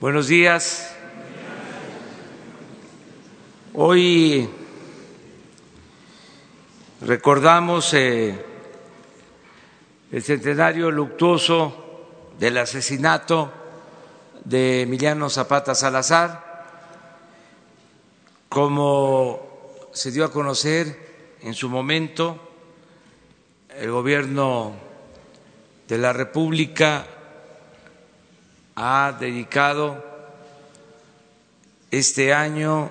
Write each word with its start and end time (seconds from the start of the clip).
Buenos 0.00 0.28
días. 0.28 0.96
Hoy 3.74 4.48
recordamos 7.02 7.92
eh, 7.92 8.42
el 10.10 10.22
centenario 10.22 10.90
luctuoso 10.90 12.06
del 12.38 12.56
asesinato 12.56 13.52
de 14.42 14.80
Emiliano 14.80 15.28
Zapata 15.28 15.74
Salazar, 15.74 16.64
como 18.48 19.82
se 19.92 20.12
dio 20.12 20.24
a 20.24 20.32
conocer 20.32 21.36
en 21.42 21.52
su 21.52 21.68
momento, 21.68 22.40
el 23.76 23.90
gobierno 23.90 24.72
de 25.86 25.98
la 25.98 26.14
República 26.14 27.06
ha 28.76 29.16
dedicado 29.18 30.04
este 31.90 32.32
año 32.32 32.90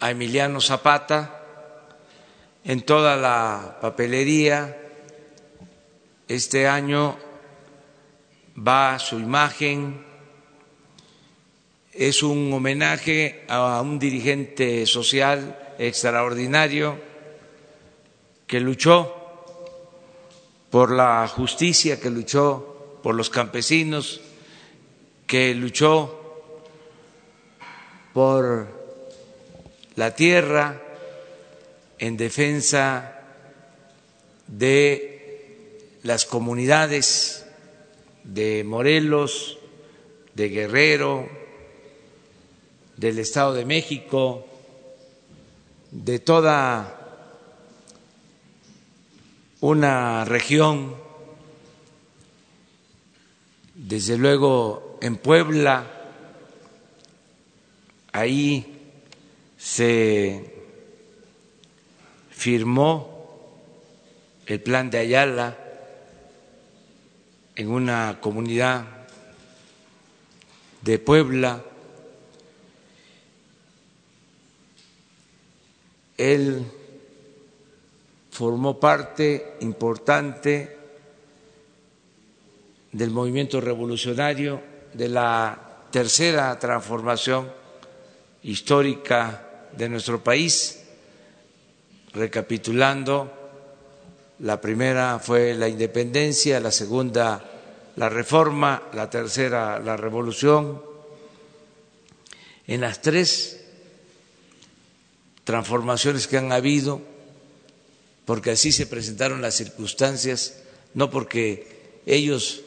a 0.00 0.10
Emiliano 0.10 0.60
Zapata 0.60 1.42
en 2.64 2.82
toda 2.82 3.16
la 3.16 3.78
papelería. 3.80 4.76
Este 6.28 6.68
año 6.68 7.18
va 8.56 8.98
su 8.98 9.18
imagen, 9.18 10.04
es 11.92 12.22
un 12.22 12.52
homenaje 12.52 13.44
a 13.48 13.80
un 13.80 13.98
dirigente 13.98 14.86
social 14.86 15.74
extraordinario 15.78 16.98
que 18.46 18.60
luchó 18.60 19.14
por 20.70 20.90
la 20.90 21.26
justicia, 21.28 21.98
que 21.98 22.10
luchó 22.10 22.98
por 23.02 23.14
los 23.14 23.30
campesinos, 23.30 24.20
que 25.28 25.54
luchó 25.54 26.42
por 28.14 28.66
la 29.94 30.14
tierra 30.14 30.80
en 31.98 32.16
defensa 32.16 33.20
de 34.46 35.98
las 36.02 36.24
comunidades 36.24 37.46
de 38.24 38.64
Morelos, 38.64 39.58
de 40.34 40.48
Guerrero, 40.48 41.28
del 42.96 43.18
Estado 43.18 43.52
de 43.52 43.66
México, 43.66 44.46
de 45.90 46.20
toda 46.20 47.34
una 49.60 50.24
región, 50.24 50.96
desde 53.74 54.16
luego 54.16 54.87
en 55.00 55.16
Puebla, 55.16 55.86
ahí 58.12 58.78
se 59.56 60.54
firmó 62.30 63.18
el 64.46 64.60
plan 64.60 64.90
de 64.90 64.98
Ayala 64.98 65.56
en 67.54 67.70
una 67.70 68.18
comunidad 68.20 68.86
de 70.82 70.98
Puebla. 70.98 71.62
Él 76.16 76.64
formó 78.30 78.78
parte 78.78 79.56
importante 79.60 80.76
del 82.92 83.10
movimiento 83.10 83.60
revolucionario 83.60 84.67
de 84.94 85.08
la 85.08 85.86
tercera 85.90 86.58
transformación 86.58 87.50
histórica 88.42 89.68
de 89.76 89.88
nuestro 89.88 90.22
país. 90.22 90.84
Recapitulando, 92.12 93.32
la 94.40 94.60
primera 94.60 95.18
fue 95.18 95.54
la 95.54 95.68
independencia, 95.68 96.60
la 96.60 96.70
segunda 96.70 97.44
la 97.96 98.08
reforma, 98.08 98.84
la 98.94 99.10
tercera 99.10 99.80
la 99.80 99.96
revolución. 99.96 100.80
En 102.66 102.80
las 102.80 103.02
tres 103.02 103.64
transformaciones 105.42 106.28
que 106.28 106.38
han 106.38 106.52
habido, 106.52 107.00
porque 108.24 108.52
así 108.52 108.70
se 108.70 108.86
presentaron 108.86 109.42
las 109.42 109.54
circunstancias, 109.54 110.60
no 110.94 111.10
porque 111.10 112.00
ellos 112.06 112.62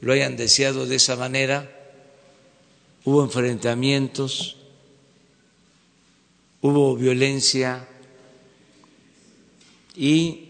lo 0.00 0.12
hayan 0.12 0.36
deseado 0.36 0.86
de 0.86 0.96
esa 0.96 1.16
manera, 1.16 1.70
hubo 3.04 3.22
enfrentamientos, 3.22 4.56
hubo 6.62 6.96
violencia 6.96 7.86
y 9.96 10.48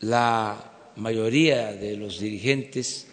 la 0.00 0.72
mayoría 0.96 1.72
de 1.72 1.96
los 1.96 2.18
dirigentes 2.18 3.06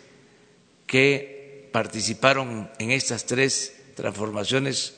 que 0.87 1.69
participaron 1.71 2.69
en 2.79 2.91
estas 2.91 3.25
tres 3.25 3.75
transformaciones 3.95 4.95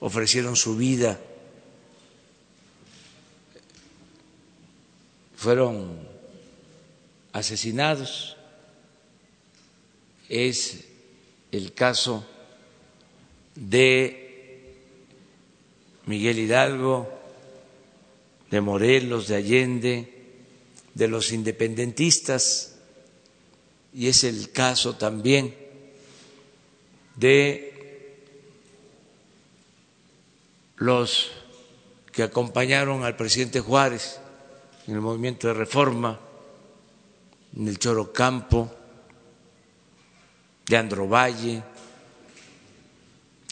ofrecieron 0.00 0.56
su 0.56 0.76
vida, 0.76 1.20
fueron 5.36 6.07
asesinados. 7.38 8.36
Es 10.28 10.84
el 11.50 11.72
caso 11.72 12.26
de 13.54 14.74
Miguel 16.06 16.38
Hidalgo, 16.38 17.08
de 18.50 18.60
Morelos, 18.60 19.28
de 19.28 19.36
Allende, 19.36 20.14
de 20.94 21.08
los 21.08 21.32
independentistas, 21.32 22.76
y 23.94 24.08
es 24.08 24.24
el 24.24 24.52
caso 24.52 24.96
también 24.96 25.54
de 27.16 27.68
los 30.76 31.30
que 32.12 32.22
acompañaron 32.22 33.04
al 33.04 33.16
presidente 33.16 33.60
Juárez 33.60 34.20
en 34.86 34.94
el 34.94 35.00
movimiento 35.00 35.48
de 35.48 35.54
reforma, 35.54 36.20
en 37.56 37.68
el 37.68 37.78
Chorocampo, 37.78 38.70
de 40.66 40.76
Androvalle, 40.76 41.62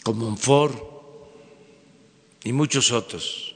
Comonfort 0.03 0.77
y 2.43 2.53
muchos 2.53 2.91
otros. 2.91 3.55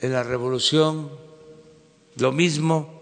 En 0.00 0.12
la 0.12 0.22
revolución 0.22 1.10
lo 2.16 2.32
mismo 2.32 2.98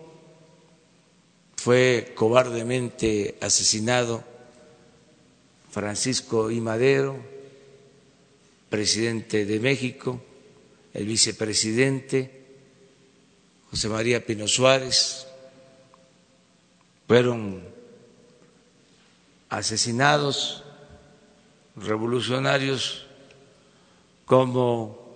fue 1.57 2.13
cobardemente 2.15 3.37
asesinado 3.41 4.25
Francisco 5.71 6.51
I. 6.51 6.61
Madero, 6.61 7.17
presidente 8.71 9.45
de 9.45 9.61
México, 9.61 10.21
el 10.95 11.07
vicepresidente 11.07 12.47
José 13.71 13.89
María 13.89 14.25
Pino 14.25 14.49
Suárez, 14.49 15.26
fueron 17.07 17.63
asesinados 19.49 20.65
revolucionarios 21.77 23.07
como 24.25 25.07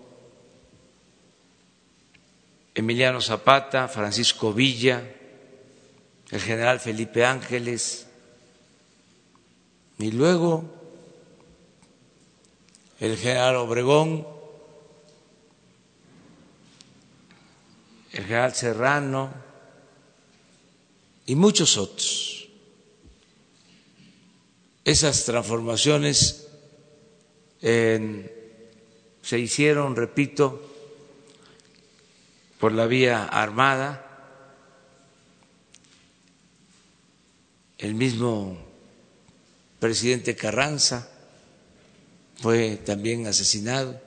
Emiliano 2.74 3.20
Zapata, 3.20 3.88
Francisco 3.88 4.52
Villa, 4.52 5.02
el 6.30 6.40
general 6.40 6.78
Felipe 6.78 7.24
Ángeles, 7.24 8.06
y 9.98 10.12
luego 10.12 10.64
el 13.00 13.16
general 13.16 13.56
Obregón, 13.56 14.26
el 18.12 18.24
general 18.24 18.54
Serrano, 18.54 19.49
y 21.30 21.36
muchos 21.36 21.78
otros. 21.78 22.48
Esas 24.84 25.24
transformaciones 25.24 26.48
se 27.60 29.38
hicieron, 29.38 29.94
repito, 29.94 30.60
por 32.58 32.72
la 32.72 32.88
vía 32.88 33.26
armada. 33.26 34.42
El 37.78 37.94
mismo 37.94 38.58
presidente 39.78 40.34
Carranza 40.34 41.08
fue 42.40 42.74
también 42.84 43.28
asesinado. 43.28 44.00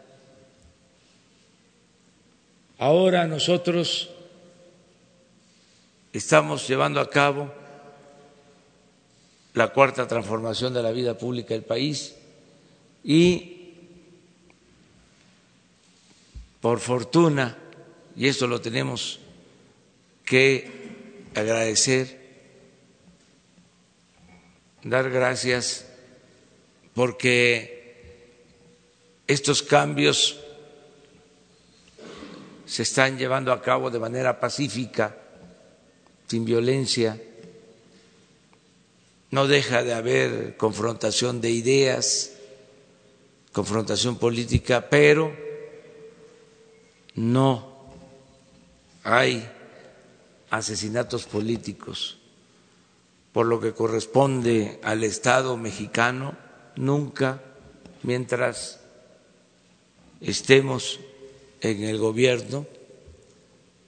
Ahora 2.79 3.27
nosotros 3.27 4.09
estamos 6.13 6.67
llevando 6.67 7.01
a 7.01 7.09
cabo 7.09 7.51
la 9.53 9.73
cuarta 9.73 10.07
transformación 10.07 10.73
de 10.73 10.83
la 10.83 10.91
vida 10.91 11.17
pública 11.17 11.53
del 11.53 11.63
país 11.63 12.15
y 13.03 13.53
por 16.61 16.79
fortuna, 16.79 17.57
y 18.15 18.27
esto 18.27 18.47
lo 18.47 18.61
tenemos 18.61 19.19
que 20.23 20.71
agradecer, 21.35 22.21
dar 24.83 25.09
gracias 25.09 25.85
porque 26.93 27.73
estos 29.27 29.61
cambios 29.61 30.39
se 32.65 32.83
están 32.83 33.17
llevando 33.17 33.51
a 33.51 33.61
cabo 33.61 33.89
de 33.89 33.99
manera 33.99 34.39
pacífica, 34.39 35.17
sin 36.33 36.45
violencia, 36.45 37.21
no 39.29 39.45
deja 39.45 39.83
de 39.83 39.93
haber 39.93 40.57
confrontación 40.57 41.41
de 41.41 41.51
ideas, 41.51 42.31
confrontación 43.51 44.17
política, 44.17 44.89
pero 44.89 45.31
no 47.13 47.85
hay 49.03 49.47
asesinatos 50.49 51.25
políticos. 51.27 52.17
Por 53.31 53.45
lo 53.45 53.59
que 53.59 53.73
corresponde 53.73 54.79
al 54.81 55.03
Estado 55.03 55.55
mexicano, 55.55 56.35
nunca, 56.77 57.43
mientras 58.01 58.79
estemos 60.19 60.99
en 61.61 61.83
el 61.83 61.99
gobierno, 61.99 62.65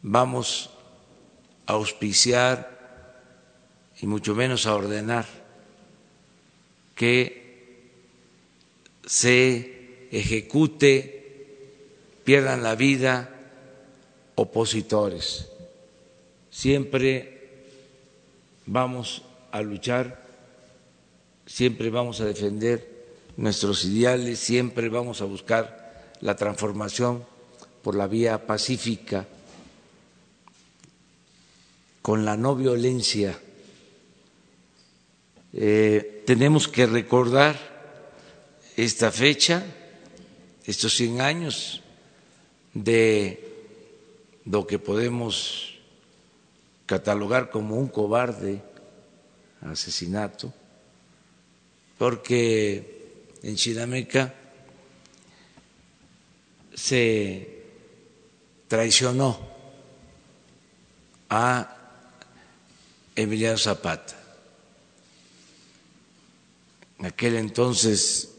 vamos 0.03 0.69
a 1.65 1.73
auspiciar 1.73 2.75
y 4.01 4.07
mucho 4.07 4.35
menos 4.35 4.65
a 4.65 4.75
ordenar 4.75 5.25
que 6.95 7.45
se 9.05 10.07
ejecute, 10.11 11.47
pierdan 12.23 12.63
la 12.63 12.75
vida 12.75 13.29
opositores. 14.35 15.49
Siempre 16.49 17.35
vamos 18.65 19.23
a 19.51 19.61
luchar, 19.61 20.23
siempre 21.45 21.89
vamos 21.89 22.21
a 22.21 22.25
defender 22.25 22.95
nuestros 23.37 23.85
ideales, 23.85 24.39
siempre 24.39 24.89
vamos 24.89 25.21
a 25.21 25.25
buscar 25.25 26.13
la 26.21 26.35
transformación 26.35 27.25
por 27.83 27.95
la 27.95 28.07
vía 28.07 28.47
pacífica, 28.47 29.27
con 32.05 32.23
la 32.23 32.37
no 32.37 32.55
violencia 32.55 33.35
eh, 35.53 36.21
tenemos 36.23 36.67
que 36.67 36.85
recordar 36.85 37.57
esta 38.77 39.11
fecha, 39.11 39.65
estos 40.67 40.93
100 40.93 41.21
años 41.21 41.81
de 42.75 43.43
lo 44.45 44.67
que 44.67 44.77
podemos 44.77 45.79
catalogar 46.85 47.49
como 47.49 47.75
un 47.75 47.87
cobarde 47.87 48.61
asesinato, 49.61 50.53
porque 51.97 53.25
en 53.41 53.55
Chinameca 53.55 54.31
se 56.71 57.63
traicionó 58.67 59.39
a 61.31 61.74
Emiliano 63.15 63.57
Zapata 63.57 64.25
en 66.99 67.05
aquel 67.05 67.35
entonces 67.35 68.31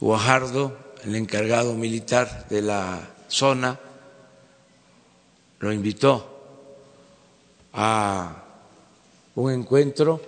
Guajardo, 0.00 0.76
el 1.04 1.14
encargado 1.14 1.74
militar 1.74 2.46
de 2.48 2.60
la 2.60 3.14
zona, 3.28 3.78
lo 5.60 5.72
invitó 5.72 6.30
a 7.72 8.44
un 9.36 9.52
encuentro 9.52 10.20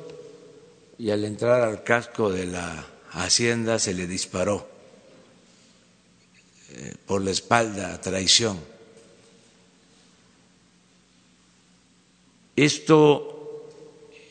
y 0.99 1.11
al 1.11 1.25
entrar 1.25 1.61
al 1.61 1.83
casco 1.83 2.31
de 2.31 2.47
la 2.47 2.87
hacienda 3.13 3.79
se 3.79 3.93
le 3.93 4.07
disparó 4.07 4.67
eh, 6.71 6.95
por 7.05 7.23
la 7.23 7.33
espalda 7.33 7.93
a 7.93 8.01
traición. 8.01 8.59
Esto 12.57 13.69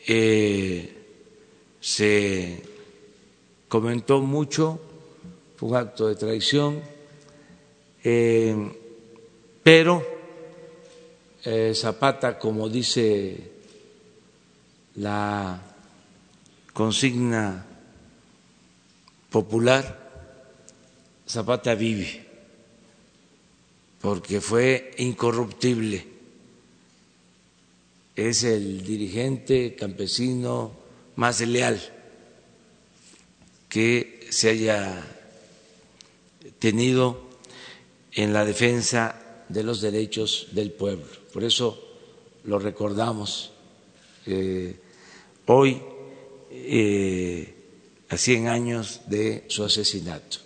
eh, 0.08 0.96
se 1.80 2.60
comentó 3.68 4.20
mucho, 4.20 4.80
fue 5.56 5.68
un 5.68 5.76
acto 5.76 6.08
de 6.08 6.16
traición, 6.16 6.82
eh, 8.02 8.56
pero 9.62 10.04
eh, 11.44 11.72
Zapata, 11.76 12.36
como 12.36 12.68
dice 12.68 13.52
la 14.96 15.62
consigna 16.72 17.64
popular, 19.30 20.10
Zapata 21.28 21.76
vive, 21.76 22.26
porque 24.00 24.40
fue 24.40 24.92
incorruptible, 24.98 26.15
es 28.16 28.44
el 28.44 28.82
dirigente 28.82 29.76
campesino 29.76 30.72
más 31.16 31.40
leal 31.42 31.80
que 33.68 34.26
se 34.30 34.50
haya 34.50 35.04
tenido 36.58 37.20
en 38.12 38.32
la 38.32 38.44
defensa 38.44 39.44
de 39.48 39.62
los 39.62 39.82
derechos 39.82 40.48
del 40.52 40.72
pueblo. 40.72 41.06
Por 41.32 41.44
eso 41.44 41.78
lo 42.44 42.58
recordamos 42.58 43.52
eh, 44.24 44.76
hoy, 45.46 45.80
eh, 46.50 47.54
a 48.08 48.16
100 48.16 48.48
años 48.48 49.02
de 49.06 49.44
su 49.48 49.64
asesinato. 49.64 50.38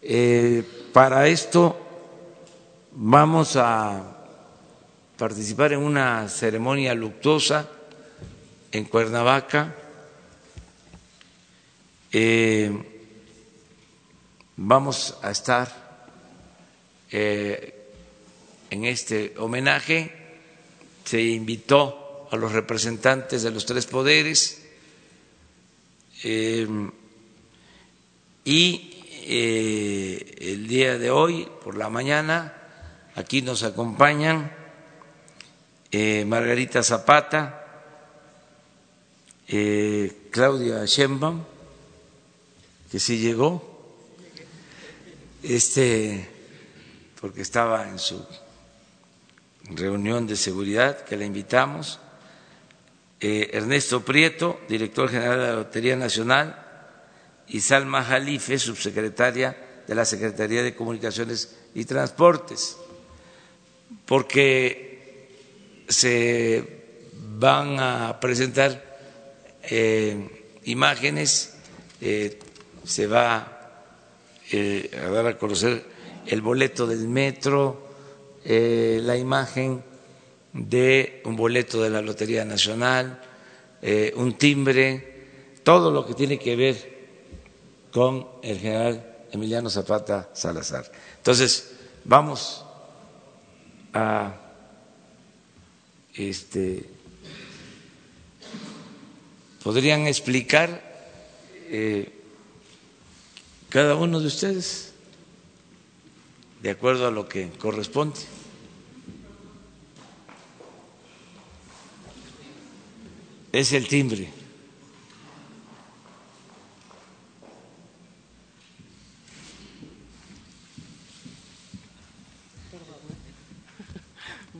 Eh, 0.00 0.64
para 0.92 1.28
esto 1.28 1.76
vamos 2.92 3.56
a 3.56 4.11
participar 5.22 5.72
en 5.72 5.78
una 5.78 6.28
ceremonia 6.28 6.94
luctuosa 6.94 7.70
en 8.72 8.86
Cuernavaca. 8.86 9.72
Eh, 12.10 12.72
vamos 14.56 15.16
a 15.22 15.30
estar 15.30 16.08
eh, 17.12 17.86
en 18.68 18.84
este 18.84 19.34
homenaje. 19.38 20.10
Se 21.04 21.22
invitó 21.22 22.26
a 22.32 22.34
los 22.34 22.50
representantes 22.50 23.44
de 23.44 23.52
los 23.52 23.64
tres 23.64 23.86
poderes 23.86 24.66
eh, 26.24 26.66
y 28.44 28.88
el 29.28 30.66
día 30.66 30.98
de 30.98 31.12
hoy, 31.12 31.48
por 31.62 31.76
la 31.76 31.88
mañana, 31.88 32.54
aquí 33.14 33.40
nos 33.40 33.62
acompañan 33.62 34.61
Margarita 36.24 36.82
Zapata, 36.82 37.62
eh, 39.46 40.28
Claudia 40.30 40.86
Sheinbaum, 40.86 41.44
que 42.90 42.98
sí 42.98 43.18
llegó, 43.18 43.62
este, 45.42 46.30
porque 47.20 47.42
estaba 47.42 47.90
en 47.90 47.98
su 47.98 48.26
reunión 49.64 50.26
de 50.26 50.36
seguridad, 50.36 51.04
que 51.04 51.18
la 51.18 51.26
invitamos, 51.26 52.00
eh, 53.20 53.50
Ernesto 53.52 54.02
Prieto, 54.02 54.60
director 54.70 55.10
general 55.10 55.38
de 55.38 55.46
la 55.46 55.54
Lotería 55.54 55.96
Nacional, 55.96 56.58
y 57.48 57.60
Salma 57.60 58.02
Jalife, 58.02 58.58
subsecretaria 58.58 59.84
de 59.86 59.94
la 59.94 60.06
Secretaría 60.06 60.62
de 60.62 60.74
Comunicaciones 60.74 61.54
y 61.74 61.84
Transportes, 61.84 62.78
porque 64.06 64.91
se 65.88 66.82
van 67.38 67.78
a 67.80 68.20
presentar 68.20 68.82
eh, 69.62 70.58
imágenes, 70.64 71.56
eh, 72.00 72.38
se 72.84 73.06
va 73.06 73.80
eh, 74.50 74.90
a 75.04 75.10
dar 75.10 75.26
a 75.26 75.38
conocer 75.38 75.84
el 76.26 76.40
boleto 76.40 76.86
del 76.86 77.08
metro, 77.08 77.90
la 78.44 79.16
imagen 79.16 79.84
de 80.52 81.22
un 81.24 81.36
boleto 81.36 81.80
de 81.80 81.90
la 81.90 82.02
Lotería 82.02 82.44
Nacional, 82.44 83.20
un 84.16 84.36
timbre, 84.36 85.12
todo 85.62 85.92
lo 85.92 86.04
que 86.04 86.14
tiene 86.14 86.40
que 86.40 86.56
ver 86.56 86.76
con 87.92 88.26
el 88.42 88.58
general 88.58 89.26
Emiliano 89.30 89.70
Zapata 89.70 90.30
Salazar. 90.32 90.90
Entonces, 91.18 91.72
vamos 92.04 92.64
a 93.94 94.41
este 96.14 96.88
podrían 99.62 100.06
explicar 100.06 100.82
eh, 101.68 102.12
cada 103.68 103.94
uno 103.94 104.20
de 104.20 104.26
ustedes 104.26 104.92
de 106.62 106.70
acuerdo 106.70 107.08
a 107.08 107.10
lo 107.10 107.28
que 107.28 107.50
corresponde. 107.50 108.20
Es 113.52 113.72
el 113.72 113.86
timbre. 113.88 114.30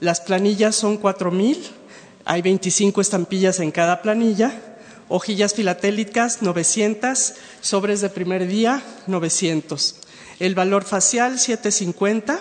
Las 0.00 0.20
planillas 0.20 0.74
son 0.74 0.96
4 0.96 1.30
mil. 1.30 1.64
Hay 2.24 2.42
25 2.42 3.00
estampillas 3.00 3.60
en 3.60 3.70
cada 3.70 4.02
planilla. 4.02 4.60
Hojillas 5.08 5.54
filatélicas 5.54 6.42
900. 6.42 7.34
Sobres 7.60 8.00
de 8.00 8.10
primer 8.10 8.48
día 8.48 8.82
900. 9.06 10.00
El 10.38 10.54
valor 10.54 10.84
facial 10.84 11.38
750 11.38 12.38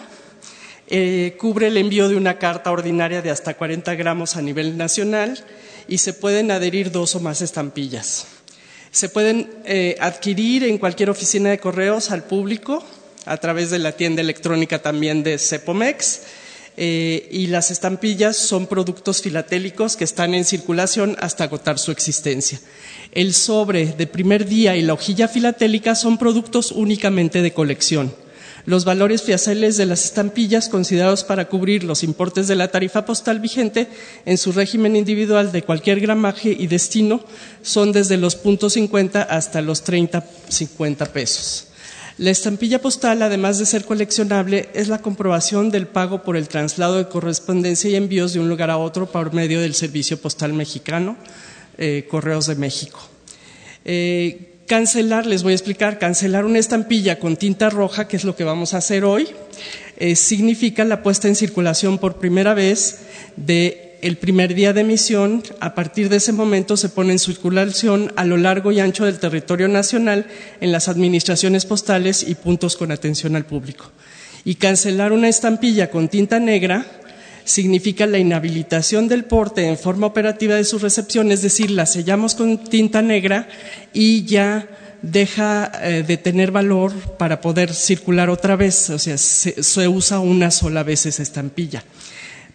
eh, 0.87 1.35
cubre 1.39 1.67
el 1.67 1.77
envío 1.77 2.09
de 2.09 2.17
una 2.17 2.37
carta 2.37 2.71
ordinaria 2.71 3.21
de 3.21 3.31
hasta 3.31 3.55
40 3.55 3.95
gramos 3.95 4.35
a 4.35 4.41
nivel 4.41 4.77
nacional 4.77 5.43
y 5.87 5.99
se 5.99 6.13
pueden 6.13 6.51
adherir 6.51 6.91
dos 6.91 7.15
o 7.15 7.21
más 7.21 7.41
estampillas. 7.41 8.27
Se 8.91 9.09
pueden 9.09 9.49
eh, 9.65 9.95
adquirir 9.99 10.63
en 10.65 10.77
cualquier 10.77 11.09
oficina 11.09 11.49
de 11.49 11.59
correos 11.59 12.11
al 12.11 12.23
público 12.23 12.83
a 13.25 13.37
través 13.37 13.69
de 13.69 13.79
la 13.79 13.93
tienda 13.93 14.21
electrónica 14.21 14.79
también 14.79 15.23
de 15.23 15.39
Cepomex. 15.39 16.21
Eh, 16.77 17.29
y 17.31 17.47
las 17.47 17.71
estampillas 17.71 18.35
son 18.35 18.67
productos 18.67 19.21
filatélicos 19.21 19.95
que 19.95 20.03
están 20.03 20.33
en 20.33 20.43
circulación 20.43 21.15
hasta 21.19 21.45
agotar 21.45 21.79
su 21.79 21.91
existencia. 21.91 22.59
El 23.13 23.33
sobre 23.33 23.85
de 23.85 24.07
primer 24.07 24.45
día 24.45 24.75
y 24.75 24.81
la 24.81 24.93
hojilla 24.93 25.29
filatélica 25.29 25.95
son 25.95 26.17
productos 26.17 26.71
únicamente 26.71 27.41
de 27.41 27.53
colección. 27.53 28.13
Los 28.65 28.83
valores 28.83 29.21
fiaceles 29.21 29.77
de 29.77 29.85
las 29.85 30.05
estampillas 30.05 30.69
considerados 30.69 31.23
para 31.23 31.47
cubrir 31.47 31.83
los 31.83 32.03
importes 32.03 32.47
de 32.47 32.55
la 32.55 32.69
tarifa 32.69 33.05
postal 33.05 33.39
vigente 33.39 33.87
en 34.25 34.39
su 34.39 34.51
régimen 34.51 34.95
individual 34.95 35.51
de 35.51 35.61
cualquier 35.61 35.99
gramaje 35.99 36.55
y 36.57 36.65
destino 36.65 37.23
son 37.61 37.91
desde 37.91 38.17
los 38.17 38.35
puntos 38.35 38.73
50 38.73 39.21
hasta 39.21 39.61
los 39.61 39.83
30, 39.83 40.25
50 40.49 41.05
pesos. 41.13 41.67
La 42.17 42.31
estampilla 42.31 42.81
postal, 42.81 43.21
además 43.21 43.59
de 43.59 43.65
ser 43.65 43.83
coleccionable, 43.83 44.69
es 44.73 44.87
la 44.87 45.01
comprobación 45.01 45.69
del 45.69 45.85
pago 45.85 46.23
por 46.23 46.37
el 46.37 46.47
traslado 46.47 46.97
de 46.97 47.09
correspondencia 47.09 47.89
y 47.89 47.95
envíos 47.95 48.31
de 48.31 48.39
un 48.39 48.47
lugar 48.47 48.69
a 48.69 48.77
otro 48.77 49.11
por 49.11 49.33
medio 49.33 49.59
del 49.59 49.73
Servicio 49.73 50.17
Postal 50.17 50.53
Mexicano, 50.53 51.17
eh, 51.77 52.07
Correos 52.09 52.47
de 52.47 52.55
México. 52.55 53.01
Eh, 53.83 54.53
cancelar, 54.65 55.25
les 55.25 55.43
voy 55.43 55.51
a 55.51 55.55
explicar, 55.55 55.99
cancelar 55.99 56.45
una 56.45 56.59
estampilla 56.59 57.19
con 57.19 57.35
tinta 57.35 57.69
roja, 57.69 58.07
que 58.07 58.15
es 58.15 58.23
lo 58.23 58.37
que 58.37 58.45
vamos 58.45 58.73
a 58.73 58.77
hacer 58.77 59.03
hoy, 59.03 59.27
eh, 59.97 60.15
significa 60.15 60.85
la 60.85 61.03
puesta 61.03 61.27
en 61.27 61.35
circulación 61.35 61.97
por 61.97 62.15
primera 62.15 62.53
vez 62.53 62.99
de 63.35 63.84
el 64.05 64.17
primer 64.17 64.53
día 64.53 64.71
de 64.71 64.81
emisión, 64.81 65.41
a 65.59 65.73
partir 65.73 66.09
de 66.09 66.17
ese 66.17 66.31
momento 66.31 66.77
se 66.77 66.89
pone 66.89 67.11
en 67.11 67.17
circulación 67.17 68.13
a 68.15 68.23
lo 68.23 68.37
largo 68.37 68.71
y 68.71 68.79
ancho 68.79 69.03
del 69.03 69.17
territorio 69.17 69.67
nacional 69.67 70.27
en 70.61 70.71
las 70.71 70.87
administraciones 70.89 71.65
postales 71.65 72.21
y 72.21 72.35
puntos 72.35 72.77
con 72.77 72.91
atención 72.91 73.35
al 73.35 73.47
público. 73.47 73.91
Y 74.43 74.55
cancelar 74.55 75.11
una 75.11 75.27
estampilla 75.27 75.89
con 75.89 76.07
tinta 76.07 76.39
negra 76.39 76.85
significa 77.45 78.05
la 78.05 78.19
inhabilitación 78.19 79.07
del 79.07 79.25
porte 79.25 79.67
en 79.67 79.75
forma 79.75 80.05
operativa 80.05 80.53
de 80.53 80.65
su 80.65 80.77
recepción, 80.77 81.31
es 81.31 81.41
decir, 81.41 81.71
la 81.71 81.87
sellamos 81.87 82.35
con 82.35 82.63
tinta 82.63 83.01
negra 83.01 83.47
y 83.91 84.23
ya 84.25 84.67
deja 85.01 85.71
eh, 85.81 86.03
de 86.05 86.17
tener 86.17 86.51
valor 86.51 86.93
para 87.17 87.41
poder 87.41 87.73
circular 87.73 88.29
otra 88.29 88.55
vez, 88.55 88.87
o 88.91 88.99
sea, 88.99 89.17
se, 89.17 89.63
se 89.63 89.87
usa 89.87 90.19
una 90.19 90.51
sola 90.51 90.83
vez 90.83 91.07
esa 91.07 91.23
estampilla 91.23 91.83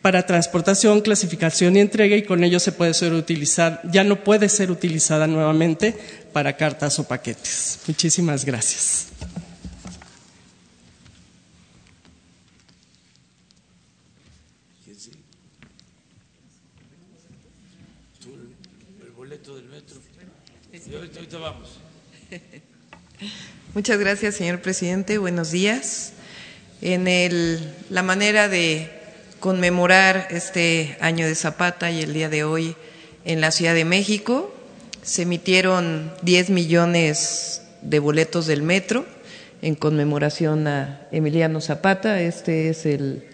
para 0.03 0.25
transportación, 0.25 1.03
clasificación 1.03 1.77
y 1.77 1.81
entrega 1.81 2.17
y 2.17 2.23
con 2.23 2.43
ello 2.43 2.59
se 2.59 2.73
puede 2.73 2.95
ser 2.95 3.13
utilizada, 3.13 3.81
ya 3.85 4.03
no 4.05 4.25
puede 4.25 4.49
ser 4.49 4.71
utilizada 4.71 5.27
nuevamente 5.27 5.95
para 6.33 6.57
cartas 6.57 6.99
o 6.99 7.07
paquetes. 7.07 7.81
Muchísimas 7.87 8.45
gracias. 8.45 9.09
Muchas 23.75 23.99
gracias, 23.99 24.35
señor 24.35 24.61
presidente. 24.63 25.19
Buenos 25.19 25.51
días. 25.53 26.13
En 26.83 27.07
el, 27.07 27.61
la 27.91 28.03
manera 28.03 28.49
de 28.49 29.00
conmemorar 29.41 30.29
este 30.31 30.97
año 31.01 31.27
de 31.27 31.35
Zapata 31.35 31.91
y 31.91 32.03
el 32.03 32.13
día 32.13 32.29
de 32.29 32.45
hoy 32.45 32.77
en 33.25 33.41
la 33.41 33.51
Ciudad 33.51 33.75
de 33.75 33.87
México, 33.87 34.55
se 35.03 35.23
emitieron 35.23 36.13
10 36.23 36.51
millones 36.51 37.63
de 37.81 37.99
boletos 37.99 38.47
del 38.47 38.63
metro 38.63 39.07
en 39.63 39.75
conmemoración 39.75 40.69
a 40.69 41.09
Emiliano 41.11 41.63
Zapata. 41.63 42.21
Este 42.21 42.69
es 42.69 42.85
el 42.85 43.25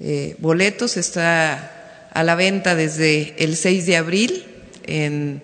eh, 0.00 0.34
boleto, 0.38 0.88
se 0.88 1.00
está 1.00 2.08
a 2.12 2.22
la 2.24 2.34
venta 2.34 2.74
desde 2.74 3.34
el 3.38 3.56
6 3.56 3.86
de 3.86 3.96
abril 3.96 4.44
en 4.86 5.42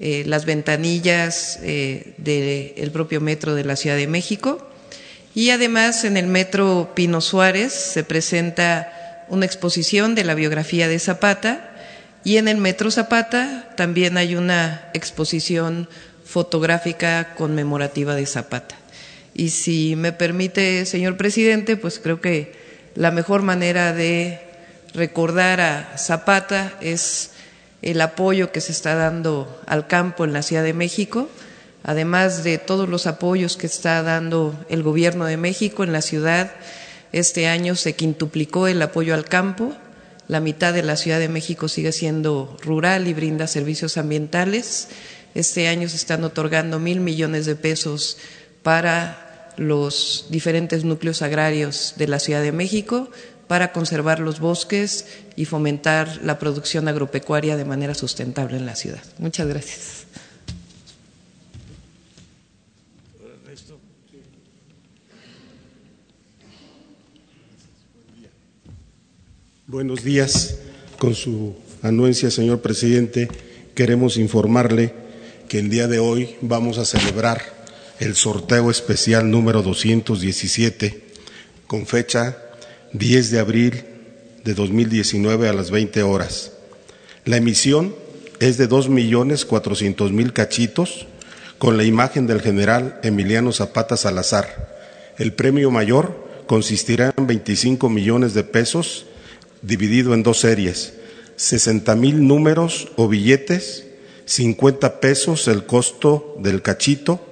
eh, 0.00 0.24
las 0.26 0.44
ventanillas 0.44 1.60
eh, 1.62 2.14
del 2.16 2.90
propio 2.90 3.20
metro 3.20 3.54
de 3.54 3.64
la 3.64 3.76
Ciudad 3.76 3.96
de 3.96 4.08
México. 4.08 4.66
Y 5.36 5.50
además 5.50 6.04
en 6.04 6.16
el 6.16 6.26
metro 6.26 6.90
Pino 6.96 7.20
Suárez 7.20 7.72
se 7.72 8.02
presenta 8.02 8.96
una 9.30 9.46
exposición 9.46 10.14
de 10.14 10.24
la 10.24 10.34
biografía 10.34 10.88
de 10.88 10.98
Zapata 10.98 11.70
y 12.24 12.36
en 12.36 12.48
el 12.48 12.58
metro 12.58 12.90
Zapata 12.90 13.70
también 13.76 14.18
hay 14.18 14.36
una 14.36 14.90
exposición 14.92 15.88
fotográfica 16.24 17.34
conmemorativa 17.34 18.14
de 18.14 18.26
Zapata. 18.26 18.76
Y 19.32 19.50
si 19.50 19.96
me 19.96 20.12
permite, 20.12 20.84
señor 20.84 21.16
presidente, 21.16 21.76
pues 21.76 21.98
creo 21.98 22.20
que 22.20 22.52
la 22.94 23.10
mejor 23.10 23.42
manera 23.42 23.92
de 23.92 24.40
recordar 24.92 25.60
a 25.60 25.96
Zapata 25.96 26.74
es 26.80 27.30
el 27.82 28.00
apoyo 28.00 28.52
que 28.52 28.60
se 28.60 28.72
está 28.72 28.94
dando 28.94 29.60
al 29.66 29.86
campo 29.86 30.24
en 30.24 30.32
la 30.32 30.42
Ciudad 30.42 30.62
de 30.62 30.74
México, 30.74 31.28
además 31.82 32.44
de 32.44 32.58
todos 32.58 32.88
los 32.88 33.06
apoyos 33.06 33.56
que 33.56 33.66
está 33.66 34.02
dando 34.02 34.54
el 34.68 34.82
Gobierno 34.82 35.24
de 35.24 35.36
México 35.36 35.84
en 35.84 35.92
la 35.92 36.02
ciudad. 36.02 36.52
Este 37.12 37.46
año 37.46 37.74
se 37.76 37.94
quintuplicó 37.94 38.66
el 38.66 38.80
apoyo 38.82 39.14
al 39.14 39.24
campo. 39.24 39.74
La 40.28 40.40
mitad 40.40 40.72
de 40.72 40.82
la 40.82 40.96
Ciudad 40.96 41.18
de 41.18 41.28
México 41.28 41.68
sigue 41.68 41.92
siendo 41.92 42.56
rural 42.62 43.08
y 43.08 43.14
brinda 43.14 43.46
servicios 43.46 43.96
ambientales. 43.96 44.88
Este 45.34 45.68
año 45.68 45.88
se 45.88 45.96
están 45.96 46.24
otorgando 46.24 46.78
mil 46.78 47.00
millones 47.00 47.46
de 47.46 47.56
pesos 47.56 48.16
para 48.62 49.52
los 49.56 50.26
diferentes 50.30 50.84
núcleos 50.84 51.22
agrarios 51.22 51.94
de 51.96 52.08
la 52.08 52.18
Ciudad 52.18 52.42
de 52.42 52.52
México 52.52 53.10
para 53.46 53.72
conservar 53.72 54.20
los 54.20 54.38
bosques 54.38 55.06
y 55.34 55.44
fomentar 55.44 56.20
la 56.22 56.38
producción 56.38 56.86
agropecuaria 56.86 57.56
de 57.56 57.64
manera 57.64 57.94
sustentable 57.94 58.56
en 58.56 58.66
la 58.66 58.76
ciudad. 58.76 59.02
Muchas 59.18 59.48
gracias. 59.48 59.99
Buenos 69.70 70.02
días. 70.02 70.56
Con 70.98 71.14
su 71.14 71.54
anuencia, 71.80 72.28
señor 72.32 72.60
presidente, 72.60 73.28
queremos 73.76 74.16
informarle 74.16 74.92
que 75.48 75.60
el 75.60 75.70
día 75.70 75.86
de 75.86 76.00
hoy 76.00 76.34
vamos 76.40 76.78
a 76.78 76.84
celebrar 76.84 77.40
el 78.00 78.16
sorteo 78.16 78.68
especial 78.68 79.30
número 79.30 79.62
217 79.62 81.04
con 81.68 81.86
fecha 81.86 82.36
10 82.94 83.30
de 83.30 83.38
abril 83.38 83.84
de 84.42 84.54
2019 84.54 85.48
a 85.48 85.52
las 85.52 85.70
20 85.70 86.02
horas. 86.02 86.50
La 87.24 87.36
emisión 87.36 87.94
es 88.40 88.58
de 88.58 88.68
2.400.000 88.68 90.32
cachitos 90.32 91.06
con 91.58 91.76
la 91.76 91.84
imagen 91.84 92.26
del 92.26 92.40
general 92.40 92.98
Emiliano 93.04 93.52
Zapata 93.52 93.96
Salazar. 93.96 95.14
El 95.16 95.32
premio 95.32 95.70
mayor 95.70 96.26
consistirá 96.48 97.14
en 97.16 97.28
25 97.28 97.88
millones 97.88 98.34
de 98.34 98.42
pesos 98.42 99.06
dividido 99.62 100.14
en 100.14 100.22
dos 100.22 100.40
series. 100.40 100.94
60 101.36 101.96
mil 101.96 102.26
números 102.26 102.88
o 102.96 103.08
billetes, 103.08 103.86
50 104.26 105.00
pesos 105.00 105.48
el 105.48 105.64
costo 105.64 106.36
del 106.40 106.62
cachito. 106.62 107.26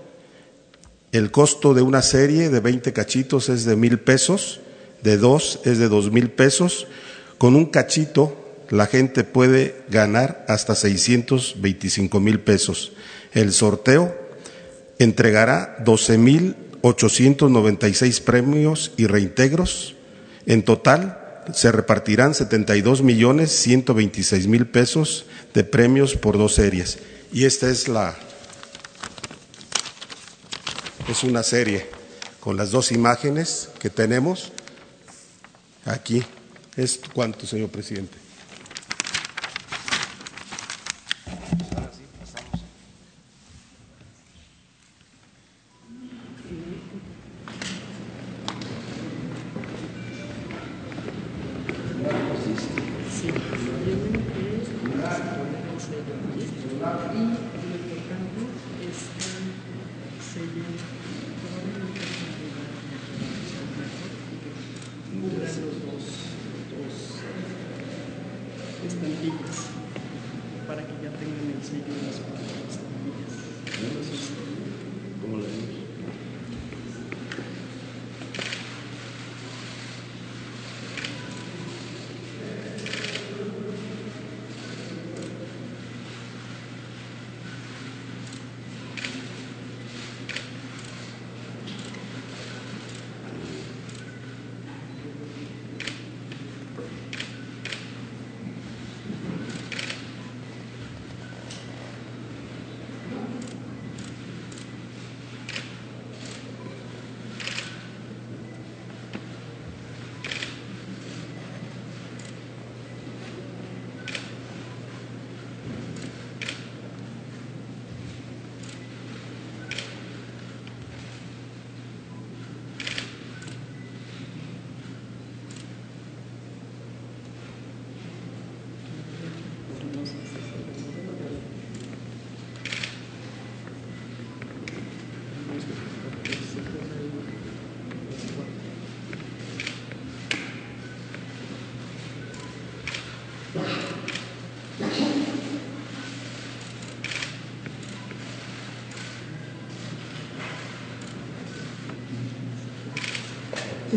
El 1.13 1.31
costo 1.31 1.75
de 1.75 1.83
una 1.83 2.03
serie 2.03 2.49
de 2.49 2.61
20 2.61 2.93
cachitos 2.93 3.49
es 3.49 3.65
de 3.65 3.77
mil 3.77 3.99
pesos, 3.99 4.61
de 5.03 5.17
dos 5.17 5.61
es 5.65 5.79
de 5.79 5.89
dos 5.89 6.11
mil 6.11 6.31
pesos. 6.31 6.87
Con 7.39 7.55
un 7.55 7.67
cachito 7.67 8.37
la 8.71 8.87
gente 8.87 9.25
puede 9.25 9.83
ganar 9.89 10.45
hasta 10.49 10.75
625 10.75 12.21
mil 12.21 12.41
pesos. 12.41 12.93
El 13.33 13.53
sorteo 13.53 14.15
entregará 14.99 15.77
12 15.85 16.19
mil 16.19 16.57
896 16.83 18.21
premios 18.21 18.93
y 18.97 19.07
reintegros. 19.07 19.95
En 20.47 20.63
total 20.63 21.28
se 21.52 21.73
repartirán 21.73 22.35
72 22.35 23.02
millones 23.02 23.52
126 23.52 24.47
mil 24.47 24.67
pesos 24.67 25.26
de 25.55 25.64
premios 25.64 26.14
por 26.17 26.38
dos 26.38 26.55
series. 26.55 26.99
Y 27.33 27.45
esta 27.45 27.69
es 27.71 27.88
la 27.88 28.17
es 31.09 31.25
una 31.25 31.43
serie 31.43 31.87
con 32.40 32.57
las 32.57 32.71
dos 32.71 32.93
imágenes 32.93 33.71
que 33.78 33.88
tenemos 33.88 34.52
aquí. 35.87 36.23
¿Es 36.76 37.00
cuánto, 37.14 37.47
señor 37.47 37.71
presidente? 37.71 38.28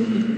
Mm-hmm. 0.02 0.31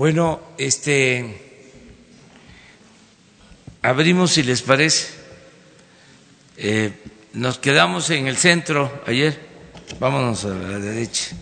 Bueno, 0.00 0.40
este 0.56 1.36
abrimos 3.82 4.30
si 4.30 4.42
les 4.42 4.62
parece. 4.62 5.08
Eh, 6.56 6.90
nos 7.34 7.58
quedamos 7.58 8.08
en 8.08 8.26
el 8.26 8.38
centro 8.38 9.02
ayer. 9.06 9.38
Vámonos 10.00 10.46
a 10.46 10.54
la 10.54 10.78
derecha. 10.78 11.36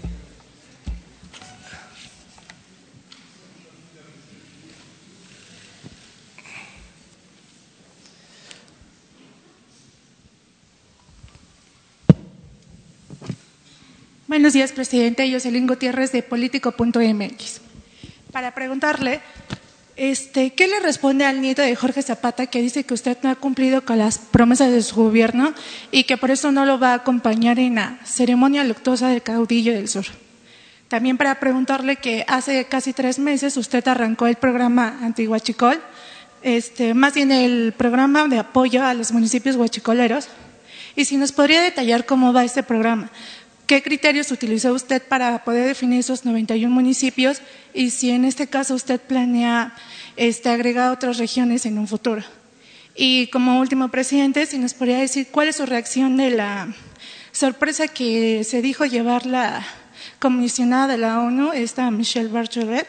Buenos 14.27 14.53
días, 14.53 14.73
presidente. 14.73 15.33
Jocelyn 15.33 15.69
Gutiérrez 15.69 16.11
de 16.11 16.25
Político.mx 16.25 17.68
para 18.39 18.55
preguntarle 18.55 19.21
este, 19.97 20.51
¿qué 20.51 20.69
le 20.69 20.79
responde 20.79 21.25
al 21.25 21.41
nieto 21.41 21.61
de 21.61 21.75
Jorge 21.75 22.03
Zapata 22.03 22.47
que 22.47 22.63
dice 22.63 22.85
que 22.85 22.95
usted 22.95 23.19
no 23.25 23.31
ha 23.31 23.35
cumplido 23.35 23.85
con 23.85 23.99
las 23.99 24.19
promesas 24.19 24.71
de 24.71 24.81
su 24.83 24.95
gobierno 24.95 25.55
y 25.91 26.05
que 26.05 26.17
por 26.17 26.31
eso 26.31 26.53
no 26.53 26.65
lo 26.65 26.79
va 26.79 26.93
a 26.93 26.95
acompañar 26.95 27.59
en 27.59 27.75
la 27.75 27.99
ceremonia 28.05 28.63
luctuosa 28.63 29.09
del 29.09 29.23
caudillo 29.23 29.73
del 29.73 29.89
sur? 29.89 30.05
También 30.87 31.19
para 31.19 31.41
preguntarle 31.41 31.97
que 31.97 32.25
hace 32.29 32.67
casi 32.67 32.93
tres 32.93 33.19
meses 33.19 33.57
usted 33.57 33.89
arrancó 33.89 34.29
el 34.29 34.37
programa 34.37 35.01
Antihuachicol, 35.03 35.83
este, 36.43 36.95
más 36.95 37.15
bien 37.15 37.33
el 37.33 37.75
programa 37.77 38.29
de 38.29 38.39
apoyo 38.39 38.85
a 38.85 38.95
los 38.95 39.11
municipios 39.11 39.57
huachicoleros. 39.57 40.29
Y 40.95 41.07
si 41.07 41.17
nos 41.17 41.33
podría 41.33 41.61
detallar 41.61 42.07
cómo 42.07 42.33
va 42.33 42.45
este 42.45 42.63
programa, 42.63 43.11
¿Qué 43.69 43.83
criterios 43.83 44.33
utilizó 44.33 44.73
usted 44.73 45.03
para 45.03 45.45
poder 45.45 45.67
definir 45.67 46.01
esos 46.01 46.25
91 46.25 46.75
municipios? 46.75 47.43
Y 47.79 47.91
si 47.91 48.11
en 48.11 48.25
este 48.25 48.49
caso 48.49 48.75
usted 48.75 49.01
planea 49.01 49.73
este, 50.17 50.49
agregar 50.49 50.91
otras 50.91 51.17
regiones 51.17 51.65
en 51.65 51.79
un 51.79 51.87
futuro. 51.87 52.25
Y 52.97 53.29
como 53.29 53.61
último 53.61 53.89
presidente, 53.89 54.47
si 54.47 54.59
nos 54.59 54.75
podría 54.75 54.99
decir 54.99 55.29
cuál 55.31 55.47
es 55.47 55.59
su 55.59 55.65
reacción 55.65 56.17
de 56.17 56.31
la 56.31 56.75
sorpresa 57.31 57.87
que 57.87 58.43
se 58.43 58.63
dijo 58.63 58.85
llevar 58.85 59.27
la 59.27 59.65
comisionada 60.19 60.89
de 60.89 60.99
la 60.99 61.21
ONU, 61.21 61.53
esta 61.53 61.89
Michelle 61.93 62.31
Bachelet, 62.31 62.89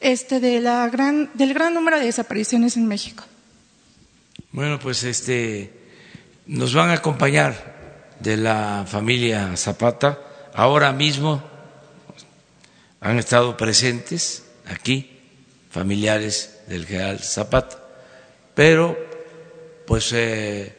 este, 0.00 0.40
de 0.40 0.60
la 0.60 0.88
gran, 0.88 1.30
del 1.34 1.54
gran 1.54 1.72
número 1.72 2.00
de 2.00 2.06
desapariciones 2.06 2.76
en 2.76 2.88
México. 2.88 3.22
Bueno, 4.50 4.80
pues 4.80 5.04
este, 5.04 5.72
nos 6.48 6.74
van 6.74 6.90
a 6.90 6.94
acompañar 6.94 8.16
de 8.18 8.36
la 8.36 8.84
familia 8.84 9.56
Zapata. 9.56 10.18
Ahora 10.54 10.92
mismo 10.92 11.53
han 13.04 13.18
estado 13.18 13.54
presentes 13.58 14.44
aquí 14.64 15.10
familiares 15.70 16.60
del 16.68 16.86
general 16.86 17.18
Zapata, 17.20 17.86
pero 18.54 18.96
pues 19.86 20.10
eh, 20.14 20.74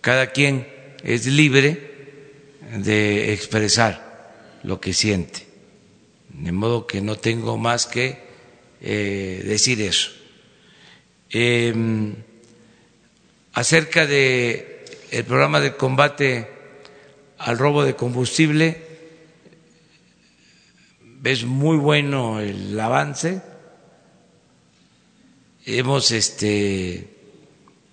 cada 0.00 0.28
quien 0.28 0.66
es 1.04 1.26
libre 1.26 1.90
de 2.78 3.34
expresar 3.34 4.32
lo 4.62 4.80
que 4.80 4.94
siente, 4.94 5.46
de 6.30 6.50
modo 6.50 6.86
que 6.86 7.02
no 7.02 7.16
tengo 7.16 7.58
más 7.58 7.84
que 7.84 8.20
eh, 8.80 9.42
decir 9.44 9.82
eso. 9.82 10.12
Em, 11.28 12.14
acerca 13.52 14.06
de 14.06 14.82
programa 15.28 15.60
de 15.60 15.76
combate 15.76 16.48
al 17.36 17.58
robo 17.58 17.84
de 17.84 17.94
combustible, 17.94 18.85
es 21.26 21.44
muy 21.44 21.76
bueno 21.76 22.40
el 22.40 22.78
avance. 22.78 23.42
Hemos 25.64 26.12
este, 26.12 27.08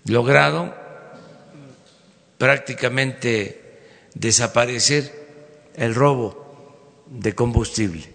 logrado 0.05 0.73
prácticamente 2.37 3.79
desaparecer 4.13 5.71
el 5.75 5.95
robo 5.95 7.03
de 7.07 7.33
combustible. 7.33 8.13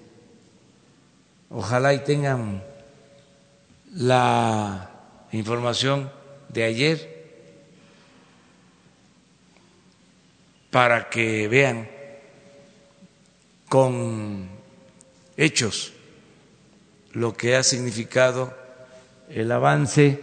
Ojalá 1.51 1.95
y 1.95 2.05
tengan 2.05 2.63
la 3.93 4.91
información 5.33 6.13
de 6.49 6.65
ayer 6.65 7.19
para 10.71 11.09
que 11.09 11.49
vean 11.49 11.89
con 13.69 14.48
hechos 15.38 15.94
lo 17.12 17.33
que 17.33 17.57
ha 17.57 17.62
significado 17.62 18.55
el 19.31 19.51
avance 19.51 20.20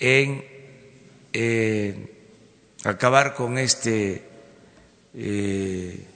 en 0.00 0.44
eh, 1.34 2.12
acabar 2.84 3.34
con 3.34 3.58
este 3.58 4.24
eh, 5.14 6.06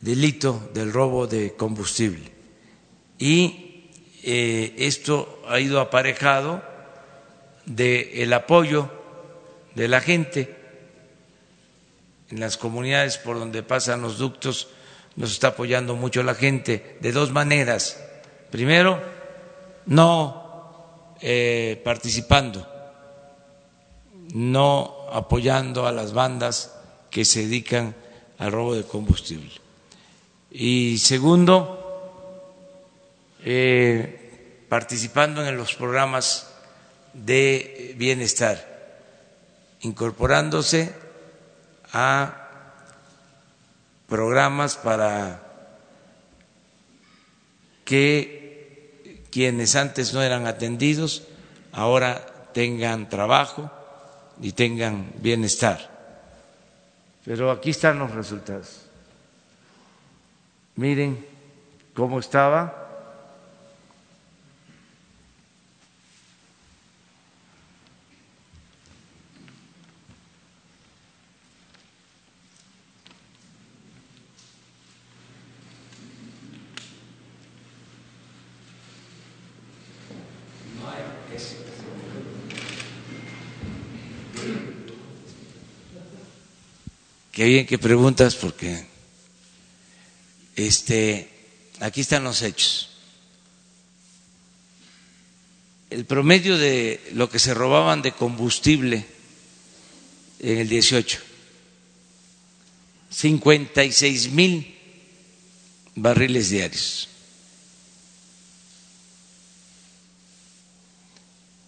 delito 0.00 0.70
del 0.74 0.92
robo 0.92 1.26
de 1.26 1.54
combustible. 1.54 2.30
Y 3.18 3.90
eh, 4.22 4.74
esto 4.78 5.42
ha 5.48 5.58
ido 5.60 5.80
aparejado 5.80 6.62
del 7.64 8.32
apoyo 8.32 8.90
de 9.74 9.88
la 9.88 10.00
gente 10.00 10.54
en 12.30 12.40
las 12.40 12.56
comunidades 12.56 13.18
por 13.18 13.38
donde 13.38 13.62
pasan 13.62 14.02
los 14.02 14.18
ductos, 14.18 14.68
nos 15.16 15.32
está 15.32 15.48
apoyando 15.48 15.96
mucho 15.96 16.22
la 16.22 16.34
gente 16.34 16.98
de 17.00 17.12
dos 17.12 17.32
maneras. 17.32 17.98
Primero, 18.50 19.00
no 19.86 21.14
eh, 21.20 21.80
participando, 21.84 22.66
no 24.34 25.06
apoyando 25.10 25.86
a 25.86 25.92
las 25.92 26.12
bandas 26.12 26.74
que 27.10 27.24
se 27.24 27.42
dedican 27.42 27.94
al 28.38 28.52
robo 28.52 28.74
de 28.74 28.84
combustible. 28.84 29.50
Y 30.50 30.98
segundo, 30.98 31.82
eh, 33.44 34.64
participando 34.68 35.46
en 35.46 35.56
los 35.56 35.74
programas 35.74 36.52
de 37.14 37.94
bienestar, 37.96 38.76
incorporándose 39.80 40.94
a 41.92 42.45
programas 44.08 44.76
para 44.76 45.42
que 47.84 49.24
quienes 49.30 49.76
antes 49.76 50.14
no 50.14 50.22
eran 50.22 50.46
atendidos 50.46 51.24
ahora 51.72 52.24
tengan 52.52 53.08
trabajo 53.08 53.70
y 54.40 54.52
tengan 54.52 55.12
bienestar. 55.18 55.90
Pero 57.24 57.50
aquí 57.50 57.70
están 57.70 57.98
los 57.98 58.12
resultados. 58.12 58.82
Miren 60.76 61.26
cómo 61.94 62.20
estaba. 62.20 62.85
Qué 87.36 87.44
bien 87.44 87.66
que 87.66 87.76
preguntas 87.76 88.34
porque 88.34 88.86
este, 90.56 91.28
aquí 91.80 92.00
están 92.00 92.24
los 92.24 92.40
hechos. 92.40 92.88
El 95.90 96.06
promedio 96.06 96.56
de 96.56 97.10
lo 97.12 97.28
que 97.28 97.38
se 97.38 97.52
robaban 97.52 98.00
de 98.00 98.12
combustible 98.12 99.04
en 100.38 100.56
el 100.60 100.66
18, 100.70 101.18
56 103.10 104.30
mil 104.30 104.74
barriles 105.94 106.48
diarios. 106.48 107.10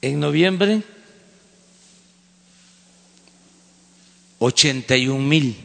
En 0.00 0.18
noviembre 0.18 0.82
81 4.38 5.18
mil 5.18 5.56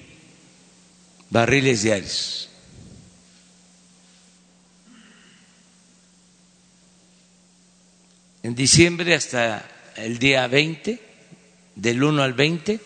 barriles 1.30 1.84
diarios. 1.84 2.50
En 8.44 8.56
diciembre 8.56 9.16
hasta 9.16 9.66
el 9.96 10.20
día 10.20 10.48
20, 10.48 11.00
del 11.76 12.04
1 12.04 12.22
al 12.22 12.34
20, 12.34 12.80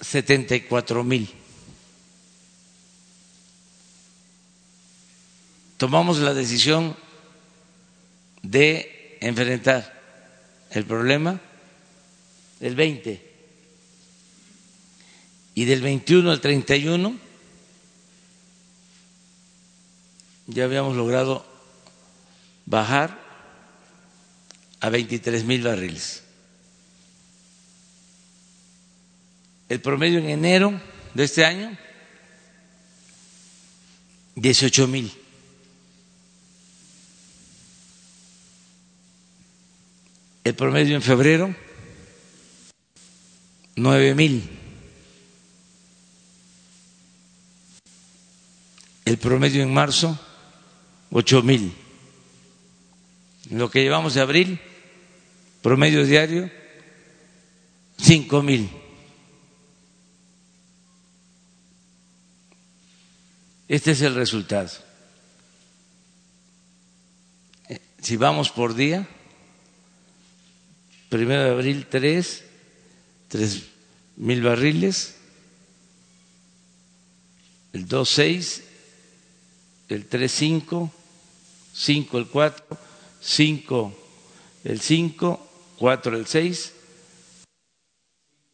74 0.00 1.04
mil. 1.04 1.30
Tomamos 5.76 6.18
la 6.18 6.32
decisión 6.34 6.96
de 8.42 9.18
enfrentar 9.20 9.92
el 10.70 10.84
problema 10.84 11.40
del 12.64 12.76
20 12.76 13.20
y 15.54 15.64
del 15.66 15.82
21 15.82 16.30
al 16.30 16.40
31 16.40 17.18
ya 20.46 20.64
habíamos 20.64 20.96
logrado 20.96 21.44
bajar 22.64 23.20
a 24.80 24.88
23 24.88 25.44
mil 25.44 25.62
barriles. 25.62 26.22
El 29.68 29.82
promedio 29.82 30.20
en 30.20 30.30
enero 30.30 30.80
de 31.12 31.24
este 31.24 31.44
año, 31.44 31.76
18 34.36 34.88
mil. 34.88 35.12
El 40.44 40.54
promedio 40.54 40.96
en 40.96 41.02
febrero, 41.02 41.54
nueve 43.76 44.14
mil. 44.14 44.48
El 49.04 49.18
promedio 49.18 49.62
en 49.62 49.72
marzo, 49.72 50.18
ocho 51.10 51.42
mil. 51.42 51.74
Lo 53.50 53.70
que 53.70 53.82
llevamos 53.82 54.14
de 54.14 54.20
abril, 54.20 54.60
promedio 55.62 56.04
diario, 56.04 56.50
cinco 57.98 58.42
mil. 58.42 58.70
Este 63.68 63.92
es 63.92 64.02
el 64.02 64.14
resultado. 64.14 64.70
si 68.04 68.18
vamos 68.18 68.50
por 68.50 68.74
día, 68.74 69.08
primero 71.08 71.42
de 71.42 71.50
abril 71.52 71.86
tres, 71.88 72.43
tres 73.34 73.64
mil 74.14 74.42
barriles, 74.42 75.16
el 77.72 77.88
dos 77.88 78.08
seis, 78.08 78.62
el 79.88 80.06
tres 80.06 80.30
cinco, 80.30 80.92
cinco 81.72 82.18
el 82.18 82.28
cuatro, 82.28 82.78
cinco 83.20 83.92
el 84.62 84.80
cinco, 84.80 85.44
cuatro 85.76 86.16
el 86.16 86.28
seis, 86.28 86.74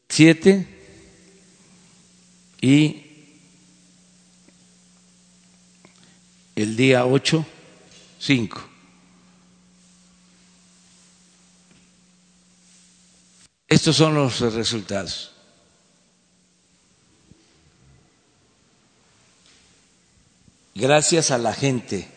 siete 0.08 0.66
y 2.62 3.04
el 6.56 6.74
día 6.74 7.04
ocho, 7.04 7.44
cinco. 8.18 8.66
Estos 13.70 13.94
son 13.94 14.16
los 14.16 14.40
resultados. 14.40 15.30
Gracias 20.74 21.30
a 21.30 21.38
la 21.38 21.54
gente, 21.54 22.08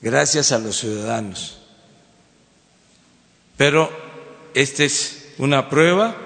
gracias 0.00 0.50
a 0.50 0.58
los 0.58 0.76
ciudadanos. 0.80 1.58
Pero 3.56 3.90
esta 4.52 4.82
es 4.82 5.28
una 5.38 5.68
prueba 5.68 6.16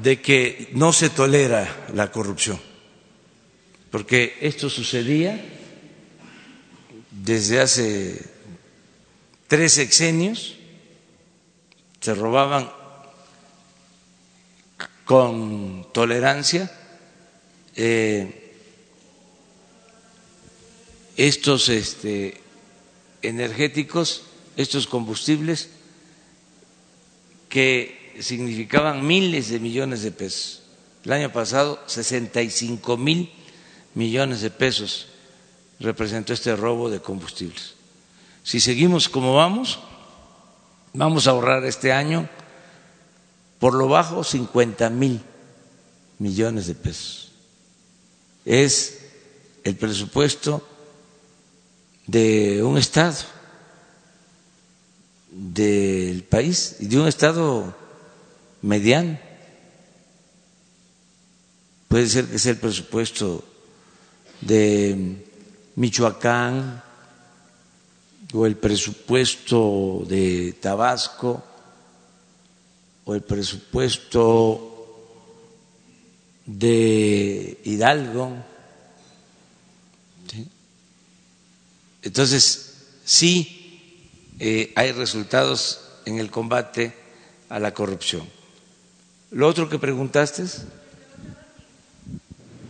de 0.00 0.22
que 0.22 0.68
no 0.72 0.92
se 0.92 1.10
tolera 1.10 1.88
la 1.92 2.12
corrupción, 2.12 2.60
porque 3.90 4.38
esto 4.40 4.70
sucedía 4.70 5.44
desde 7.10 7.60
hace 7.60 8.24
tres 9.48 9.72
sexenios 9.72 10.58
se 12.02 12.14
robaban 12.14 12.68
con 15.04 15.86
tolerancia 15.92 16.70
eh, 17.76 18.56
estos 21.16 21.68
este, 21.68 22.40
energéticos, 23.22 24.24
estos 24.56 24.88
combustibles 24.88 25.70
que 27.48 28.16
significaban 28.18 29.06
miles 29.06 29.50
de 29.50 29.60
millones 29.60 30.02
de 30.02 30.10
pesos. 30.10 30.62
El 31.04 31.12
año 31.12 31.32
pasado, 31.32 31.80
65 31.86 32.96
mil 32.96 33.30
millones 33.94 34.40
de 34.40 34.50
pesos 34.50 35.06
representó 35.78 36.32
este 36.32 36.56
robo 36.56 36.90
de 36.90 37.00
combustibles. 37.00 37.74
Si 38.42 38.58
seguimos 38.58 39.08
como 39.08 39.34
vamos, 39.34 39.78
Vamos 40.94 41.26
a 41.26 41.30
ahorrar 41.30 41.64
este 41.64 41.92
año 41.92 42.28
por 43.58 43.74
lo 43.74 43.88
bajo 43.88 44.24
50 44.24 44.90
mil 44.90 45.20
millones 46.18 46.66
de 46.66 46.74
pesos. 46.74 47.32
Es 48.44 48.98
el 49.64 49.76
presupuesto 49.76 50.66
de 52.06 52.62
un 52.62 52.76
Estado, 52.76 53.16
del 55.30 56.24
país 56.24 56.76
y 56.80 56.86
de 56.86 57.00
un 57.00 57.08
Estado 57.08 57.74
mediano. 58.60 59.18
Puede 61.88 62.06
ser 62.08 62.26
que 62.26 62.38
sea 62.38 62.52
el 62.52 62.58
presupuesto 62.58 63.44
de 64.40 65.24
Michoacán, 65.76 66.82
o 68.32 68.46
el 68.46 68.56
presupuesto 68.56 70.04
de 70.08 70.54
Tabasco 70.60 71.42
o 73.04 73.14
el 73.14 73.22
presupuesto 73.22 74.68
de 76.46 77.60
Hidalgo. 77.64 78.32
Entonces, 82.02 82.74
sí 83.04 84.32
eh, 84.38 84.72
hay 84.74 84.92
resultados 84.92 85.80
en 86.04 86.18
el 86.18 86.30
combate 86.30 86.94
a 87.48 87.58
la 87.58 87.74
corrupción. 87.74 88.28
Lo 89.30 89.46
otro 89.46 89.68
que 89.68 89.78
preguntaste. 89.78 90.44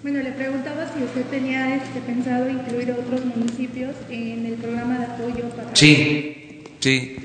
Bueno, 0.03 0.21
le 0.21 0.33
preguntaba 0.33 0.93
si 0.93 1.05
usted 1.05 1.25
tenía 1.27 1.77
este, 1.77 2.01
pensado 2.01 2.51
incluir 2.51 2.91
otros 2.91 3.25
municipios 3.25 3.95
en 4.11 4.47
el 4.47 4.55
programa 4.55 4.99
de 4.99 5.05
apoyo 5.05 5.49
para. 5.51 5.77
Sí, 5.77 6.65
sí. 6.81 7.17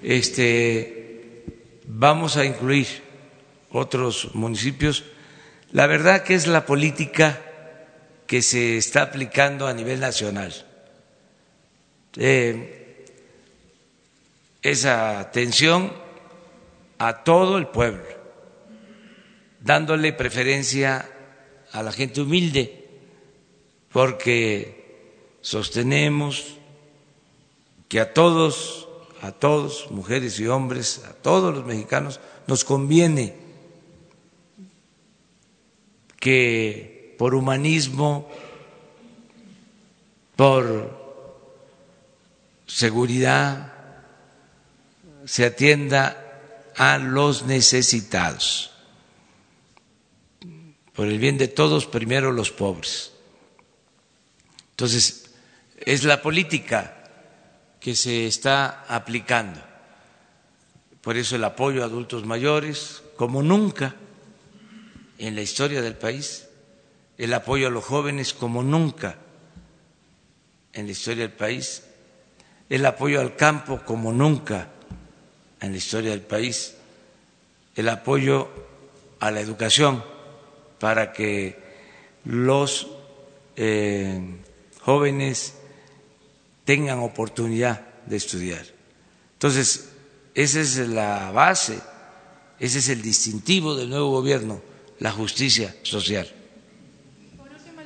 Este, 0.00 1.44
vamos 1.86 2.36
a 2.36 2.44
incluir 2.44 2.86
otros 3.70 4.32
municipios. 4.34 5.04
La 5.72 5.88
verdad 5.88 6.22
que 6.22 6.34
es 6.34 6.46
la 6.46 6.66
política 6.66 7.40
que 8.28 8.42
se 8.42 8.76
está 8.76 9.02
aplicando 9.02 9.66
a 9.66 9.74
nivel 9.74 9.98
nacional. 9.98 10.54
Eh, 12.16 13.06
esa 14.62 15.18
atención 15.18 15.92
a 16.98 17.24
todo 17.24 17.58
el 17.58 17.66
pueblo, 17.66 18.04
dándole 19.60 20.12
preferencia 20.12 21.08
a 21.72 21.82
la 21.82 21.92
gente 21.92 22.20
humilde, 22.20 22.88
porque 23.92 24.80
sostenemos 25.40 26.56
que 27.88 28.00
a 28.00 28.12
todos, 28.12 28.88
a 29.20 29.32
todos, 29.32 29.90
mujeres 29.90 30.38
y 30.40 30.46
hombres, 30.46 31.02
a 31.08 31.12
todos 31.12 31.54
los 31.54 31.64
mexicanos, 31.64 32.20
nos 32.46 32.64
conviene 32.64 33.34
que 36.18 37.14
por 37.18 37.34
humanismo, 37.34 38.28
por 40.36 40.98
seguridad, 42.66 43.72
se 45.24 45.44
atienda 45.44 46.72
a 46.76 46.98
los 46.98 47.44
necesitados 47.44 48.69
por 50.94 51.06
el 51.06 51.18
bien 51.18 51.38
de 51.38 51.48
todos, 51.48 51.86
primero 51.86 52.32
los 52.32 52.50
pobres. 52.50 53.12
Entonces, 54.70 55.30
es 55.78 56.04
la 56.04 56.22
política 56.22 56.96
que 57.80 57.94
se 57.94 58.26
está 58.26 58.84
aplicando. 58.88 59.60
Por 61.00 61.16
eso 61.16 61.36
el 61.36 61.44
apoyo 61.44 61.82
a 61.82 61.86
adultos 61.86 62.26
mayores, 62.26 63.02
como 63.16 63.42
nunca 63.42 63.96
en 65.18 65.34
la 65.34 65.42
historia 65.42 65.80
del 65.80 65.96
país, 65.96 66.48
el 67.18 67.32
apoyo 67.34 67.68
a 67.68 67.70
los 67.70 67.84
jóvenes, 67.84 68.34
como 68.34 68.62
nunca 68.62 69.18
en 70.72 70.86
la 70.86 70.92
historia 70.92 71.24
del 71.24 71.32
país, 71.32 71.84
el 72.68 72.84
apoyo 72.86 73.20
al 73.20 73.36
campo, 73.36 73.80
como 73.84 74.12
nunca 74.12 74.68
en 75.60 75.72
la 75.72 75.78
historia 75.78 76.10
del 76.10 76.22
país, 76.22 76.76
el 77.76 77.88
apoyo 77.88 78.48
a 79.20 79.30
la 79.30 79.40
educación 79.40 80.02
para 80.80 81.12
que 81.12 81.56
los 82.24 82.88
eh, 83.54 84.18
jóvenes 84.80 85.54
tengan 86.64 86.98
oportunidad 87.00 87.82
de 88.06 88.16
estudiar. 88.16 88.64
Entonces, 89.34 89.90
esa 90.34 90.60
es 90.60 90.76
la 90.88 91.30
base, 91.32 91.78
ese 92.58 92.78
es 92.78 92.88
el 92.88 93.02
distintivo 93.02 93.76
del 93.76 93.90
nuevo 93.90 94.10
gobierno, 94.10 94.62
la 94.98 95.12
justicia 95.12 95.74
social. 95.82 96.28
Por 97.36 97.48
último, 97.48 97.82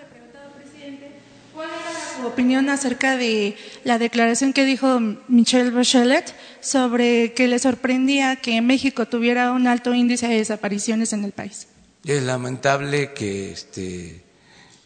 presidente, 0.57 1.11
¿cuál 1.53 1.69
era 1.71 2.21
su 2.21 2.27
opinión 2.27 2.69
acerca 2.69 3.17
de 3.17 3.57
la 3.83 3.99
declaración 3.99 4.53
que 4.53 4.65
dijo 4.65 5.01
Michelle 5.29 5.71
Bachelet 5.71 6.35
sobre 6.61 7.33
que 7.35 7.49
le 7.49 7.59
sorprendía 7.59 8.37
que 8.37 8.61
México 8.61 9.07
tuviera 9.07 9.53
un 9.53 9.67
alto 9.67 9.95
índice 9.95 10.29
de 10.29 10.37
desapariciones 10.37 11.13
en 11.13 11.25
el 11.25 11.33
país? 11.33 11.69
Es 12.05 12.23
lamentable 12.23 13.15
que 13.15 13.53
este, 13.53 14.21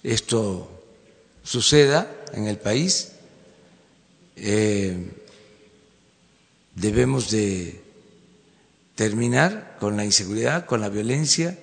esto 0.04 0.70
suceda 1.42 2.08
en 2.32 2.46
el 2.46 2.58
país. 2.58 3.12
Eh, 4.36 4.96
debemos 6.76 7.32
de 7.32 7.82
terminar 8.94 9.76
con 9.80 9.96
la 9.96 10.04
inseguridad, 10.04 10.64
con 10.64 10.80
la 10.80 10.90
violencia. 10.90 11.58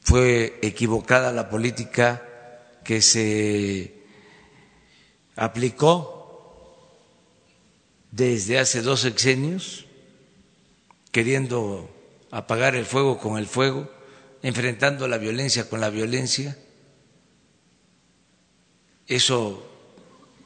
Fue 0.00 0.58
equivocada 0.62 1.30
la 1.30 1.50
política 1.50 2.22
que 2.82 3.02
se 3.02 3.92
aplicó 5.36 6.80
desde 8.10 8.58
hace 8.58 8.80
dos 8.80 9.00
sexenios, 9.00 9.84
queriendo 11.12 11.90
apagar 12.30 12.74
el 12.74 12.86
fuego 12.86 13.18
con 13.18 13.36
el 13.36 13.46
fuego 13.46 13.93
enfrentando 14.44 15.08
la 15.08 15.16
violencia 15.16 15.70
con 15.70 15.80
la 15.80 15.88
violencia. 15.88 16.54
Eso, 19.06 19.66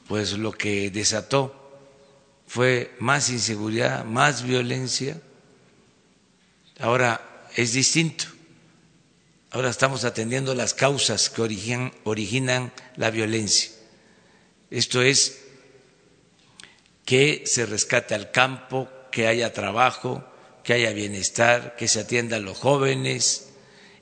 pues 0.06 0.34
lo 0.34 0.52
que 0.52 0.88
desató 0.92 1.80
fue 2.46 2.94
más 3.00 3.28
inseguridad, 3.28 4.04
más 4.04 4.44
violencia. 4.44 5.20
Ahora 6.78 7.48
es 7.56 7.72
distinto. 7.72 8.26
Ahora 9.50 9.68
estamos 9.68 10.04
atendiendo 10.04 10.54
las 10.54 10.74
causas 10.74 11.28
que 11.28 11.42
originan, 12.04 12.72
la 12.94 13.10
violencia. 13.10 13.72
Esto 14.70 15.02
es 15.02 15.40
que 17.04 17.42
se 17.46 17.66
rescate 17.66 18.14
al 18.14 18.30
campo, 18.30 18.88
que 19.10 19.26
haya 19.26 19.52
trabajo, 19.52 20.24
que 20.62 20.74
haya 20.74 20.92
bienestar, 20.92 21.74
que 21.74 21.88
se 21.88 21.98
atienda 21.98 22.36
a 22.36 22.40
los 22.40 22.58
jóvenes 22.58 23.47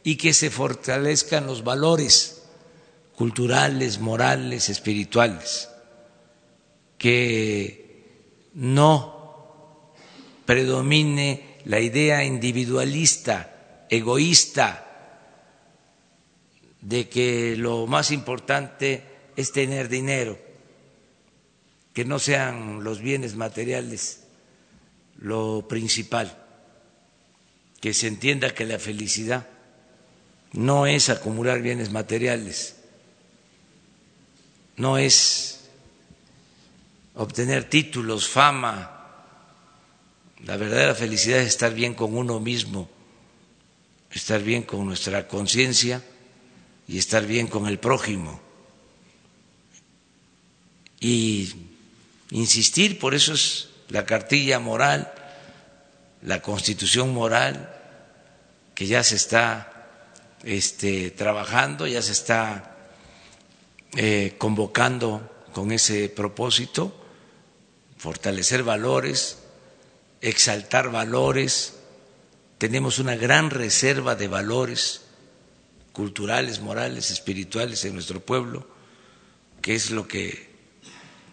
y 0.06 0.14
que 0.14 0.32
se 0.32 0.50
fortalezcan 0.50 1.46
los 1.48 1.64
valores 1.64 2.44
culturales, 3.16 3.98
morales, 3.98 4.68
espirituales, 4.68 5.68
que 6.96 8.44
no 8.54 9.90
predomine 10.44 11.56
la 11.64 11.80
idea 11.80 12.22
individualista, 12.22 13.86
egoísta, 13.90 14.84
de 16.82 17.08
que 17.08 17.56
lo 17.56 17.88
más 17.88 18.12
importante 18.12 19.02
es 19.34 19.50
tener 19.50 19.88
dinero, 19.88 20.38
que 21.92 22.04
no 22.04 22.20
sean 22.20 22.84
los 22.84 23.00
bienes 23.00 23.34
materiales 23.34 24.22
lo 25.18 25.66
principal, 25.66 26.46
que 27.80 27.92
se 27.92 28.06
entienda 28.06 28.54
que 28.54 28.66
la 28.66 28.78
felicidad 28.78 29.48
no 30.52 30.86
es 30.86 31.08
acumular 31.08 31.60
bienes 31.60 31.90
materiales, 31.90 32.76
no 34.76 34.98
es 34.98 35.60
obtener 37.14 37.68
títulos, 37.68 38.28
fama, 38.28 38.96
la 40.44 40.56
verdadera 40.56 40.94
felicidad 40.94 41.40
es 41.40 41.48
estar 41.48 41.74
bien 41.74 41.94
con 41.94 42.16
uno 42.16 42.40
mismo, 42.40 42.88
estar 44.10 44.42
bien 44.42 44.62
con 44.62 44.86
nuestra 44.86 45.26
conciencia 45.26 46.02
y 46.86 46.98
estar 46.98 47.26
bien 47.26 47.46
con 47.46 47.66
el 47.66 47.78
prójimo. 47.78 48.40
Y 51.00 51.52
insistir, 52.30 52.98
por 52.98 53.14
eso 53.14 53.34
es 53.34 53.68
la 53.88 54.04
cartilla 54.04 54.58
moral, 54.58 55.12
la 56.22 56.42
constitución 56.42 57.12
moral, 57.12 57.72
que 58.74 58.86
ya 58.86 59.02
se 59.02 59.16
está 59.16 59.75
este, 60.44 61.10
trabajando, 61.10 61.86
ya 61.86 62.02
se 62.02 62.12
está 62.12 62.76
eh, 63.96 64.34
convocando 64.38 65.46
con 65.52 65.72
ese 65.72 66.08
propósito, 66.08 66.94
fortalecer 67.96 68.62
valores, 68.62 69.38
exaltar 70.20 70.90
valores. 70.90 71.74
Tenemos 72.58 72.98
una 72.98 73.16
gran 73.16 73.50
reserva 73.50 74.14
de 74.14 74.28
valores 74.28 75.02
culturales, 75.92 76.60
morales, 76.60 77.10
espirituales 77.10 77.84
en 77.84 77.94
nuestro 77.94 78.20
pueblo, 78.20 78.68
que 79.62 79.74
es 79.74 79.90
lo 79.90 80.06
que 80.06 80.50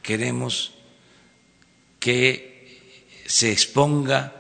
queremos 0.02 0.74
que 2.00 3.22
se 3.26 3.52
exponga, 3.52 4.34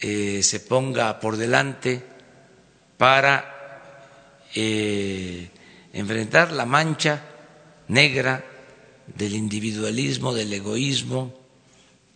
eh, 0.00 0.42
se 0.42 0.60
ponga 0.60 1.18
por 1.18 1.36
delante 1.36 2.04
para 2.98 3.88
eh, 4.54 5.50
enfrentar 5.94 6.52
la 6.52 6.66
mancha 6.66 7.22
negra 7.88 8.44
del 9.06 9.34
individualismo, 9.34 10.34
del 10.34 10.52
egoísmo, 10.52 11.32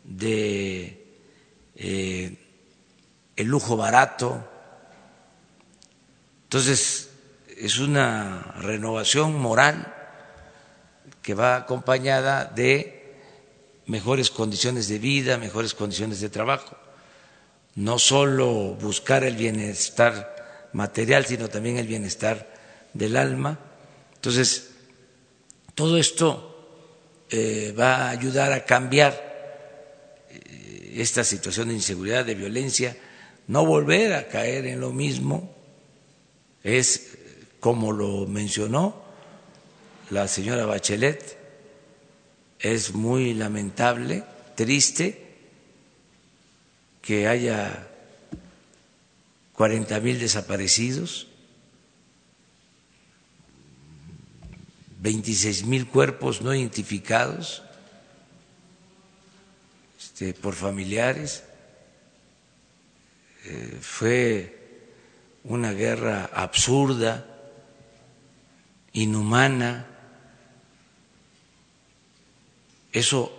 de 0.05 1.07
eh, 1.77 2.37
el 3.37 3.47
lujo 3.47 3.79
barato, 3.79 4.53
entonces, 6.53 7.09
es 7.57 7.79
una 7.79 8.42
renovación 8.59 9.40
moral 9.40 9.90
que 11.23 11.33
va 11.33 11.57
acompañada 11.57 12.45
de 12.45 13.16
mejores 13.87 14.31
condiciones 14.31 14.87
de 14.88 14.99
vida, 14.99 15.38
mejores 15.38 15.73
condiciones 15.73 16.21
de 16.21 16.29
trabajo. 16.29 16.77
No 17.75 17.99
solo 17.99 18.75
buscar 18.75 19.25
el 19.25 19.37
bienestar 19.37 20.41
material, 20.72 21.26
sino 21.26 21.48
también 21.48 21.76
el 21.76 21.87
bienestar 21.87 22.52
del 22.92 23.16
alma. 23.16 23.58
Entonces, 24.14 24.70
todo 25.74 25.98
esto 25.98 27.26
eh, 27.30 27.74
va 27.78 27.96
a 27.96 28.11
ayudar 28.11 28.52
a 28.52 28.64
cambiar 28.64 29.12
eh, 30.30 30.94
esta 30.96 31.24
situación 31.24 31.68
de 31.68 31.74
inseguridad, 31.74 32.24
de 32.24 32.35
violencia, 32.35 32.96
no 33.48 33.66
volver 33.66 34.14
a 34.14 34.28
caer 34.28 34.66
en 34.66 34.80
lo 34.80 34.92
mismo 34.92 35.54
es, 36.62 37.18
como 37.61 37.92
lo 37.92 38.26
mencionó 38.26 39.02
la 40.11 40.28
señora 40.28 40.66
Bachelet, 40.66 41.38
es 42.61 42.94
muy 42.94 43.35
lamentable, 43.35 44.24
triste 44.54 45.26
que 47.00 47.26
haya 47.26 47.88
40 49.55 50.01
mil 50.01 50.19
desaparecidos, 50.19 51.29
26 55.01 55.65
mil 55.67 55.87
cuerpos 55.88 56.43
no 56.43 56.55
identificados 56.55 57.62
este, 59.99 60.33
por 60.33 60.55
familiares. 60.55 61.43
Eh, 63.45 63.79
fue 63.81 64.59
una 65.43 65.73
guerra 65.73 66.31
absurda, 66.33 67.27
inhumana. 68.93 69.87
Eso 72.93 73.33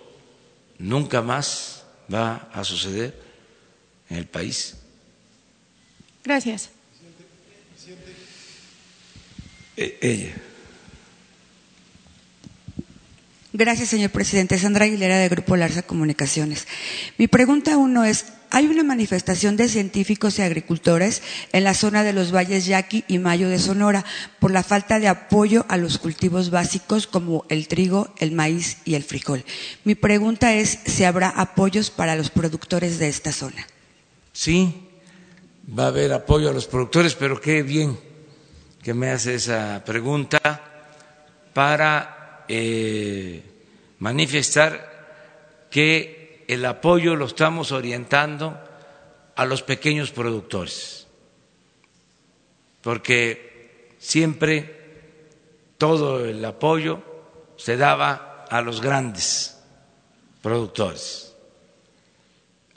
nunca 0.80 1.22
más 1.22 1.86
va 2.14 2.50
a 2.52 2.66
suceder 2.66 3.18
en 4.10 4.18
el 4.18 4.28
país. 4.28 4.83
Gracias. 6.24 6.70
E-, 9.78 9.98
ella. 10.02 10.34
Gracias, 13.56 13.90
señor 13.90 14.10
presidente. 14.10 14.58
Sandra 14.58 14.86
Aguilera, 14.86 15.18
de 15.20 15.30
Grupo 15.30 15.56
Larsa 15.56 15.84
Comunicaciones. 15.84 16.68
Mi 17.20 17.28
pregunta 17.28 17.78
uno 17.78 18.04
es, 18.04 18.34
hay 18.50 18.66
una 18.66 18.84
manifestación 18.84 19.58
de 19.58 19.70
científicos 19.70 20.40
y 20.40 20.42
agricultores 20.42 21.22
en 21.52 21.64
la 21.64 21.76
zona 21.76 22.04
de 22.04 22.14
los 22.14 22.34
valles 22.34 22.66
Yaqui 22.66 23.04
y 23.08 23.20
Mayo 23.20 23.50
de 23.50 23.60
Sonora 23.60 24.06
por 24.40 24.50
la 24.50 24.64
falta 24.64 25.00
de 25.00 25.08
apoyo 25.08 25.68
a 25.70 25.78
los 25.78 26.00
cultivos 26.00 26.50
básicos 26.50 27.06
como 27.06 27.46
el 27.48 27.68
trigo, 27.68 28.12
el 28.18 28.32
maíz 28.32 28.78
y 28.86 28.96
el 28.96 29.04
frijol. 29.04 29.46
Mi 29.84 29.94
pregunta 29.94 30.56
es 30.56 30.80
si 30.88 31.04
habrá 31.04 31.30
apoyos 31.30 31.92
para 31.92 32.16
los 32.16 32.32
productores 32.32 32.98
de 32.98 33.08
esta 33.08 33.32
zona. 33.32 33.68
Sí, 34.32 34.83
va 35.68 35.86
a 35.86 35.88
haber 35.88 36.14
apoyo 36.14 36.50
a 36.50 36.54
los 36.54 36.68
productores, 36.68 37.16
pero 37.16 37.40
qué 37.40 37.64
bien 37.64 37.98
que 38.82 38.94
me 38.94 39.12
hace 39.12 39.36
esa 39.36 39.82
pregunta 39.86 40.40
para 41.54 42.44
eh, 42.48 43.42
manifestar 44.00 45.68
que 45.72 46.46
el 46.48 46.66
apoyo 46.66 47.16
lo 47.16 47.26
estamos 47.26 47.72
orientando 47.72 48.60
a 49.36 49.46
los 49.46 49.64
pequeños 49.64 50.12
productores, 50.12 51.08
porque 52.82 53.90
siempre 53.98 54.82
todo 55.78 56.26
el 56.26 56.44
apoyo 56.44 57.02
se 57.56 57.78
daba 57.78 58.46
a 58.50 58.62
los 58.62 58.82
grandes 58.82 59.58
productores. 60.42 61.34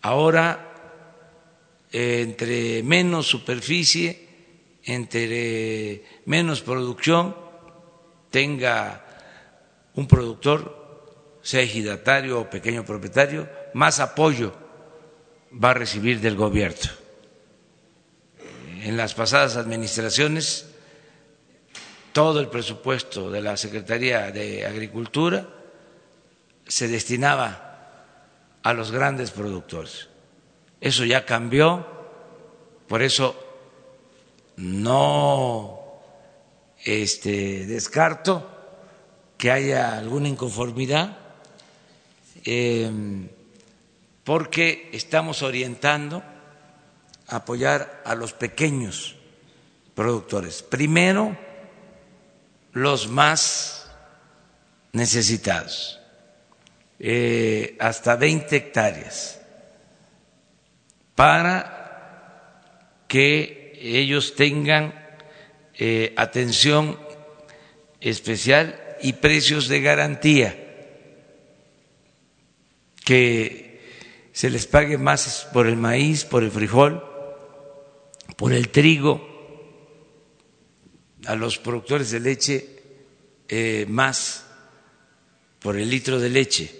Ahora, 0.03 0.65
entre 1.99 2.82
menos 2.82 3.26
superficie, 3.26 4.28
entre 4.84 6.05
menos 6.26 6.61
producción, 6.61 7.34
tenga 8.30 9.03
un 9.94 10.07
productor, 10.07 11.40
sea 11.40 11.62
ejidatario 11.62 12.38
o 12.40 12.51
pequeño 12.51 12.84
propietario, 12.84 13.49
más 13.72 13.99
apoyo 14.01 14.53
va 15.57 15.70
a 15.70 15.74
recibir 15.80 16.20
del 16.20 16.36
gobierno. 16.36 16.92
En 18.84 18.99
las 18.99 19.14
pasadas 19.14 19.57
administraciones, 19.57 20.66
todo 22.12 22.40
el 22.40 22.49
presupuesto 22.49 23.30
de 23.30 23.40
la 23.40 23.57
Secretaría 23.57 24.30
de 24.30 24.66
Agricultura 24.66 25.49
se 26.66 26.88
destinaba 26.88 28.61
a 28.62 28.72
los 28.74 28.90
grandes 28.92 29.30
productores. 29.30 30.11
Eso 30.87 31.05
ya 31.05 31.26
cambió, 31.26 31.84
por 32.87 33.03
eso 33.03 33.34
no 34.57 35.80
este, 36.84 37.66
descarto 37.66 38.49
que 39.37 39.51
haya 39.51 39.99
alguna 39.99 40.28
inconformidad 40.28 41.18
em, 42.45 43.28
porque 44.22 44.89
estamos 44.93 45.43
orientando 45.43 46.22
a 47.26 47.34
apoyar 47.34 48.03
a 48.05 48.14
los 48.14 48.32
pequeños 48.32 49.16
productores. 49.97 50.62
Primero, 50.62 51.37
los 52.74 53.09
más 53.09 53.91
necesitados, 54.93 55.99
eh, 57.01 57.76
hasta 57.80 58.14
20 58.14 58.55
hectáreas, 58.55 59.41
para 61.16 63.04
que 63.08 63.72
ellos 63.80 64.36
tengan 64.36 64.94
eh, 65.74 66.14
atención 66.16 66.98
especial 68.00 68.96
y 69.02 69.14
precios 69.14 69.66
de 69.66 69.80
garantía, 69.80 70.62
que 73.04 73.80
se 74.32 74.50
les 74.50 74.66
pague 74.66 74.98
más 74.98 75.48
por 75.52 75.66
el 75.66 75.76
maíz, 75.76 76.24
por 76.24 76.44
el 76.44 76.50
frijol, 76.50 77.02
por 78.36 78.52
el 78.52 78.68
trigo, 78.68 79.34
a 81.26 81.34
los 81.34 81.58
productores 81.58 82.10
de 82.12 82.20
leche 82.20 82.76
eh, 83.48 83.86
más 83.88 84.46
por 85.58 85.76
el 85.76 85.90
litro 85.90 86.20
de 86.20 86.28
leche. 86.28 86.70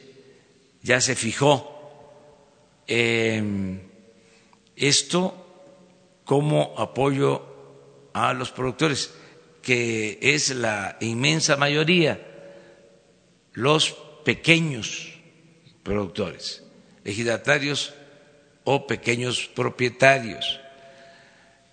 Ya 0.83 1.01
se 1.01 1.17
fijó 1.17 1.73
em, 2.87 3.81
esto 4.77 5.35
como 6.25 6.75
apoyo 6.77 7.43
a 8.13 8.33
los 8.35 8.51
productores 8.51 9.13
que 9.63 10.19
es 10.21 10.55
la 10.55 10.97
inmensa 11.01 11.57
mayoría, 11.57 12.25
los 13.53 13.97
pequeños 14.25 15.13
productores, 15.83 16.63
ejidatarios 17.05 17.95
o 18.65 18.87
pequeños 18.87 19.49
propietarios. 19.55 20.61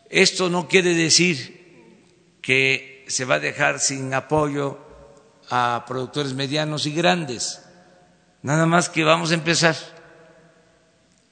Esto 0.09 0.49
no 0.49 0.67
quiere 0.67 0.93
decir 0.93 2.37
que 2.41 3.05
se 3.07 3.25
va 3.25 3.35
a 3.35 3.39
dejar 3.39 3.79
sin 3.79 4.13
apoyo 4.13 4.79
a 5.49 5.85
productores 5.87 6.33
medianos 6.33 6.85
y 6.85 6.93
grandes, 6.93 7.61
nada 8.41 8.65
más 8.65 8.89
que 8.89 9.03
vamos 9.03 9.31
a 9.31 9.35
empezar 9.35 9.75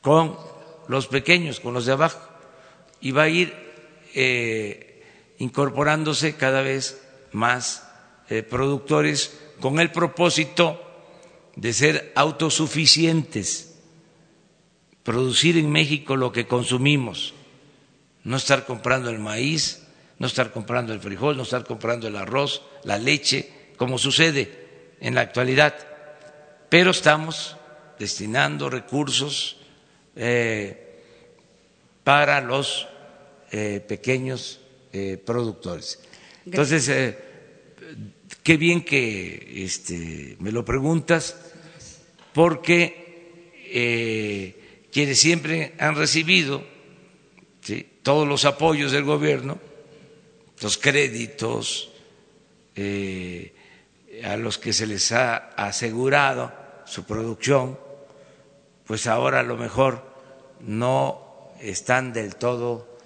con 0.01 0.50
los 0.87 1.07
pequeños, 1.07 1.59
con 1.59 1.73
los 1.73 1.85
de 1.85 1.93
abajo, 1.93 2.19
y 2.99 3.11
va 3.11 3.23
a 3.23 3.29
ir 3.29 3.53
eh, 4.13 5.03
incorporándose 5.37 6.35
cada 6.35 6.61
vez 6.61 7.01
más 7.31 7.87
eh, 8.29 8.43
productores 8.43 9.39
con 9.59 9.79
el 9.79 9.91
propósito 9.91 10.81
de 11.55 11.73
ser 11.73 12.11
autosuficientes, 12.15 13.79
producir 15.03 15.57
en 15.57 15.71
México 15.71 16.15
lo 16.15 16.31
que 16.31 16.47
consumimos, 16.47 17.33
no 18.23 18.37
estar 18.37 18.65
comprando 18.65 19.09
el 19.09 19.19
maíz, 19.19 19.83
no 20.19 20.27
estar 20.27 20.51
comprando 20.51 20.93
el 20.93 20.99
frijol, 20.99 21.37
no 21.37 21.43
estar 21.43 21.63
comprando 21.63 22.07
el 22.07 22.15
arroz, 22.15 22.61
la 22.83 22.97
leche, 22.97 23.51
como 23.77 23.97
sucede 23.97 24.95
en 24.99 25.15
la 25.15 25.21
actualidad. 25.21 25.75
Pero 26.69 26.91
estamos 26.91 27.57
destinando 27.97 28.69
recursos 28.69 29.60
eh, 30.15 30.87
para 32.03 32.41
los 32.41 32.87
eh, 33.51 33.83
pequeños 33.87 34.59
eh, 34.91 35.21
productores. 35.23 35.99
Entonces, 36.45 37.15
qué 38.43 38.57
bien 38.57 38.83
que 38.83 39.63
este, 39.63 40.35
me 40.39 40.51
lo 40.51 40.65
preguntas, 40.65 41.37
porque 42.33 42.99
quienes 44.91 45.19
siempre 45.19 45.73
han 45.77 45.95
recibido 45.95 46.63
todos 48.03 48.27
los 48.27 48.43
apoyos 48.43 48.91
del 48.91 49.03
gobierno, 49.03 49.59
los 50.61 50.77
créditos 50.77 51.91
a 54.23 54.37
los 54.37 54.57
que 54.57 54.73
se 54.73 54.87
les 54.87 55.11
ha 55.11 55.37
asegurado 55.55 56.51
su 56.85 57.05
producción, 57.05 57.77
pues 58.91 59.07
ahora 59.07 59.39
a 59.39 59.43
lo 59.43 59.55
mejor 59.55 60.03
no 60.59 61.53
están 61.61 62.11
del 62.11 62.35
todo 62.35 62.97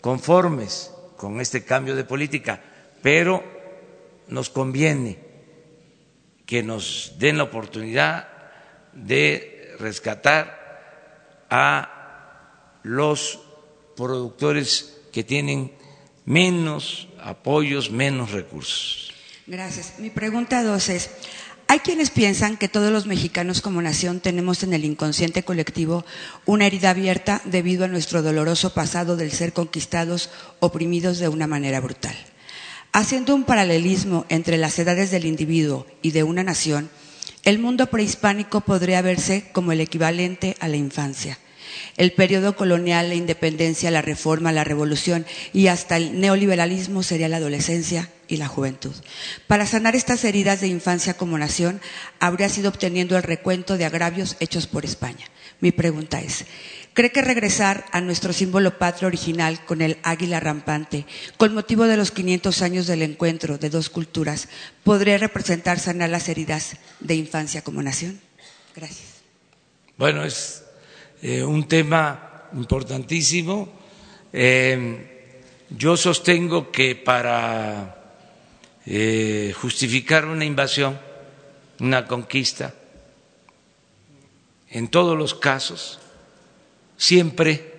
conformes 0.00 0.94
con 1.16 1.40
este 1.40 1.64
cambio 1.64 1.96
de 1.96 2.04
política, 2.04 2.60
pero 3.02 3.42
nos 4.28 4.50
conviene 4.50 5.18
que 6.46 6.62
nos 6.62 7.14
den 7.18 7.38
la 7.38 7.42
oportunidad 7.42 8.28
de 8.92 9.74
rescatar 9.80 11.42
a 11.50 12.78
los 12.84 13.40
productores 13.96 15.00
que 15.12 15.24
tienen 15.24 15.72
menos 16.24 17.08
apoyos, 17.20 17.90
menos 17.90 18.30
recursos. 18.30 19.12
Gracias. 19.48 19.98
Mi 19.98 20.10
pregunta 20.10 20.62
dos 20.62 20.88
es, 20.88 21.10
hay 21.72 21.78
quienes 21.78 22.10
piensan 22.10 22.58
que 22.58 22.68
todos 22.68 22.92
los 22.92 23.06
mexicanos 23.06 23.62
como 23.62 23.80
nación 23.80 24.20
tenemos 24.20 24.62
en 24.62 24.74
el 24.74 24.84
inconsciente 24.84 25.42
colectivo 25.42 26.04
una 26.44 26.66
herida 26.66 26.90
abierta 26.90 27.40
debido 27.46 27.86
a 27.86 27.88
nuestro 27.88 28.20
doloroso 28.20 28.74
pasado 28.74 29.16
del 29.16 29.32
ser 29.32 29.54
conquistados, 29.54 30.28
oprimidos 30.60 31.18
de 31.18 31.28
una 31.28 31.46
manera 31.46 31.80
brutal. 31.80 32.14
Haciendo 32.92 33.34
un 33.34 33.44
paralelismo 33.44 34.26
entre 34.28 34.58
las 34.58 34.78
edades 34.78 35.10
del 35.10 35.24
individuo 35.24 35.86
y 36.02 36.10
de 36.10 36.24
una 36.24 36.42
nación, 36.44 36.90
el 37.42 37.58
mundo 37.58 37.86
prehispánico 37.86 38.60
podría 38.60 39.00
verse 39.00 39.48
como 39.54 39.72
el 39.72 39.80
equivalente 39.80 40.58
a 40.60 40.68
la 40.68 40.76
infancia 40.76 41.38
el 41.96 42.12
periodo 42.12 42.56
colonial, 42.56 43.08
la 43.08 43.14
independencia, 43.14 43.90
la 43.90 44.02
reforma, 44.02 44.52
la 44.52 44.64
revolución 44.64 45.26
y 45.52 45.68
hasta 45.68 45.96
el 45.96 46.20
neoliberalismo 46.20 47.02
sería 47.02 47.28
la 47.28 47.38
adolescencia 47.38 48.10
y 48.28 48.36
la 48.38 48.48
juventud. 48.48 48.94
Para 49.46 49.66
sanar 49.66 49.94
estas 49.94 50.24
heridas 50.24 50.60
de 50.60 50.68
infancia 50.68 51.14
como 51.14 51.38
nación, 51.38 51.80
habría 52.18 52.48
sido 52.48 52.70
obteniendo 52.70 53.16
el 53.16 53.22
recuento 53.22 53.76
de 53.76 53.84
agravios 53.84 54.36
hechos 54.40 54.66
por 54.66 54.84
España. 54.84 55.26
Mi 55.60 55.70
pregunta 55.70 56.20
es, 56.20 56.44
¿cree 56.92 57.12
que 57.12 57.22
regresar 57.22 57.84
a 57.92 58.00
nuestro 58.00 58.32
símbolo 58.32 58.78
patrio 58.78 59.06
original 59.08 59.64
con 59.64 59.80
el 59.82 59.98
águila 60.02 60.40
rampante, 60.40 61.06
con 61.36 61.54
motivo 61.54 61.84
de 61.84 61.96
los 61.96 62.10
500 62.10 62.62
años 62.62 62.86
del 62.86 63.02
encuentro 63.02 63.58
de 63.58 63.70
dos 63.70 63.90
culturas, 63.90 64.48
podría 64.82 65.18
representar 65.18 65.78
sanar 65.78 66.10
las 66.10 66.28
heridas 66.28 66.76
de 67.00 67.14
infancia 67.14 67.62
como 67.62 67.82
nación? 67.82 68.20
Gracias. 68.74 69.22
Bueno, 69.96 70.24
es 70.24 70.64
eh, 71.22 71.44
un 71.44 71.68
tema 71.68 72.48
importantísimo. 72.52 73.68
Eh, 74.32 75.30
yo 75.70 75.96
sostengo 75.96 76.70
que 76.70 76.96
para 76.96 77.96
eh, 78.84 79.54
justificar 79.56 80.26
una 80.26 80.44
invasión, 80.44 80.98
una 81.78 82.06
conquista, 82.06 82.74
en 84.70 84.88
todos 84.88 85.16
los 85.16 85.34
casos, 85.34 86.00
siempre 86.96 87.72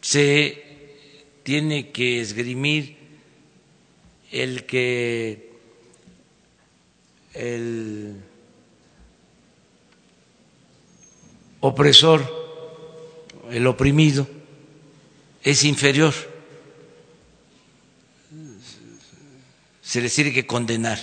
se 0.00 0.64
tiene 1.44 1.90
que 1.90 2.20
esgrimir 2.20 2.96
el 4.32 4.66
que 4.66 5.50
el 7.34 8.20
opresor, 11.60 12.22
el 13.50 13.66
oprimido, 13.66 14.26
es 15.42 15.64
inferior. 15.64 16.12
Se 19.82 20.00
les 20.00 20.14
tiene 20.14 20.32
que 20.32 20.46
condenar 20.46 20.98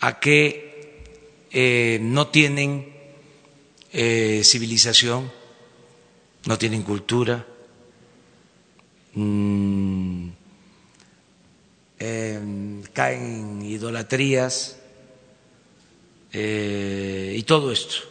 a 0.00 0.20
que 0.20 1.02
eh, 1.50 1.98
no 2.00 2.28
tienen 2.28 2.92
eh, 3.92 4.42
civilización, 4.44 5.30
no 6.46 6.56
tienen 6.56 6.82
cultura, 6.82 7.44
mm, 9.14 10.28
em, 11.98 12.82
caen 12.92 13.22
en 13.60 13.62
idolatrías 13.66 14.78
eh, 16.32 17.34
y 17.36 17.42
todo 17.42 17.72
esto 17.72 18.07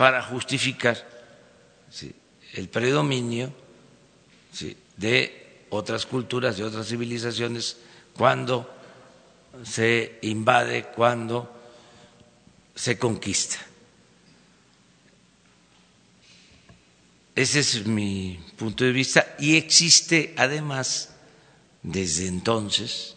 para 0.00 0.22
justificar 0.22 0.96
el 2.54 2.70
predominio 2.70 3.52
de 4.96 5.66
otras 5.68 6.06
culturas, 6.06 6.56
de 6.56 6.64
otras 6.64 6.88
civilizaciones, 6.88 7.76
cuando 8.16 8.66
se 9.62 10.18
invade, 10.22 10.84
cuando 10.84 11.54
se 12.74 12.98
conquista. 12.98 13.58
Ese 17.34 17.60
es 17.60 17.86
mi 17.86 18.42
punto 18.56 18.84
de 18.84 18.92
vista 18.92 19.36
y 19.38 19.58
existe 19.58 20.32
además 20.38 21.10
desde 21.82 22.26
entonces, 22.26 23.16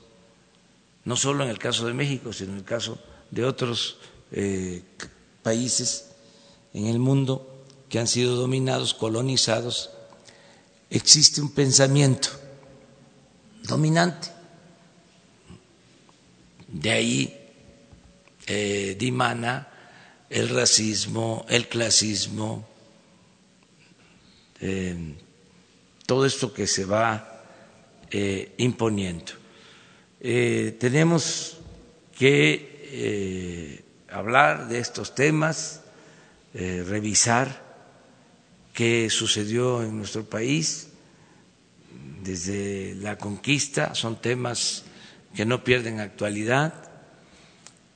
no 1.06 1.16
solo 1.16 1.46
en 1.46 1.50
el 1.50 1.60
caso 1.60 1.88
de 1.88 1.94
México, 1.94 2.34
sino 2.34 2.52
en 2.52 2.58
el 2.58 2.66
caso 2.66 3.02
de 3.32 3.46
otros 3.46 4.00
eh, 4.34 4.84
países 5.42 6.10
en 6.74 6.88
el 6.88 7.00
mundo 7.00 7.66
que 7.90 8.00
han 8.00 8.08
sido 8.08 8.36
dominados, 8.36 8.94
colonizados, 8.94 9.92
existe 10.90 11.42
un 11.42 11.52
pensamiento 11.52 12.30
dominante. 13.64 14.30
De 16.68 16.92
ahí 16.92 17.40
eh, 18.48 18.96
dimana 18.98 19.68
el 20.30 20.50
racismo, 20.50 21.46
el 21.48 21.68
clasismo, 21.68 22.68
eh, 24.60 25.16
todo 26.06 26.26
esto 26.26 26.52
que 26.52 26.68
se 26.68 26.86
va 26.86 27.44
eh, 28.10 28.54
imponiendo. 28.58 29.34
tenemos 30.20 31.58
que 32.18 33.84
hablar 34.10 34.68
de 34.68 34.80
estos 34.80 35.14
temas, 35.16 35.83
revisar 36.54 37.64
qué 38.74 39.10
sucedió 39.10 39.82
en 39.82 39.98
nuestro 39.98 40.24
país 40.24 40.90
desde 42.24 42.96
la 42.96 43.18
conquista, 43.18 43.96
son 43.96 44.22
temas 44.22 44.84
que 45.36 45.46
no 45.46 45.64
pierden 45.64 46.00
actualidad, 46.00 46.90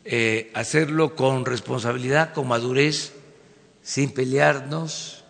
eh, 0.06 0.52
hacerlo 0.54 1.16
con 1.16 1.46
responsabilidad, 1.46 2.34
con 2.34 2.48
madurez, 2.48 3.14
sin 3.82 4.14
pelearnos, 4.14 5.24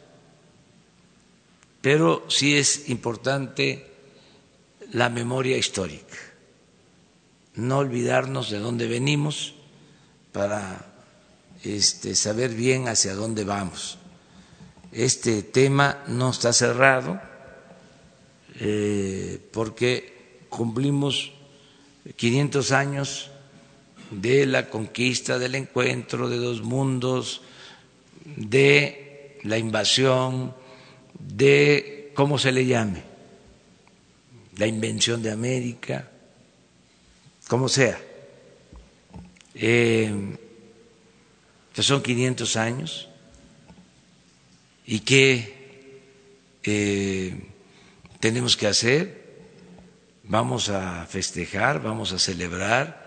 pero 1.82 2.26
sí 2.28 2.58
es 2.58 2.90
importante 2.90 3.88
la 4.92 5.10
memoria 5.10 5.58
histórica, 5.58 6.18
no 7.56 7.80
olvidarnos 7.80 8.50
de 8.50 8.60
dónde 8.60 8.88
venimos 8.88 9.54
para 10.32 10.97
este, 11.64 12.16
saber 12.16 12.54
bien 12.54 12.88
hacia 12.88 13.14
dónde 13.16 13.44
vamos. 13.44 13.98
Este 14.92 15.44
tema 15.44 16.04
no 16.08 16.30
está 16.30 16.54
cerrado 16.54 17.20
eh, 18.60 19.40
porque 19.52 20.46
cumplimos 20.50 21.34
500 22.16 22.72
años 22.72 23.32
de 24.12 24.46
la 24.46 24.70
conquista, 24.70 25.38
del 25.38 25.56
encuentro 25.56 26.30
de 26.30 26.38
dos 26.38 26.62
mundos, 26.62 27.42
de 28.26 29.40
la 29.44 29.58
invasión, 29.58 30.54
de 31.20 32.12
cómo 32.16 32.38
se 32.38 32.52
le 32.52 32.66
llame, 32.66 33.04
la 34.58 34.68
invención 34.68 35.22
de 35.22 35.32
América, 35.32 36.10
como 37.48 37.70
sea. 37.70 38.00
Eh, 39.54 40.38
son 41.84 42.02
500 42.02 42.56
años 42.56 43.08
y 44.86 45.02
qué 45.02 45.58
eh, 46.64 47.48
tenemos 48.20 48.58
que 48.58 48.68
hacer. 48.68 49.28
Vamos 50.24 50.70
a 50.70 51.06
festejar, 51.06 51.82
vamos 51.82 52.12
a 52.12 52.20
celebrar. 52.20 53.06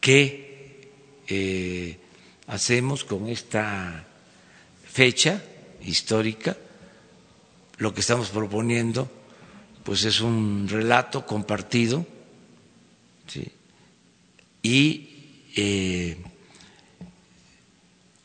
¿Qué 0.00 0.90
eh, 1.28 1.98
hacemos 2.46 3.04
con 3.04 3.28
esta 3.28 4.04
fecha 4.84 5.42
histórica? 5.82 6.56
Lo 7.78 7.94
que 7.94 8.00
estamos 8.00 8.28
proponiendo, 8.28 9.10
pues 9.84 10.04
es 10.04 10.20
un 10.20 10.68
relato 10.68 11.26
compartido 11.26 12.06
y 14.62 15.48
eh, 15.56 16.16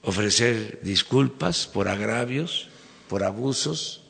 ofrecer 0.08 0.80
disculpas 0.84 1.68
por 1.68 1.90
agravios, 1.90 2.70
por 3.10 3.26
abusos 3.26 4.04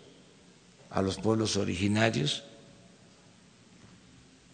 a 0.92 1.02
los 1.02 1.18
pueblos 1.18 1.58
originarios 1.58 2.44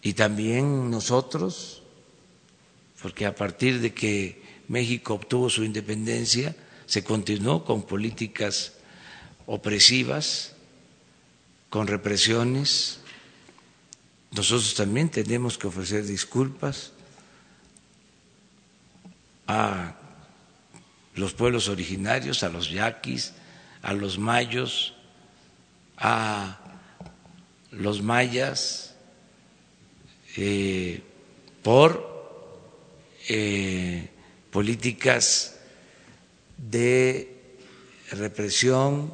y 0.02 0.14
también 0.14 0.89
nosotros, 0.89 1.84
porque 3.02 3.26
a 3.26 3.36
partir 3.36 3.82
de 3.82 3.94
que 3.94 4.41
México 4.70 5.16
obtuvo 5.16 5.50
su 5.50 5.66
independencia, 5.66 6.56
se 6.86 7.04
continuó 7.04 7.66
con 7.66 7.84
políticas 7.84 8.76
opresivas, 9.46 10.54
con 11.70 11.88
represiones. 11.88 13.00
Nosotros 14.32 14.76
también 14.76 15.10
tenemos 15.10 15.58
que 15.58 15.68
ofrecer 15.68 16.06
disculpas 16.06 16.91
a 19.46 20.00
los 21.16 21.34
pueblos 21.34 21.68
originarios, 21.68 22.43
a 22.43 22.49
los 22.49 22.72
yaquis, 22.72 23.34
a 23.82 23.93
los 23.93 24.18
mayos, 24.18 24.95
a 25.97 26.59
los 27.72 28.01
mayas, 28.01 28.95
eh, 30.38 31.01
por 31.61 32.14
eh, 33.30 34.09
políticas 34.51 35.59
de 36.57 37.30
represión, 38.11 39.14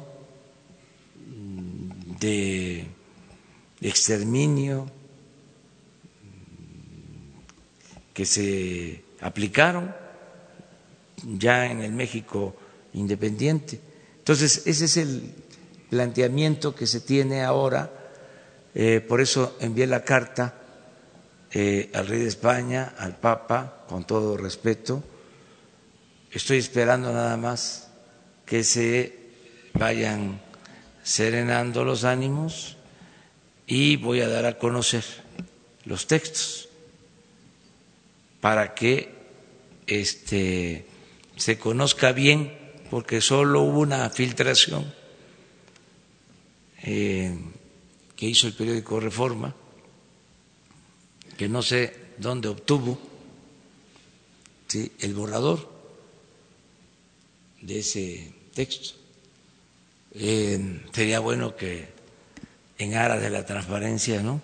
de 2.20 2.86
exterminio 3.80 4.90
que 8.12 8.26
se 8.26 9.02
aplicaron 9.20 9.94
ya 11.24 11.66
en 11.70 11.80
el 11.82 11.92
México 11.92 12.54
independiente. 12.94 13.80
Entonces, 14.18 14.62
ese 14.66 14.84
es 14.84 14.96
el 14.96 15.34
planteamiento 15.90 16.74
que 16.74 16.86
se 16.86 17.00
tiene 17.00 17.42
ahora, 17.42 17.90
eh, 18.74 19.00
por 19.00 19.20
eso 19.20 19.56
envié 19.60 19.86
la 19.86 20.04
carta 20.04 20.54
eh, 21.52 21.90
al 21.94 22.06
rey 22.06 22.20
de 22.20 22.28
España, 22.28 22.94
al 22.96 23.16
Papa, 23.16 23.84
con 23.88 24.06
todo 24.06 24.36
respeto. 24.36 25.02
Estoy 26.30 26.58
esperando 26.58 27.12
nada 27.12 27.36
más 27.36 27.88
que 28.46 28.62
se 28.62 29.18
vayan 29.74 30.40
serenando 31.02 31.84
los 31.84 32.04
ánimos 32.04 32.76
y 33.66 33.96
voy 33.96 34.20
a 34.20 34.28
dar 34.28 34.46
a 34.46 34.58
conocer 34.58 35.04
los 35.84 36.06
textos 36.06 36.68
para 38.40 38.74
que 38.74 39.12
este 39.86 40.86
se 41.40 41.58
conozca 41.58 42.12
bien, 42.12 42.52
porque 42.90 43.22
solo 43.22 43.62
hubo 43.62 43.80
una 43.80 44.10
filtración 44.10 44.92
eh, 46.82 47.34
que 48.14 48.26
hizo 48.26 48.46
el 48.46 48.52
periódico 48.52 49.00
Reforma, 49.00 49.54
que 51.38 51.48
no 51.48 51.62
sé 51.62 52.12
dónde 52.18 52.48
obtuvo 52.48 52.98
el 54.98 55.14
borrador 55.14 55.66
de 57.62 57.78
ese 57.78 58.34
texto. 58.52 58.96
Eh, 60.12 60.82
sería 60.92 61.20
bueno 61.20 61.56
que 61.56 61.88
en 62.76 62.94
aras 62.94 63.22
de 63.22 63.30
la 63.30 63.46
transparencia, 63.46 64.22
¿no? 64.22 64.42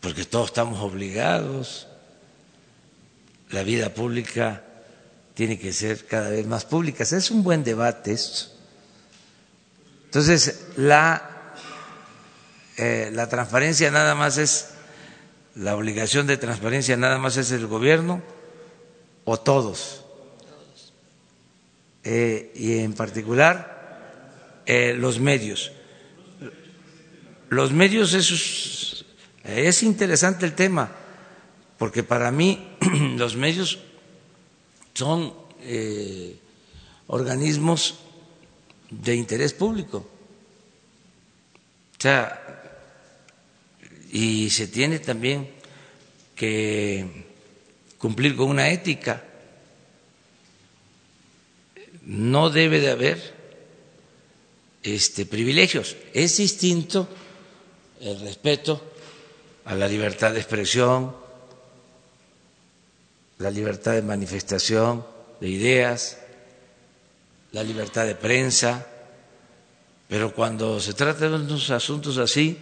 Porque 0.00 0.24
todos 0.24 0.46
estamos 0.46 0.80
obligados, 0.80 1.86
la 3.50 3.62
vida 3.62 3.92
pública 3.92 4.64
tiene 5.40 5.58
que 5.58 5.72
ser 5.72 6.04
cada 6.04 6.28
vez 6.28 6.46
más 6.46 6.66
públicas. 6.66 7.14
Es 7.14 7.30
un 7.30 7.42
buen 7.42 7.64
debate 7.64 8.12
esto. 8.12 8.52
Entonces, 10.04 10.66
la, 10.76 11.54
eh, 12.76 13.10
la 13.14 13.26
transparencia 13.26 13.90
nada 13.90 14.14
más 14.14 14.36
es, 14.36 14.72
la 15.54 15.76
obligación 15.76 16.26
de 16.26 16.36
transparencia 16.36 16.94
nada 16.98 17.16
más 17.16 17.38
es 17.38 17.52
el 17.52 17.66
gobierno 17.66 18.22
o 19.24 19.40
todos. 19.40 20.04
Eh, 22.04 22.52
y 22.54 22.80
en 22.80 22.92
particular 22.92 24.60
eh, 24.66 24.92
los 24.92 25.20
medios. 25.20 25.72
Los 27.48 27.72
medios 27.72 28.12
es, 28.12 29.06
es 29.44 29.82
interesante 29.82 30.44
el 30.44 30.52
tema, 30.52 30.90
porque 31.78 32.02
para 32.02 32.30
mí 32.30 32.76
los 33.16 33.36
medios 33.36 33.78
son 34.94 35.32
eh, 35.62 36.36
organismos 37.08 37.98
de 38.90 39.14
interés 39.14 39.52
público. 39.52 39.98
O 41.98 42.02
sea, 42.02 42.40
y 44.12 44.50
se 44.50 44.66
tiene 44.68 44.98
también 44.98 45.50
que 46.34 47.06
cumplir 47.98 48.34
con 48.34 48.48
una 48.48 48.70
ética. 48.70 49.24
No 52.02 52.50
debe 52.50 52.80
de 52.80 52.90
haber 52.90 53.34
este, 54.82 55.26
privilegios. 55.26 55.96
Es 56.14 56.38
distinto 56.38 57.08
el 58.00 58.18
respeto 58.20 58.82
a 59.66 59.74
la 59.74 59.86
libertad 59.86 60.32
de 60.32 60.40
expresión, 60.40 61.14
la 63.40 63.50
libertad 63.50 63.92
de 63.94 64.02
manifestación 64.02 65.04
de 65.40 65.48
ideas, 65.48 66.18
la 67.52 67.62
libertad 67.64 68.06
de 68.06 68.14
prensa, 68.14 68.86
pero 70.08 70.34
cuando 70.34 70.78
se 70.78 70.92
trata 70.92 71.28
de 71.28 71.34
unos 71.34 71.70
asuntos 71.70 72.18
así, 72.18 72.58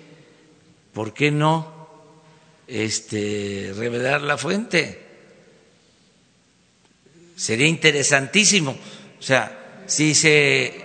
¿por 0.95 1.13
qué 1.13 1.33
no 1.33 1.89
este, 2.69 3.75
revelar 3.77 4.23
la 4.23 4.39
fuente? 4.39 5.05
Sería 7.37 7.67
interesantísimo. 7.67 8.77
O 9.19 9.23
sea, 9.23 9.83
si 9.87 10.15
se... 10.15 10.85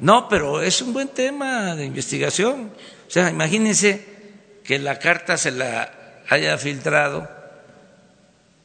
No, 0.00 0.28
pero 0.28 0.60
es 0.60 0.82
un 0.82 0.92
buen 0.92 1.08
tema 1.08 1.76
de 1.76 1.84
investigación. 1.84 2.72
O 3.06 3.10
sea, 3.10 3.30
imagínense 3.30 4.04
que 4.64 4.78
la 4.80 4.98
carta 4.98 5.36
se 5.36 5.52
la 5.52 6.22
haya 6.28 6.58
filtrado 6.58 7.39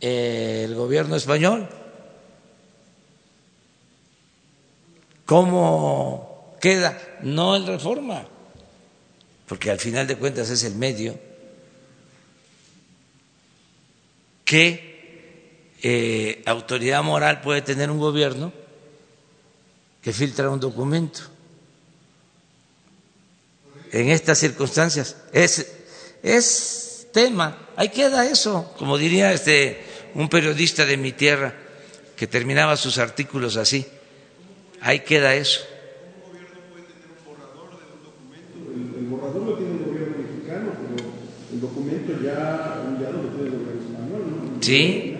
el 0.05 0.75
gobierno 0.75 1.15
español. 1.15 1.67
¿Cómo 5.25 6.55
queda? 6.61 6.95
No 7.23 7.55
el 7.55 7.65
reforma, 7.65 8.23
porque 9.47 9.71
al 9.71 9.79
final 9.79 10.05
de 10.05 10.15
cuentas 10.17 10.51
es 10.51 10.63
el 10.63 10.75
medio 10.75 11.17
que 14.43 15.73
eh, 15.81 16.43
autoridad 16.45 17.01
moral 17.01 17.41
puede 17.41 17.63
tener 17.63 17.89
un 17.89 17.97
gobierno 17.97 18.53
que 20.03 20.13
filtra 20.13 20.51
un 20.51 20.59
documento. 20.59 21.21
En 23.91 24.09
estas 24.09 24.37
circunstancias 24.37 25.15
es, 25.33 25.67
es 26.21 27.07
tema, 27.11 27.69
ahí 27.75 27.89
queda 27.89 28.27
eso, 28.27 28.71
como 28.77 28.99
diría 28.99 29.33
este 29.33 29.84
un 30.15 30.29
periodista 30.29 30.85
de 30.85 30.97
mi 30.97 31.11
tierra 31.11 31.53
que 32.15 32.27
terminaba 32.27 32.77
sus 32.77 32.97
artículos 32.97 33.57
así. 33.57 33.85
Ahí 34.81 35.01
queda 35.01 35.35
eso. 35.35 35.61
El 38.97 39.05
borrador 39.07 39.43
lo 39.43 39.57
tiene 39.57 39.73
el 39.73 39.85
gobierno 39.85 40.17
mexicano, 40.17 40.71
pero 40.81 41.09
el 41.53 41.61
documento 41.61 42.13
ya 42.23 42.83
enviado 42.87 43.23
lo 43.23 43.29
tiene 43.29 43.47
el 43.47 43.51
gobierno 43.51 43.81
español, 43.81 44.55
¿no? 44.55 44.63
Sí, 44.63 45.17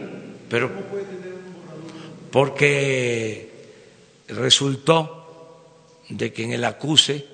pero 0.49 0.71
porque 2.31 3.51
resultó 4.29 5.61
de 6.09 6.31
que 6.31 6.43
en 6.43 6.53
el 6.53 6.63
acuse 6.63 7.25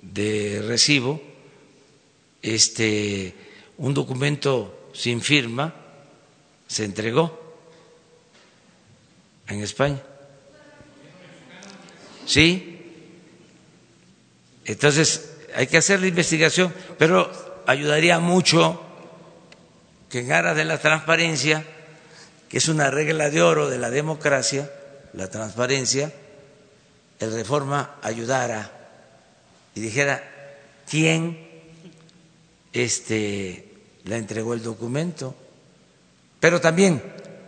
de 0.00 0.62
recibo 0.66 1.20
este 2.42 3.34
un 3.78 3.94
documento 3.94 4.88
sin 4.92 5.20
firma 5.20 5.81
se 6.72 6.84
entregó 6.86 7.38
en 9.46 9.60
España. 9.62 10.00
¿Sí? 12.24 12.78
Entonces, 14.64 15.34
hay 15.54 15.66
que 15.66 15.76
hacer 15.76 16.00
la 16.00 16.06
investigación, 16.06 16.72
pero 16.98 17.30
ayudaría 17.66 18.18
mucho 18.20 18.80
que 20.08 20.20
en 20.20 20.32
aras 20.32 20.56
de 20.56 20.64
la 20.64 20.78
transparencia, 20.78 21.62
que 22.48 22.56
es 22.56 22.68
una 22.68 22.90
regla 22.90 23.28
de 23.28 23.42
oro 23.42 23.68
de 23.68 23.76
la 23.78 23.90
democracia, 23.90 24.70
la 25.12 25.28
transparencia, 25.28 26.10
el 27.20 27.34
reforma 27.34 27.96
ayudara 28.00 28.70
y 29.74 29.80
dijera 29.80 30.22
quién 30.88 31.38
este, 32.72 33.68
le 34.04 34.16
entregó 34.16 34.54
el 34.54 34.62
documento. 34.62 35.34
Pero 36.42 36.60
también, 36.60 37.00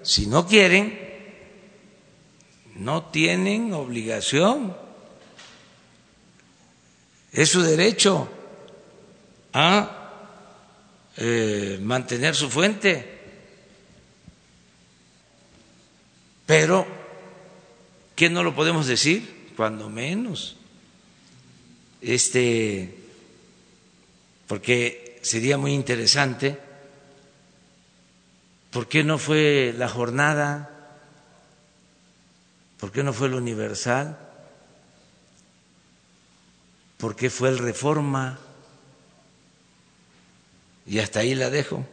si 0.03 0.29
no 0.29 0.47
quieren, 0.47 0.97
no 2.77 3.07
tienen 3.07 3.73
obligación. 3.73 4.77
Es 7.33 7.49
su 7.49 7.63
derecho 7.63 8.29
a 9.53 10.31
eh, 11.17 11.81
mantener 11.83 12.37
su 12.37 12.49
fuente. 12.49 13.19
Pero, 16.47 16.87
¿qué 18.15 18.31
no 18.31 18.45
lo 18.45 18.55
podemos 18.55 18.87
decir? 18.87 19.51
Cuando 19.57 19.91
menos. 19.91 20.55
Este, 22.01 22.95
porque 24.47 25.19
sería 25.21 25.59
muy 25.59 25.73
interesante. 25.73 26.64
¿Por 28.75 28.89
qué 28.89 29.05
no 29.05 29.19
fue 29.19 29.73
la 29.79 29.89
jornada? 29.89 30.69
¿Por 32.81 32.91
qué 32.91 33.05
no 33.05 33.13
fue 33.13 33.29
el 33.29 33.35
Universal? 33.35 34.19
¿Por 36.99 37.15
qué 37.15 37.31
fue 37.31 37.51
el 37.51 37.59
Reforma? 37.59 38.41
Y 40.87 40.99
hasta 40.99 41.21
ahí 41.21 41.37
la 41.37 41.51
dejo. 41.51 41.87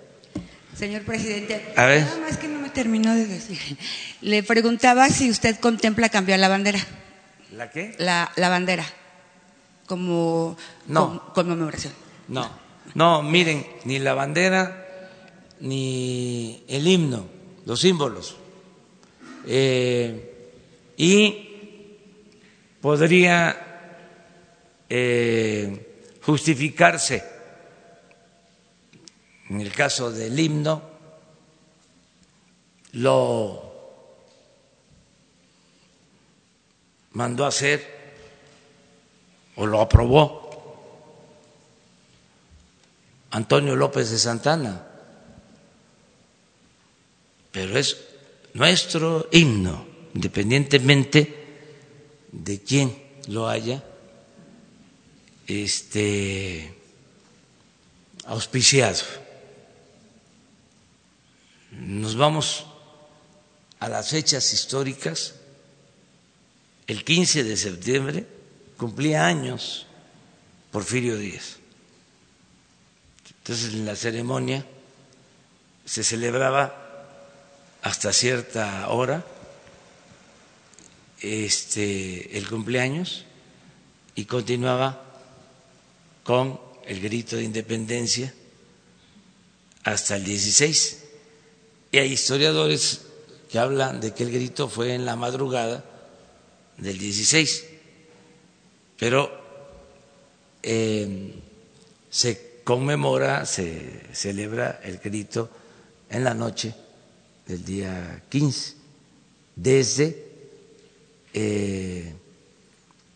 Señor 0.75 1.03
presidente, 1.03 1.71
A 1.77 1.85
ver. 1.85 2.01
nada 2.03 2.17
más 2.17 2.37
que 2.37 2.47
no 2.47 2.59
me 2.59 2.69
terminó 2.71 3.13
de 3.13 3.27
decir. 3.27 3.77
Le 4.21 4.41
preguntaba 4.41 5.07
si 5.09 5.29
usted 5.29 5.59
contempla 5.59 6.09
cambiar 6.09 6.39
la 6.39 6.47
bandera, 6.47 6.79
¿La 7.51 7.69
qué? 7.69 7.93
la, 7.99 8.31
la 8.37 8.49
bandera, 8.49 8.85
como 9.85 10.57
No. 10.87 11.07
con- 11.33 11.45
conmemoración. 11.45 11.93
No, 12.27 12.49
no, 12.95 13.21
miren, 13.21 13.67
ni 13.85 13.99
la 13.99 14.15
bandera 14.15 14.80
ni 15.61 16.63
el 16.67 16.87
himno, 16.87 17.25
los 17.65 17.79
símbolos. 17.79 18.35
Eh, 19.45 20.49
y 20.97 21.47
podría 22.81 23.57
eh, 24.89 26.17
justificarse 26.21 27.23
en 29.49 29.59
el 29.59 29.73
caso 29.73 30.11
del 30.11 30.39
himno 30.39 30.81
lo 32.93 33.71
mandó 37.11 37.43
a 37.45 37.49
hacer 37.49 38.01
o 39.57 39.65
lo 39.65 39.81
aprobó 39.81 40.41
Antonio 43.31 43.75
López 43.75 44.11
de 44.11 44.17
Santana, 44.17 44.87
pero 47.71 47.79
es 47.79 47.95
nuestro 48.53 49.29
himno, 49.31 49.87
independientemente 50.13 51.23
de 52.29 52.59
quién 52.59 53.01
lo 53.27 53.47
haya 53.47 53.81
este, 55.47 56.75
auspiciado. 58.25 58.99
Nos 61.71 62.17
vamos 62.17 62.65
a 63.79 63.87
las 63.87 64.09
fechas 64.09 64.51
históricas. 64.51 65.35
El 66.87 67.05
15 67.05 67.45
de 67.45 67.55
septiembre 67.55 68.27
cumplía 68.75 69.25
años 69.25 69.85
Porfirio 70.73 71.15
Díaz. 71.17 71.59
Entonces 73.37 73.73
en 73.73 73.85
la 73.85 73.95
ceremonia 73.95 74.65
se 75.85 76.03
celebraba 76.03 76.80
hasta 77.81 78.13
cierta 78.13 78.87
hora 78.89 79.25
este, 81.21 82.37
el 82.37 82.47
cumpleaños 82.47 83.25
y 84.15 84.25
continuaba 84.25 85.03
con 86.23 86.59
el 86.85 87.01
grito 87.01 87.35
de 87.35 87.43
independencia 87.43 88.33
hasta 89.83 90.15
el 90.15 90.23
16. 90.23 91.03
Y 91.91 91.97
hay 91.97 92.11
historiadores 92.13 93.01
que 93.49 93.59
hablan 93.59 93.99
de 93.99 94.13
que 94.13 94.23
el 94.23 94.31
grito 94.31 94.67
fue 94.67 94.93
en 94.93 95.05
la 95.05 95.15
madrugada 95.15 95.83
del 96.77 96.97
16, 96.97 97.65
pero 98.97 99.31
eh, 100.63 101.33
se 102.09 102.61
conmemora, 102.63 103.45
se 103.45 104.01
celebra 104.13 104.79
el 104.83 104.99
grito 104.99 105.49
en 106.09 106.23
la 106.23 106.33
noche 106.33 106.73
del 107.51 107.65
día 107.65 108.23
15, 108.29 108.75
desde 109.57 110.25
eh, 111.33 112.13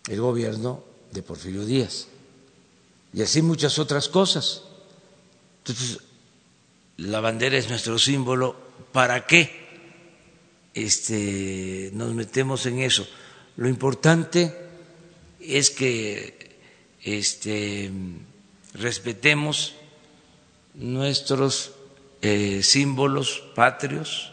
el 0.10 0.20
gobierno 0.20 0.84
de 1.14 1.24
Porfirio 1.24 1.66
Díaz. 1.66 2.08
Y 3.14 3.22
así 3.22 3.42
muchas 3.42 3.80
otras 3.80 4.10
cosas. 4.10 4.64
Entonces, 5.60 6.00
la 6.98 7.22
bandera 7.22 7.58
es 7.58 7.70
nuestro 7.70 7.98
símbolo. 7.98 8.58
¿Para 8.92 9.26
qué 9.26 9.52
este, 10.74 11.92
nos 11.94 12.14
metemos 12.14 12.66
en 12.66 12.80
eso? 12.80 13.08
Lo 13.56 13.70
importante 13.70 14.54
es 15.40 15.70
que 15.70 16.58
este, 17.04 17.90
respetemos 18.74 19.76
nuestros 20.74 21.72
eh, 22.28 22.64
símbolos 22.64 23.44
patrios, 23.54 24.32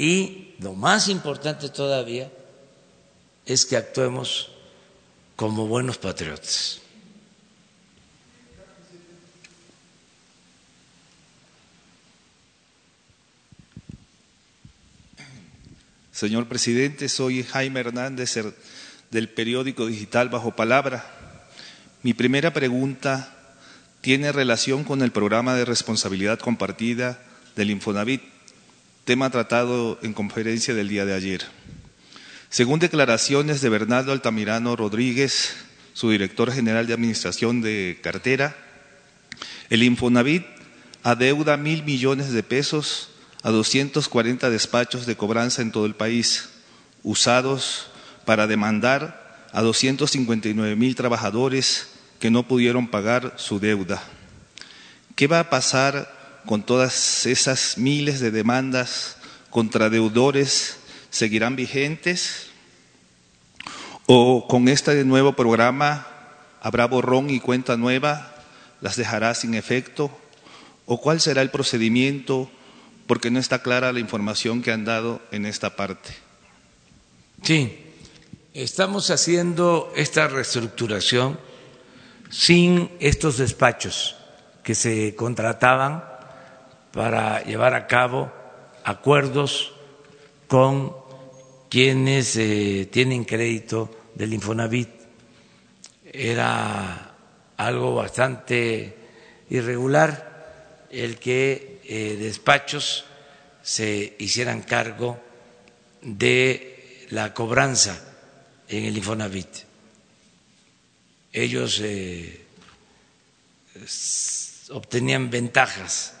Y 0.00 0.54
lo 0.60 0.74
más 0.74 1.08
importante 1.08 1.68
todavía 1.68 2.30
es 3.44 3.66
que 3.66 3.76
actuemos 3.76 4.48
como 5.34 5.66
buenos 5.66 5.98
patriotas. 5.98 6.80
Señor 16.12 16.46
presidente, 16.46 17.08
soy 17.08 17.42
Jaime 17.42 17.80
Hernández 17.80 18.38
del 19.10 19.28
periódico 19.28 19.86
digital 19.86 20.28
Bajo 20.28 20.54
Palabra. 20.54 21.04
Mi 22.04 22.14
primera 22.14 22.52
pregunta 22.52 23.37
tiene 24.00 24.32
relación 24.32 24.84
con 24.84 25.02
el 25.02 25.10
programa 25.10 25.54
de 25.54 25.64
responsabilidad 25.64 26.38
compartida 26.38 27.20
del 27.56 27.70
Infonavit, 27.70 28.22
tema 29.04 29.30
tratado 29.30 29.98
en 30.02 30.12
conferencia 30.12 30.74
del 30.74 30.88
día 30.88 31.04
de 31.04 31.14
ayer. 31.14 31.46
Según 32.50 32.78
declaraciones 32.78 33.60
de 33.60 33.68
Bernardo 33.68 34.12
Altamirano 34.12 34.76
Rodríguez, 34.76 35.56
su 35.92 36.10
director 36.10 36.52
general 36.52 36.86
de 36.86 36.94
Administración 36.94 37.60
de 37.60 37.98
Cartera, 38.02 38.56
el 39.70 39.82
Infonavit 39.82 40.46
adeuda 41.02 41.56
mil 41.56 41.82
millones 41.82 42.32
de 42.32 42.42
pesos 42.42 43.10
a 43.42 43.50
240 43.50 44.50
despachos 44.50 45.06
de 45.06 45.16
cobranza 45.16 45.62
en 45.62 45.72
todo 45.72 45.86
el 45.86 45.94
país, 45.94 46.50
usados 47.02 47.90
para 48.24 48.46
demandar 48.46 49.46
a 49.52 49.62
259 49.62 50.76
mil 50.76 50.94
trabajadores 50.94 51.88
que 52.18 52.30
no 52.30 52.46
pudieron 52.46 52.88
pagar 52.88 53.34
su 53.36 53.60
deuda. 53.60 54.02
¿Qué 55.14 55.26
va 55.26 55.40
a 55.40 55.50
pasar 55.50 56.14
con 56.46 56.62
todas 56.62 57.26
esas 57.26 57.78
miles 57.78 58.20
de 58.20 58.30
demandas 58.30 59.16
contra 59.50 59.90
deudores? 59.90 60.78
¿Seguirán 61.10 61.56
vigentes? 61.56 62.48
¿O 64.06 64.46
con 64.48 64.68
este 64.68 65.04
nuevo 65.04 65.34
programa 65.34 66.06
habrá 66.60 66.86
borrón 66.86 67.30
y 67.30 67.40
cuenta 67.40 67.76
nueva? 67.76 68.34
¿Las 68.80 68.96
dejará 68.96 69.34
sin 69.34 69.54
efecto? 69.54 70.10
¿O 70.86 71.00
cuál 71.00 71.20
será 71.20 71.42
el 71.42 71.50
procedimiento 71.50 72.50
porque 73.08 73.30
no 73.30 73.40
está 73.40 73.62
clara 73.62 73.90
la 73.92 74.00
información 74.00 74.62
que 74.62 74.70
han 74.70 74.84
dado 74.84 75.20
en 75.32 75.46
esta 75.46 75.74
parte. 75.74 76.10
Sí, 77.42 77.76
estamos 78.52 79.10
haciendo 79.10 79.90
esta 79.96 80.28
reestructuración 80.28 81.40
sin 82.30 82.90
estos 83.00 83.38
despachos 83.38 84.16
que 84.62 84.74
se 84.74 85.14
contrataban 85.14 86.04
para 86.92 87.42
llevar 87.44 87.74
a 87.74 87.86
cabo 87.86 88.32
acuerdos 88.84 89.72
con 90.46 90.94
quienes 91.68 92.36
eh, 92.36 92.88
tienen 92.90 93.24
crédito 93.24 93.90
del 94.14 94.34
Infonavit. 94.34 94.88
Era 96.04 97.14
algo 97.56 97.94
bastante 97.94 98.96
irregular 99.50 100.86
el 100.90 101.18
que 101.18 101.80
eh, 101.84 102.16
despachos 102.18 103.04
se 103.62 104.16
hicieran 104.18 104.62
cargo 104.62 105.18
de 106.02 107.06
la 107.10 107.34
cobranza 107.34 107.98
en 108.68 108.84
el 108.84 108.96
Infonavit. 108.96 109.67
Ellos 111.38 111.80
eh, 111.84 112.44
obtenían 114.70 115.30
ventajas 115.30 116.14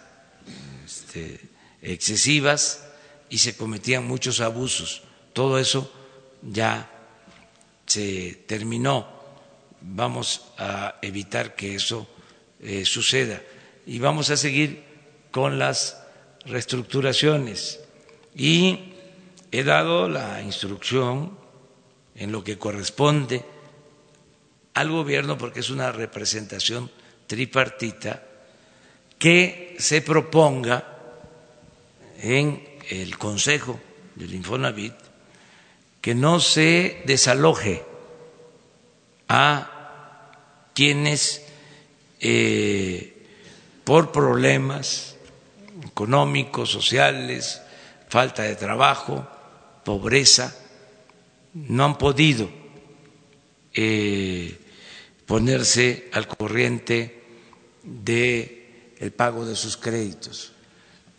este, 0.86 1.40
excesivas 1.82 2.86
y 3.28 3.38
se 3.38 3.56
cometían 3.56 4.06
muchos 4.06 4.38
abusos. 4.40 5.02
Todo 5.32 5.58
eso 5.58 5.92
ya 6.40 6.88
se 7.84 8.44
terminó. 8.46 9.08
Vamos 9.80 10.52
a 10.56 11.00
evitar 11.02 11.56
que 11.56 11.74
eso 11.74 12.06
eh, 12.60 12.84
suceda 12.84 13.42
y 13.86 13.98
vamos 13.98 14.30
a 14.30 14.36
seguir 14.36 14.84
con 15.32 15.58
las 15.58 16.00
reestructuraciones 16.44 17.80
y 18.36 18.92
he 19.50 19.64
dado 19.64 20.08
la 20.08 20.42
instrucción 20.42 21.36
en 22.14 22.30
lo 22.30 22.44
que 22.44 22.56
corresponde 22.56 23.57
al 24.80 24.90
gobierno, 24.90 25.36
porque 25.36 25.60
es 25.60 25.70
una 25.70 25.90
representación 25.92 26.90
tripartita, 27.26 28.22
que 29.18 29.76
se 29.78 30.02
proponga 30.02 30.84
en 32.22 32.66
el 32.90 33.18
Consejo 33.18 33.80
del 34.14 34.34
Infonavit 34.34 34.94
que 36.00 36.14
no 36.14 36.40
se 36.40 37.02
desaloje 37.04 37.84
a 39.28 40.30
quienes 40.74 41.44
eh, 42.20 43.26
por 43.84 44.12
problemas 44.12 45.16
económicos, 45.84 46.70
sociales, 46.70 47.60
falta 48.08 48.44
de 48.44 48.54
trabajo, 48.54 49.28
pobreza, 49.84 50.56
no 51.54 51.84
han 51.84 51.98
podido 51.98 52.48
eh, 53.74 54.56
ponerse 55.28 56.08
al 56.12 56.26
corriente 56.26 57.22
de 57.84 58.94
el 58.98 59.12
pago 59.12 59.44
de 59.44 59.54
sus 59.54 59.76
créditos, 59.76 60.52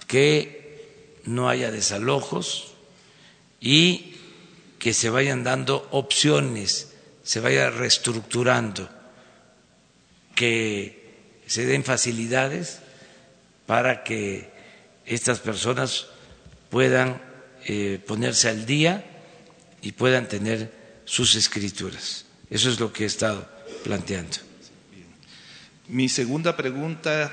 que 0.08 1.22
no 1.26 1.48
haya 1.48 1.70
desalojos 1.72 2.74
y 3.62 4.16
que 4.80 4.94
se 4.94 5.12
vayan 5.12 5.44
dando 5.44 5.88
opciones, 5.92 6.96
se 7.24 7.40
vaya 7.40 7.70
reestructurando, 7.70 8.90
que 10.34 11.44
se 11.46 11.68
den 11.68 11.84
facilidades 11.84 12.80
para 13.68 14.04
que 14.04 14.50
estas 15.06 15.40
personas 15.40 16.08
puedan 16.72 17.22
eh, 17.66 18.02
ponerse 18.08 18.50
al 18.50 18.66
día 18.66 19.06
y 19.84 19.92
puedan 19.92 20.28
tener 20.28 20.74
sus 21.06 21.36
escrituras. 21.36 22.26
Eso 22.50 22.72
es 22.72 22.80
lo 22.80 22.92
que 22.92 23.04
he 23.04 23.08
estado 23.08 23.59
planteando. 23.84 24.38
Mi 25.88 26.10
segunda 26.10 26.56
pregunta 26.56 27.32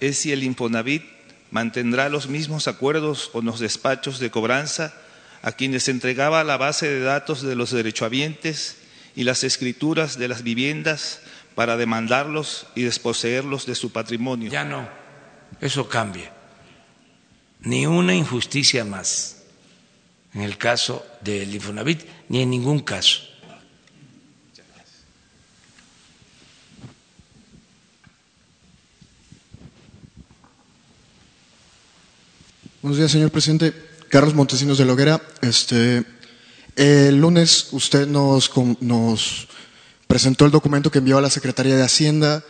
es 0.00 0.18
si 0.18 0.32
el 0.32 0.42
Infonavit 0.42 1.02
mantendrá 1.50 2.08
los 2.08 2.28
mismos 2.28 2.68
acuerdos 2.68 3.28
con 3.32 3.44
los 3.44 3.60
despachos 3.60 4.18
de 4.18 4.30
cobranza 4.30 4.94
a 5.42 5.52
quienes 5.52 5.88
entregaba 5.88 6.44
la 6.44 6.56
base 6.56 6.88
de 6.88 7.00
datos 7.00 7.42
de 7.42 7.56
los 7.56 7.70
derechohabientes 7.70 8.76
y 9.14 9.24
las 9.24 9.44
escrituras 9.44 10.18
de 10.18 10.28
las 10.28 10.42
viviendas 10.42 11.20
para 11.54 11.76
demandarlos 11.76 12.66
y 12.74 12.82
desposeerlos 12.82 13.66
de 13.66 13.74
su 13.74 13.92
patrimonio. 13.92 14.50
Ya 14.50 14.64
no 14.64 15.06
eso 15.60 15.88
cambia. 15.88 16.32
Ni 17.60 17.86
una 17.86 18.14
injusticia 18.14 18.84
más 18.84 19.44
en 20.34 20.42
el 20.42 20.58
caso 20.58 21.04
del 21.22 21.54
Infonavit, 21.54 22.02
ni 22.28 22.42
en 22.42 22.50
ningún 22.50 22.80
caso. 22.80 23.22
Buenos 32.82 32.98
días, 32.98 33.10
señor 33.10 33.30
presidente. 33.30 33.72
Carlos 34.10 34.34
Montesinos 34.34 34.76
de 34.76 34.84
Loguera. 34.84 35.22
Este, 35.40 36.04
el 36.76 37.16
lunes 37.18 37.68
usted 37.72 38.06
nos, 38.06 38.50
nos 38.80 39.48
presentó 40.06 40.44
el 40.44 40.50
documento 40.50 40.90
que 40.90 40.98
envió 40.98 41.16
a 41.16 41.22
la 41.22 41.30
Secretaría 41.30 41.74
de 41.74 41.82
Hacienda 41.82 42.44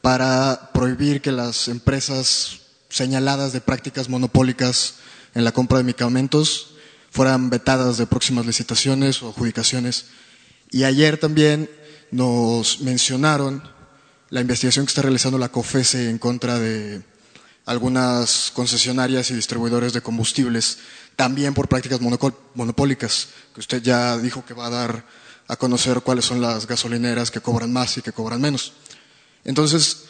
para 0.00 0.70
prohibir 0.72 1.20
que 1.20 1.30
las 1.30 1.68
empresas 1.68 2.60
señaladas 2.88 3.52
de 3.52 3.60
prácticas 3.60 4.08
monopólicas 4.08 4.94
en 5.34 5.44
la 5.44 5.52
compra 5.52 5.76
de 5.78 5.84
medicamentos 5.84 6.68
fueran 7.10 7.50
vetadas 7.50 7.98
de 7.98 8.06
próximas 8.06 8.46
licitaciones 8.46 9.22
o 9.22 9.28
adjudicaciones. 9.28 10.06
Y 10.70 10.84
ayer 10.84 11.18
también 11.18 11.70
nos 12.10 12.80
mencionaron 12.80 13.62
la 14.30 14.40
investigación 14.40 14.86
que 14.86 14.90
está 14.90 15.02
realizando 15.02 15.36
la 15.38 15.50
COFESE 15.50 16.08
en 16.08 16.16
contra 16.18 16.58
de 16.58 17.02
algunas 17.66 18.52
concesionarias 18.54 19.30
y 19.30 19.34
distribuidores 19.34 19.92
de 19.92 20.00
combustibles, 20.00 20.78
también 21.16 21.52
por 21.52 21.68
prácticas 21.68 22.00
monopólicas, 22.00 23.28
que 23.52 23.60
usted 23.60 23.82
ya 23.82 24.16
dijo 24.18 24.44
que 24.44 24.54
va 24.54 24.66
a 24.66 24.70
dar 24.70 25.04
a 25.48 25.56
conocer 25.56 26.00
cuáles 26.00 26.24
son 26.24 26.40
las 26.40 26.66
gasolineras 26.66 27.30
que 27.30 27.40
cobran 27.40 27.72
más 27.72 27.98
y 27.98 28.02
que 28.02 28.12
cobran 28.12 28.40
menos. 28.40 28.72
Entonces, 29.44 30.04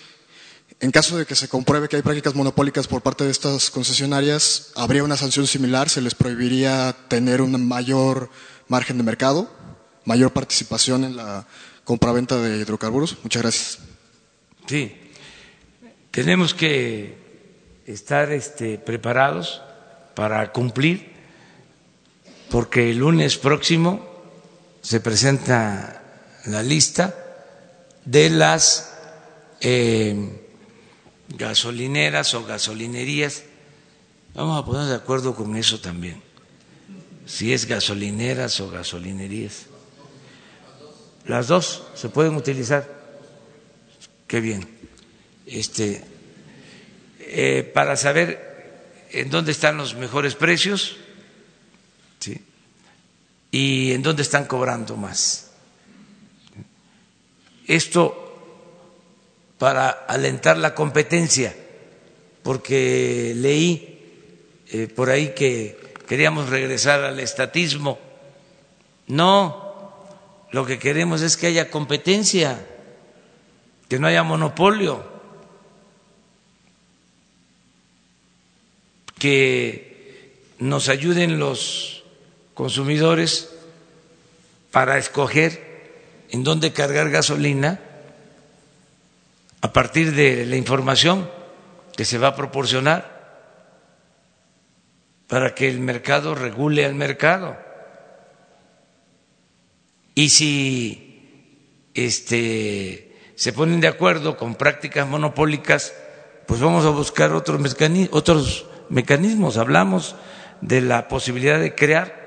en 0.80 0.90
caso 0.90 1.16
de 1.16 1.24
que 1.24 1.34
se 1.34 1.48
compruebe 1.48 1.88
que 1.88 1.96
hay 1.96 2.02
prácticas 2.02 2.34
monopólicas 2.34 2.86
por 2.86 3.02
parte 3.02 3.24
de 3.24 3.30
estas 3.30 3.70
concesionarias, 3.70 4.72
¿habría 4.74 5.04
una 5.04 5.16
sanción 5.16 5.46
similar? 5.46 5.88
¿Se 5.88 6.02
les 6.02 6.14
prohibiría 6.14 6.94
tener 7.08 7.40
un 7.40 7.66
mayor 7.66 8.30
margen 8.68 8.98
de 8.98 9.04
mercado, 9.04 9.50
mayor 10.04 10.32
participación 10.32 11.04
en 11.04 11.16
la 11.16 11.46
compraventa 11.84 12.36
de 12.36 12.58
hidrocarburos? 12.58 13.16
Muchas 13.22 13.42
gracias. 13.42 13.78
Sí, 14.66 14.94
tenemos 16.10 16.52
que 16.52 17.25
estar 17.86 18.32
este, 18.32 18.78
preparados 18.78 19.62
para 20.14 20.52
cumplir 20.52 21.14
porque 22.50 22.90
el 22.90 22.98
lunes 22.98 23.38
próximo 23.38 24.06
se 24.82 25.00
presenta 25.00 26.02
la 26.46 26.62
lista 26.62 27.14
de 28.04 28.30
las 28.30 28.94
eh, 29.60 30.42
gasolineras 31.36 32.34
o 32.34 32.44
gasolinerías. 32.44 33.42
Vamos 34.34 34.62
a 34.62 34.64
ponernos 34.64 34.90
de 34.90 34.96
acuerdo 34.96 35.34
con 35.34 35.56
eso 35.56 35.80
también, 35.80 36.22
si 37.24 37.52
es 37.52 37.66
gasolineras 37.66 38.60
o 38.60 38.70
gasolinerías. 38.70 39.66
Las 41.26 41.48
dos 41.48 41.82
se 41.94 42.08
pueden 42.08 42.36
utilizar. 42.36 42.88
Qué 44.28 44.40
bien. 44.40 44.68
Este, 45.46 46.04
eh, 47.28 47.70
para 47.74 47.96
saber 47.96 49.06
en 49.10 49.30
dónde 49.30 49.52
están 49.52 49.76
los 49.76 49.94
mejores 49.94 50.34
precios 50.34 50.96
¿sí? 52.20 52.40
y 53.50 53.92
en 53.92 54.02
dónde 54.02 54.22
están 54.22 54.44
cobrando 54.44 54.96
más. 54.96 55.50
Esto 57.66 58.22
para 59.58 59.88
alentar 59.88 60.56
la 60.58 60.74
competencia, 60.74 61.56
porque 62.42 63.32
leí 63.34 64.62
eh, 64.68 64.86
por 64.86 65.10
ahí 65.10 65.34
que 65.34 65.78
queríamos 66.06 66.48
regresar 66.48 67.02
al 67.02 67.18
estatismo. 67.18 67.98
No, 69.08 70.06
lo 70.52 70.64
que 70.66 70.78
queremos 70.78 71.22
es 71.22 71.36
que 71.36 71.48
haya 71.48 71.70
competencia, 71.70 72.64
que 73.88 73.98
no 73.98 74.06
haya 74.06 74.22
monopolio, 74.22 75.15
que 79.18 80.42
nos 80.58 80.88
ayuden 80.88 81.38
los 81.38 82.04
consumidores 82.54 83.50
para 84.70 84.98
escoger 84.98 85.66
en 86.30 86.44
dónde 86.44 86.72
cargar 86.72 87.10
gasolina 87.10 87.80
a 89.60 89.72
partir 89.72 90.14
de 90.14 90.46
la 90.46 90.56
información 90.56 91.30
que 91.96 92.04
se 92.04 92.18
va 92.18 92.28
a 92.28 92.36
proporcionar 92.36 93.16
para 95.28 95.54
que 95.54 95.68
el 95.68 95.80
mercado 95.80 96.34
regule 96.34 96.84
al 96.84 96.94
mercado. 96.94 97.56
Y 100.14 100.28
si 100.30 101.90
este, 101.94 103.16
se 103.34 103.52
ponen 103.52 103.80
de 103.80 103.88
acuerdo 103.88 104.36
con 104.36 104.54
prácticas 104.54 105.06
monopólicas, 105.06 105.94
pues 106.46 106.60
vamos 106.60 106.84
a 106.84 106.90
buscar 106.90 107.32
otros 107.32 107.60
mecanismos, 107.60 108.16
otros 108.16 108.66
mecanismos. 108.88 109.56
Hablamos 109.56 110.16
de 110.60 110.80
la 110.80 111.08
posibilidad 111.08 111.60
de 111.60 111.74
crear 111.74 112.26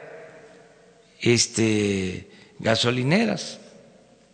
este, 1.20 2.30
gasolineras, 2.60 3.60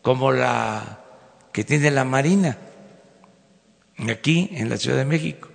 como 0.02 0.32
la 0.32 1.04
que 1.52 1.64
tiene 1.64 1.92
la 1.92 2.04
Marina 2.04 2.58
aquí 4.10 4.50
en 4.52 4.70
la 4.70 4.78
Ciudad 4.78 4.98
de 4.98 5.06
México, 5.06 5.50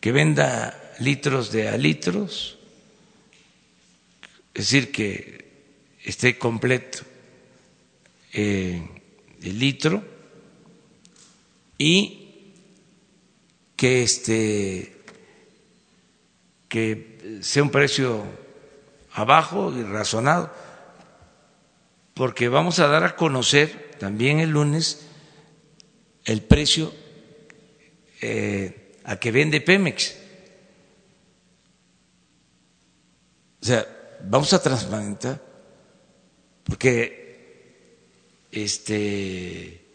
que 0.00 0.12
venda 0.12 0.94
litros 1.00 1.52
de 1.52 1.68
a 1.68 1.76
litros, 1.76 2.58
es 4.54 4.70
decir, 4.70 4.92
que 4.92 5.44
esté 6.04 6.38
completo 6.38 7.00
eh, 8.32 8.88
el 9.42 9.58
litro 9.58 10.02
y 11.78 12.54
que 13.76 14.02
este 14.02 14.95
que 16.68 17.40
sea 17.42 17.62
un 17.62 17.70
precio 17.70 18.24
abajo 19.12 19.72
y 19.72 19.82
razonado, 19.82 20.52
porque 22.14 22.48
vamos 22.48 22.78
a 22.78 22.88
dar 22.88 23.04
a 23.04 23.16
conocer 23.16 23.96
también 23.98 24.40
el 24.40 24.50
lunes 24.50 25.06
el 26.24 26.42
precio 26.42 26.92
eh, 28.20 28.98
a 29.04 29.16
que 29.16 29.30
vende 29.30 29.60
Pemex. 29.60 30.16
O 33.62 33.64
sea, 33.64 33.86
vamos 34.24 34.52
a 34.52 34.62
transparentar, 34.62 35.40
porque 36.64 37.96
este, 38.50 39.92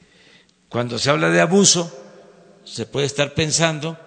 cuando 0.69 0.97
se 0.97 1.09
habla 1.09 1.29
de 1.29 1.41
abuso, 1.41 1.91
se 2.63 2.85
puede 2.85 3.05
estar 3.05 3.33
pensando 3.33 3.97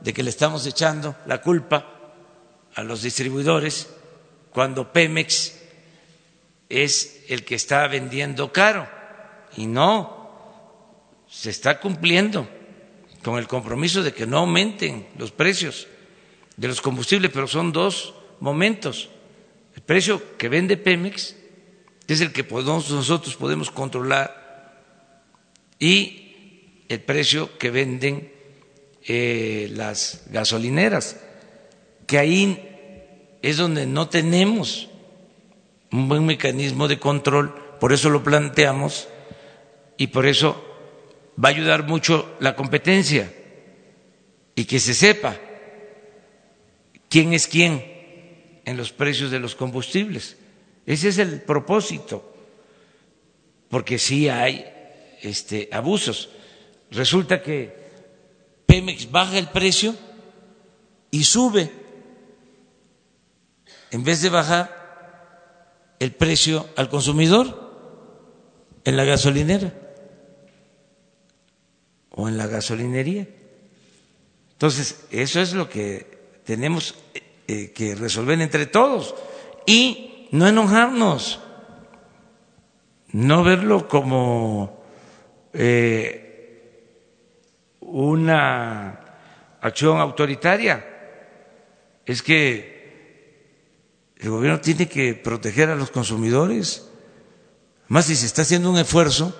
de 0.00 0.12
que 0.12 0.22
le 0.22 0.30
estamos 0.30 0.66
echando 0.66 1.16
la 1.26 1.40
culpa 1.42 1.93
a 2.74 2.82
los 2.82 3.02
distribuidores 3.02 3.88
cuando 4.50 4.92
Pemex 4.92 5.54
es 6.68 7.24
el 7.28 7.44
que 7.44 7.54
está 7.54 7.86
vendiendo 7.88 8.52
caro. 8.52 8.88
Y 9.56 9.66
no, 9.66 11.24
se 11.28 11.50
está 11.50 11.80
cumpliendo 11.80 12.48
con 13.22 13.38
el 13.38 13.48
compromiso 13.48 14.02
de 14.02 14.12
que 14.12 14.26
no 14.26 14.38
aumenten 14.38 15.08
los 15.18 15.32
precios 15.32 15.86
de 16.56 16.68
los 16.68 16.80
combustibles, 16.80 17.30
pero 17.32 17.46
son 17.46 17.72
dos 17.72 18.14
momentos. 18.40 19.10
El 19.74 19.82
precio 19.82 20.36
que 20.36 20.48
vende 20.48 20.76
Pemex 20.76 21.34
es 22.06 22.20
el 22.20 22.32
que 22.32 22.44
nosotros 22.44 23.34
podemos 23.36 23.70
controlar 23.70 24.44
y 25.78 26.84
el 26.88 27.00
precio 27.00 27.58
que 27.58 27.70
venden 27.70 28.32
eh, 29.06 29.68
las 29.72 30.24
gasolineras, 30.30 31.20
que 32.06 32.18
ahí 32.18 33.38
es 33.42 33.56
donde 33.56 33.86
no 33.86 34.08
tenemos 34.08 34.88
un 35.92 36.08
buen 36.08 36.26
mecanismo 36.26 36.88
de 36.88 36.98
control, 36.98 37.54
por 37.78 37.92
eso 37.92 38.10
lo 38.10 38.22
planteamos 38.22 39.08
y 39.96 40.08
por 40.08 40.26
eso 40.26 40.62
va 41.42 41.48
a 41.48 41.52
ayudar 41.52 41.86
mucho 41.86 42.34
la 42.40 42.56
competencia 42.56 43.32
y 44.54 44.64
que 44.64 44.80
se 44.80 44.94
sepa 44.94 45.36
quién 47.08 47.32
es 47.32 47.46
quién 47.46 47.84
en 48.64 48.76
los 48.76 48.92
precios 48.92 49.30
de 49.30 49.40
los 49.40 49.54
combustibles. 49.54 50.36
Ese 50.86 51.08
es 51.08 51.18
el 51.18 51.42
propósito, 51.42 52.34
porque 53.68 53.98
sí 53.98 54.28
hay 54.28 54.64
este, 55.22 55.68
abusos. 55.72 56.30
Resulta 56.90 57.42
que 57.42 57.74
Pemex 58.66 59.10
baja 59.10 59.38
el 59.38 59.48
precio 59.48 59.94
y 61.10 61.24
sube, 61.24 61.70
en 63.94 64.02
vez 64.02 64.22
de 64.22 64.28
bajar 64.28 65.94
el 66.00 66.10
precio 66.10 66.68
al 66.76 66.88
consumidor 66.88 67.46
en 68.84 68.96
la 68.96 69.04
gasolinera 69.04 69.72
o 72.10 72.28
en 72.28 72.36
la 72.36 72.48
gasolinería. 72.48 73.28
Entonces, 74.50 75.06
eso 75.12 75.40
es 75.40 75.52
lo 75.52 75.68
que 75.68 76.40
tenemos 76.42 76.96
eh, 77.46 77.70
que 77.70 77.94
resolver 77.94 78.40
entre 78.40 78.66
todos 78.66 79.14
y 79.64 80.26
no 80.32 80.48
enojarnos, 80.48 81.38
no 83.12 83.44
verlo 83.44 83.86
como 83.86 84.82
eh, 85.52 86.98
una 87.80 88.98
acción 89.60 90.00
autoritaria. 90.00 90.84
Es 92.04 92.22
que 92.24 92.73
el 94.24 94.30
gobierno 94.30 94.58
tiene 94.58 94.88
que 94.88 95.14
proteger 95.14 95.68
a 95.68 95.76
los 95.76 95.90
consumidores, 95.90 96.88
más 97.88 98.06
si 98.06 98.16
se 98.16 98.24
está 98.24 98.40
haciendo 98.40 98.70
un 98.70 98.78
esfuerzo 98.78 99.36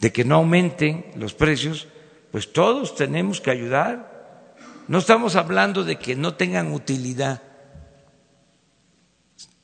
de 0.00 0.12
que 0.12 0.24
no 0.24 0.34
aumenten 0.34 1.12
los 1.14 1.32
precios, 1.32 1.86
pues 2.32 2.52
todos 2.52 2.96
tenemos 2.96 3.40
que 3.40 3.52
ayudar. 3.52 4.48
No 4.88 4.98
estamos 4.98 5.36
hablando 5.36 5.84
de 5.84 5.96
que 5.96 6.16
no 6.16 6.34
tengan 6.34 6.72
utilidad, 6.72 7.40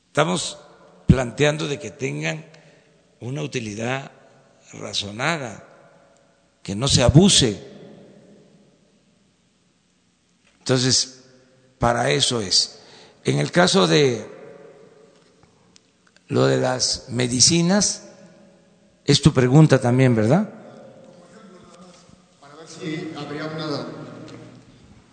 estamos 0.07 0.59
planteando 1.05 1.67
de 1.67 1.77
que 1.77 1.91
tengan 1.91 2.45
una 3.19 3.41
utilidad 3.41 4.13
razonada, 4.71 5.67
que 6.63 6.73
no 6.73 6.87
se 6.87 7.03
abuse. 7.03 7.61
Entonces, 10.59 11.25
para 11.77 12.11
eso 12.11 12.39
es. 12.39 12.76
En 13.27 13.39
el 13.39 13.51
caso 13.51 13.87
de 13.87 14.25
lo 16.29 16.45
de 16.45 16.55
las 16.55 17.07
medicinas, 17.09 18.03
es 19.03 19.21
tu 19.21 19.33
pregunta 19.33 19.81
también, 19.81 20.15
¿verdad? 20.15 20.49
Para 22.39 22.55
ver 22.55 22.67
si 22.69 23.11
habría 23.17 23.43
una, 23.43 23.85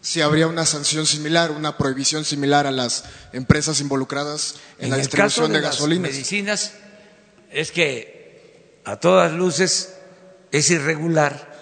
si 0.00 0.20
habría 0.20 0.46
una 0.46 0.64
sanción 0.64 1.06
similar, 1.06 1.50
una 1.50 1.76
prohibición 1.76 2.24
similar 2.24 2.68
a 2.68 2.70
las 2.70 3.02
empresas 3.32 3.80
involucradas 3.80 4.54
en, 4.78 4.90
la 4.90 4.96
distribución 4.96 5.52
de, 5.52 5.60
gasolinas. 5.60 6.12
medicinas 6.12 6.74
es 7.50 7.72
que 7.72 8.80
a 8.84 9.00
todas 9.00 9.32
luces 9.32 9.92
es 10.52 10.70
irregular 10.70 11.52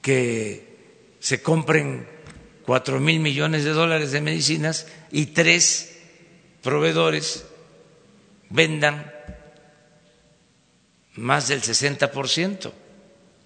que 0.00 1.16
se 1.18 1.42
compren 1.42 2.15
cuatro 2.66 2.98
mil 3.00 3.20
millones 3.20 3.64
de 3.64 3.70
dólares 3.70 4.10
de 4.10 4.20
medicinas 4.20 4.86
y 5.12 5.26
tres 5.26 5.98
proveedores 6.62 7.46
vendan 8.50 9.12
más 11.14 11.48
del 11.48 11.62
60% 11.62 12.72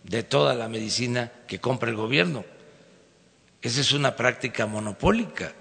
de 0.04 0.22
toda 0.22 0.54
la 0.54 0.68
medicina 0.68 1.30
que 1.46 1.60
compra 1.60 1.90
el 1.90 1.96
gobierno. 1.96 2.44
Esa 3.62 3.82
es 3.82 3.92
una 3.92 4.16
práctica 4.16 4.66
monopólica. 4.66 5.52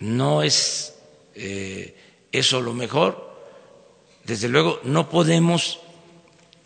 No 0.00 0.42
es 0.42 0.96
eh, 1.36 1.96
eso 2.32 2.60
lo 2.60 2.74
mejor. 2.74 3.32
Desde 4.24 4.48
luego, 4.48 4.80
no 4.82 5.08
podemos 5.08 5.78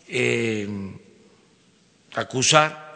eh, 0.08 0.66
acusar 2.14 2.87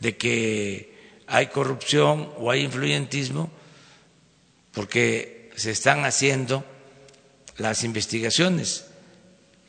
de 0.00 0.16
que 0.16 0.94
hay 1.26 1.46
corrupción 1.48 2.30
o 2.38 2.50
hay 2.50 2.62
influyentismo 2.62 3.50
porque 4.72 5.50
se 5.56 5.70
están 5.70 6.04
haciendo 6.04 6.64
las 7.58 7.84
investigaciones. 7.84 8.86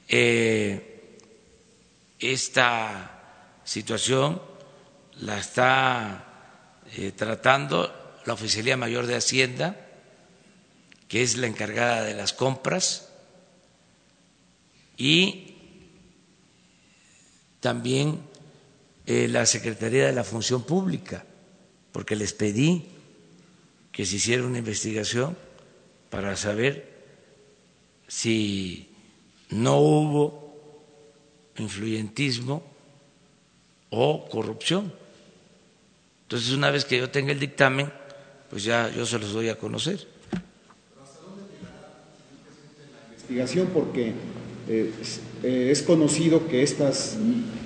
Eh, 0.08 1.18
esta 2.20 3.60
situación 3.64 4.42
la 5.20 5.38
está 5.40 6.82
eh, 6.96 7.12
tratando 7.16 8.20
la 8.26 8.34
Oficialía 8.34 8.78
Mayor 8.78 9.06
de 9.06 9.16
Hacienda, 9.16 9.76
que 11.08 11.22
es 11.22 11.38
la 11.38 11.48
encargada 11.48 12.04
de 12.04 12.16
las 12.16 12.34
compras, 12.34 13.10
y 14.98 15.56
también 17.60 18.22
eh, 19.06 19.28
la 19.28 19.46
Secretaría 19.46 20.08
de 20.08 20.14
la 20.14 20.24
Función 20.24 20.64
Pública, 20.64 21.26
porque 21.92 22.16
les 22.16 22.34
pedí 22.34 22.86
que 23.92 24.06
se 24.06 24.18
hiciera 24.18 24.44
una 24.44 24.58
investigación 24.58 25.38
para 26.10 26.36
saber 26.36 26.94
si 28.08 28.90
no 29.50 29.78
hubo 29.80 30.46
influyentismo 31.58 32.64
o 33.90 34.28
corrupción. 34.30 34.92
Entonces, 36.24 36.52
una 36.54 36.72
vez 36.72 36.86
que 36.86 36.98
yo 36.98 37.10
tenga 37.10 37.32
el 37.32 37.40
dictamen, 37.40 37.92
pues 38.50 38.64
ya 38.64 38.90
yo 38.90 39.06
se 39.06 39.20
los 39.20 39.32
doy 39.32 39.50
a 39.50 39.58
conocer. 39.58 40.08
¿Hasta 41.02 41.20
dónde 41.22 41.44
la 41.62 43.06
investigación? 43.14 43.70
Porque 43.74 44.14
eh, 44.68 44.92
eh, 45.44 45.70
es 45.72 45.84
conocido 45.84 46.48
que 46.48 46.64
estas 46.64 47.18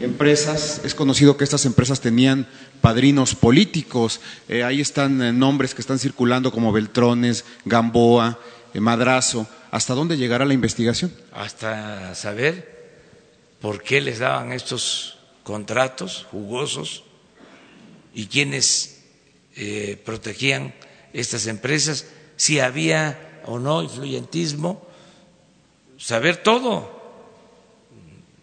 empresas, 0.01 0.81
es 0.83 0.93
conocido 0.93 1.37
que 1.37 1.45
estas 1.45 1.65
empresas 1.65 2.01
tenían 2.01 2.45
padrinos 2.81 3.35
políticos. 3.35 4.19
Eh, 4.49 4.63
ahí 4.63 4.81
están 4.81 5.39
nombres 5.39 5.73
que 5.73 5.81
están 5.81 5.97
circulando 5.97 6.51
como 6.51 6.73
Beltrones, 6.73 7.45
Gamboa, 7.63 8.39
Madrazo. 8.73 9.47
¿Hasta 9.71 9.93
dónde 9.93 10.17
llegará 10.17 10.45
la 10.45 10.53
investigación? 10.53 11.13
Hasta 11.31 12.15
saber 12.15 12.79
por 13.61 13.81
qué 13.81 14.01
les 14.01 14.19
daban 14.19 14.51
estos 14.51 15.19
contratos 15.43 16.27
jugosos 16.31 17.03
y 18.13 18.27
quiénes 18.27 18.97
protegían 20.05 20.73
estas 21.11 21.47
empresas, 21.47 22.07
si 22.37 22.59
había 22.59 23.41
o 23.45 23.59
no 23.59 23.83
influyentismo 23.83 24.88
saber 25.99 26.37
todo. 26.37 26.97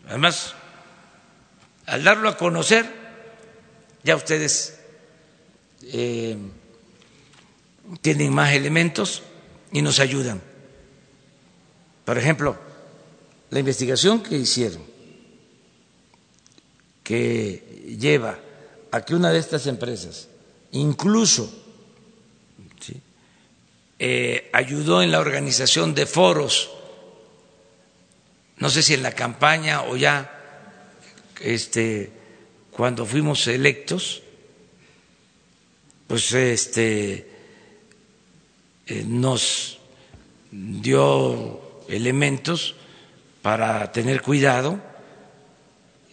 Además, 0.07 0.55
al 1.87 2.05
darlo 2.05 2.29
a 2.29 2.37
conocer, 2.37 2.87
ya 4.05 4.15
ustedes 4.15 4.79
eh, 5.83 6.37
tienen 8.03 8.33
más 8.33 8.53
elementos 8.53 9.23
y 9.73 9.83
nos 9.83 9.99
ayudan. 9.99 10.41
Por 12.05 12.19
ejemplo, 12.19 12.57
la 13.51 13.59
investigación 13.59 14.23
que 14.23 14.37
hicieron, 14.37 14.83
que 17.03 17.97
lleva 17.99 18.39
a 18.93 19.01
que 19.05 19.15
una 19.15 19.31
de 19.31 19.39
estas 19.39 19.67
empresas 19.67 20.29
incluso 20.73 21.53
eh, 23.99 24.51
ayudó 24.53 25.03
en 25.03 25.11
la 25.11 25.21
organización 25.21 25.95
de 25.95 26.05
foros 26.07 26.71
no 28.59 28.71
sé 28.71 28.83
si 28.83 28.95
en 28.95 29.03
la 29.03 29.13
campaña 29.13 29.83
o 29.83 29.97
ya 29.97 30.33
este, 31.41 32.11
cuando 32.71 33.05
fuimos 33.07 33.47
electos, 33.47 34.23
pues 36.07 36.33
este, 36.33 37.29
eh, 38.87 39.05
nos 39.07 39.79
dio 40.51 41.83
elementos 41.89 42.75
para 43.43 43.93
tener 43.93 44.23
cuidado 44.23 44.81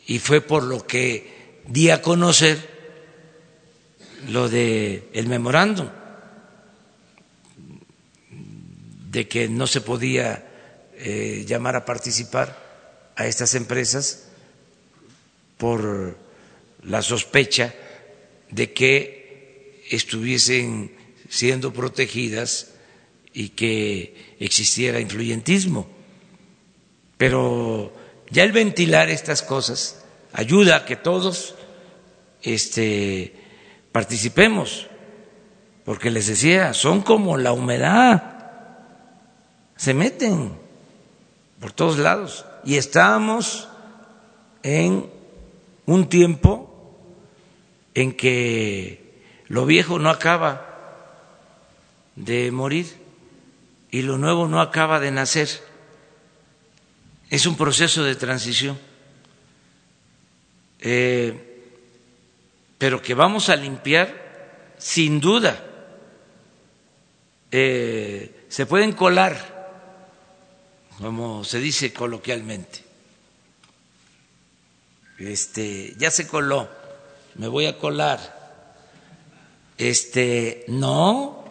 y 0.05 0.19
fue 0.19 0.41
por 0.41 0.63
lo 0.63 0.85
que 0.85 1.61
di 1.67 1.89
a 1.89 2.01
conocer 2.01 2.73
lo 4.29 4.49
de 4.49 5.09
el 5.13 5.27
memorándum 5.27 5.87
de 9.09 9.27
que 9.27 9.47
no 9.47 9.67
se 9.67 9.81
podía 9.81 10.53
eh, 11.06 11.43
llamar 11.45 11.76
a 11.76 11.84
participar 11.84 12.56
a 13.18 13.28
estas 13.28 13.56
empresas 13.56 14.30
por 15.58 16.18
la 16.82 17.01
sospecha 17.01 17.76
de 18.49 18.72
que 18.72 19.84
estuviesen 19.91 20.95
siendo 21.28 21.74
protegidas 21.74 22.72
y 23.34 23.49
que 23.49 24.36
existiera 24.39 25.01
influyentismo. 25.01 25.89
Pero 27.18 27.93
ya 28.30 28.43
el 28.43 28.54
ventilar 28.54 29.10
estas 29.10 29.41
cosas 29.41 30.06
ayuda 30.32 30.78
a 30.78 30.86
que 30.86 30.95
todos 30.95 31.56
este, 32.41 33.36
participemos, 33.91 34.88
porque 35.84 36.12
les 36.12 36.28
decía, 36.28 36.74
son 36.74 37.01
como 37.01 37.36
la 37.38 37.51
humedad, 37.51 38.24
se 39.76 39.93
meten 39.93 40.62
por 41.64 41.72
todos 41.72 41.97
lados. 41.97 42.43
Y 42.66 42.76
estamos 42.76 43.70
en 44.64 45.09
un 45.86 46.09
tiempo 46.09 46.70
en 47.93 48.11
que 48.11 49.22
lo 49.47 49.66
viejo 49.66 49.97
no 49.97 50.09
acaba 50.09 50.68
de 52.18 52.51
morir 52.51 52.93
y 53.91 54.01
lo 54.01 54.18
nuevo 54.18 54.49
no 54.49 54.59
acaba 54.59 54.99
de 54.99 55.11
nacer. 55.11 55.47
Es 57.30 57.45
un 57.45 57.55
proceso 57.55 58.03
de 58.03 58.16
transición. 58.16 58.78
Eh, 60.82 61.61
pero 62.78 63.01
que 63.01 63.14
vamos 63.14 63.47
a 63.47 63.55
limpiar 63.55 64.74
sin 64.78 65.22
duda. 65.22 65.64
Eh, 67.51 68.47
se 68.49 68.66
pueden 68.66 68.91
colar 68.91 69.53
como 70.99 71.43
se 71.43 71.59
dice 71.59 71.93
coloquialmente. 71.93 72.83
Este, 75.19 75.95
ya 75.97 76.11
se 76.11 76.27
coló, 76.27 76.69
me 77.35 77.47
voy 77.47 77.65
a 77.65 77.77
colar. 77.77 78.41
Este, 79.77 80.65
no, 80.67 81.43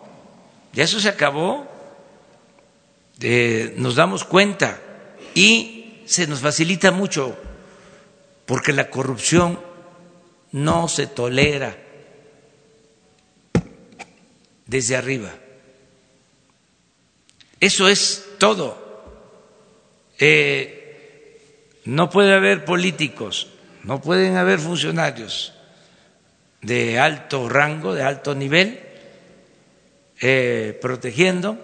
ya 0.72 0.84
eso 0.84 1.00
se 1.00 1.08
acabó. 1.08 1.68
Eh, 3.20 3.74
nos 3.76 3.94
damos 3.94 4.24
cuenta 4.24 4.80
y 5.34 6.02
se 6.06 6.26
nos 6.26 6.40
facilita 6.40 6.90
mucho 6.90 7.36
porque 8.46 8.72
la 8.72 8.90
corrupción 8.90 9.60
no 10.50 10.88
se 10.88 11.06
tolera 11.06 11.78
desde 14.66 14.96
arriba. 14.96 15.32
Eso 17.60 17.88
es 17.88 18.24
todo. 18.38 18.81
Eh, 20.18 21.80
no 21.84 22.10
puede 22.10 22.34
haber 22.34 22.64
políticos, 22.64 23.48
no 23.82 24.00
pueden 24.00 24.36
haber 24.36 24.58
funcionarios 24.58 25.52
de 26.60 26.98
alto 26.98 27.48
rango, 27.48 27.94
de 27.94 28.02
alto 28.04 28.34
nivel, 28.34 28.80
eh, 30.20 30.78
protegiendo 30.80 31.58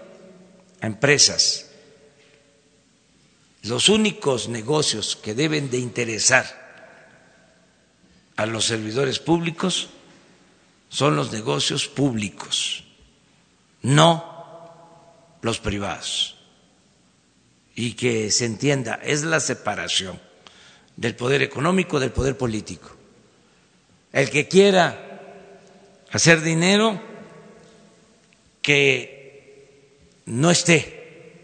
a 0.81 0.87
empresas. 0.87 1.71
Los 3.63 3.89
únicos 3.89 4.49
negocios 4.49 5.17
que 5.17 5.35
deben 5.35 5.71
de 5.71 5.79
interesar 5.79 6.47
a 8.37 8.47
los 8.47 8.65
servidores 8.65 9.19
públicos 9.19 9.89
son 10.89 11.17
los 11.17 11.33
negocios 11.33 11.87
públicos, 11.87 12.85
no 13.83 15.39
los 15.43 15.61
privados 15.61 16.38
y 17.79 17.93
que 17.93 18.33
se 18.33 18.45
entienda, 18.45 18.99
es 19.05 19.23
la 19.23 19.39
separación 19.39 20.21
del 20.97 21.15
poder 21.15 21.43
económico 21.43 22.01
del 22.01 22.11
poder 22.11 22.37
político. 22.37 22.91
El 24.13 24.31
que 24.31 24.49
quiera 24.49 25.21
hacer 26.11 26.41
dinero, 26.41 27.01
que 28.61 29.95
no 30.27 30.51
esté 30.51 31.37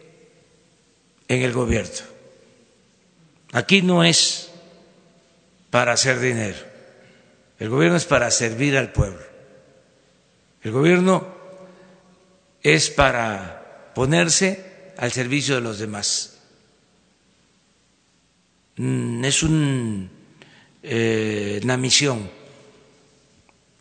en 1.28 1.43
el 1.43 1.53
gobierno. 1.53 2.05
Aquí 3.53 3.82
no 3.82 4.03
es 4.03 4.51
para 5.70 5.93
hacer 5.93 6.18
dinero. 6.18 6.59
El 7.61 7.68
gobierno 7.68 7.97
es 7.97 8.07
para 8.07 8.28
servir 8.32 8.76
al 8.76 8.91
pueblo. 8.91 9.22
El 10.64 10.72
gobierno 10.72 11.28
es 12.61 12.91
para 12.91 13.93
ponerse 13.95 14.64
al 14.97 15.13
servicio 15.13 15.55
de 15.57 15.61
los 15.61 15.79
demás. 15.79 16.39
Mm, 18.77 19.25
es 19.25 19.45
eh, 20.83 21.61
una 21.63 21.77
misión, 21.77 22.31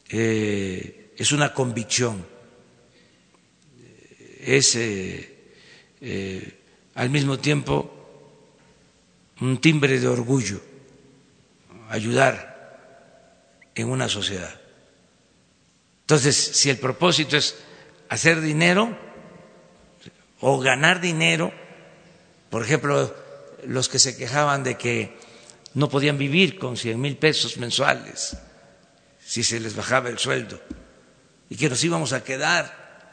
eh, 0.09 1.13
es 1.17 1.31
una 1.31 1.53
convicción, 1.53 2.25
es 4.39 4.75
eh, 4.75 5.29
al 6.95 7.09
mismo 7.09 7.39
tiempo 7.39 7.89
un 9.41 9.59
timbre 9.59 9.99
de 9.99 10.07
orgullo 10.07 10.61
ayudar 11.89 12.53
en 13.75 13.89
una 13.89 14.09
sociedad. 14.09 14.59
Entonces, 16.01 16.35
si 16.35 16.69
el 16.69 16.77
propósito 16.77 17.37
es 17.37 17.55
hacer 18.09 18.41
dinero 18.41 18.97
o 20.45 20.59
ganar 20.59 20.99
dinero, 20.99 21.53
por 22.49 22.63
ejemplo, 22.63 23.15
los 23.65 23.87
que 23.87 23.97
se 23.97 24.17
quejaban 24.17 24.65
de 24.65 24.75
que 24.75 25.15
no 25.73 25.87
podían 25.87 26.17
vivir 26.17 26.59
con 26.59 26.75
cien 26.75 26.99
mil 26.99 27.15
pesos 27.15 27.55
mensuales 27.55 28.35
si 29.25 29.41
se 29.41 29.61
les 29.61 29.73
bajaba 29.73 30.09
el 30.09 30.19
sueldo 30.19 30.59
y 31.49 31.55
que 31.55 31.69
nos 31.69 31.81
íbamos 31.81 32.11
a 32.11 32.25
quedar 32.25 33.09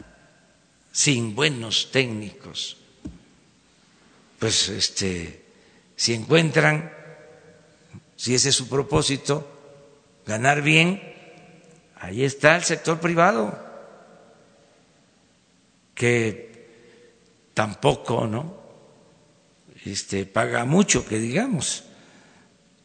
sin 0.91 1.37
buenos 1.37 1.93
técnicos, 1.93 2.79
pues 4.41 4.69
este, 4.69 5.45
si 5.95 6.15
encuentran, 6.15 6.93
si 8.17 8.35
ese 8.35 8.49
es 8.49 8.57
su 8.57 8.69
propósito, 8.69 9.47
ganar 10.27 10.63
bien, 10.63 11.01
ahí 11.95 12.25
está 12.25 12.57
el 12.57 12.65
sector 12.65 12.99
privado 12.99 13.57
que 15.95 16.50
tampoco, 17.61 18.27
¿no? 18.27 18.57
Este, 19.85 20.25
paga 20.25 20.65
mucho, 20.65 21.05
que 21.05 21.19
digamos, 21.19 21.85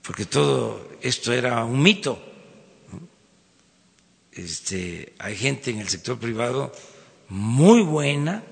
porque 0.05 0.25
todo 0.25 0.89
esto 0.99 1.31
era 1.31 1.63
un 1.63 1.81
mito. 1.81 2.21
Este, 4.33 5.13
hay 5.17 5.37
gente 5.37 5.71
en 5.71 5.79
el 5.79 5.87
sector 5.87 6.19
privado 6.19 6.73
muy 7.29 7.83
buena, 7.83 8.43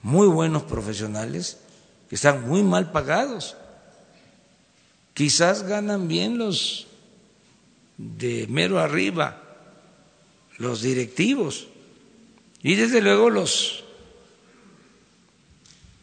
muy 0.00 0.26
buenos 0.26 0.62
profesionales, 0.62 1.58
que 2.08 2.14
están 2.14 2.48
muy 2.48 2.62
mal 2.62 2.90
pagados. 2.90 3.58
Quizás 5.12 5.64
ganan 5.64 6.08
bien 6.08 6.38
los 6.38 6.86
de 7.98 8.46
mero 8.48 8.78
arriba, 8.78 9.42
los 10.56 10.80
directivos, 10.80 11.66
y 12.62 12.76
desde 12.76 13.02
luego 13.02 13.28
los 13.28 13.83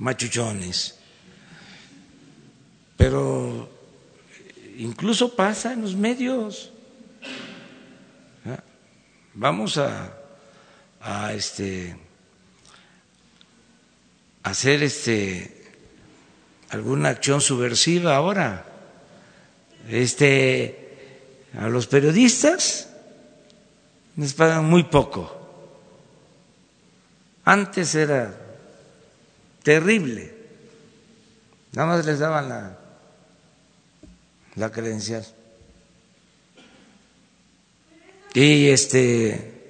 machuchones. 0.01 0.97
Pero 2.97 3.69
incluso 4.77 5.35
pasa 5.35 5.73
en 5.73 5.81
los 5.81 5.95
medios. 5.95 6.71
Vamos 9.33 9.77
a, 9.77 10.11
a 10.99 11.33
este 11.33 11.95
hacer 14.43 14.83
este 14.83 15.57
alguna 16.69 17.09
acción 17.09 17.39
subversiva 17.39 18.15
ahora. 18.15 18.65
Este 19.87 20.77
a 21.57 21.69
los 21.69 21.87
periodistas 21.87 22.89
les 24.17 24.33
pagan 24.33 24.65
muy 24.65 24.83
poco 24.83 25.41
antes 27.45 27.95
era 27.95 28.40
terrible. 29.63 30.33
Nada 31.73 31.87
más 31.87 32.05
les 32.05 32.19
daban 32.19 32.49
la, 32.49 32.77
la 34.55 34.71
credencial. 34.71 35.25
Y 38.33 38.67
este 38.67 39.61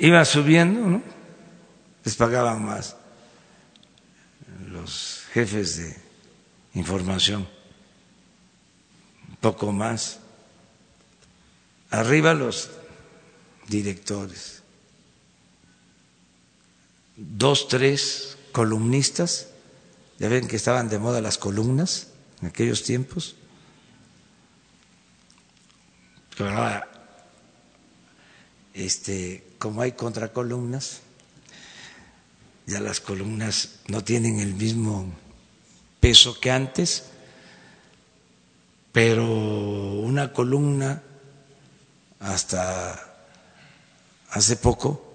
iba 0.00 0.24
subiendo, 0.24 0.80
¿no? 0.80 1.02
Les 2.04 2.16
pagaban 2.16 2.64
más 2.64 2.96
los 4.68 5.24
jefes 5.32 5.76
de 5.76 5.96
información, 6.74 7.46
un 9.28 9.36
poco 9.36 9.72
más. 9.72 10.18
Arriba 11.90 12.34
los 12.34 12.70
directores, 13.68 14.59
dos, 17.20 17.68
tres 17.68 18.38
columnistas, 18.52 19.48
ya 20.18 20.28
ven 20.28 20.48
que 20.48 20.56
estaban 20.56 20.88
de 20.88 20.98
moda 20.98 21.20
las 21.20 21.36
columnas 21.36 22.08
en 22.40 22.48
aquellos 22.48 22.82
tiempos, 22.82 23.36
ahora, 26.38 26.88
este, 28.72 29.44
como 29.58 29.82
hay 29.82 29.92
contracolumnas, 29.92 31.00
ya 32.66 32.80
las 32.80 33.00
columnas 33.00 33.80
no 33.88 34.02
tienen 34.02 34.40
el 34.40 34.54
mismo 34.54 35.12
peso 35.98 36.40
que 36.40 36.50
antes, 36.50 37.04
pero 38.92 39.26
una 39.26 40.32
columna 40.32 41.02
hasta 42.20 43.26
hace 44.30 44.56
poco, 44.56 45.09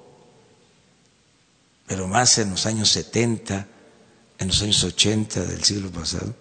pero 1.88 2.08
más 2.08 2.38
en 2.38 2.52
los 2.52 2.66
años 2.66 2.90
70, 2.90 3.68
en 4.40 4.48
los 4.48 4.62
años 4.62 4.84
80 4.84 5.44
del 5.44 5.64
siglo 5.64 5.90
pasado, 5.92 6.34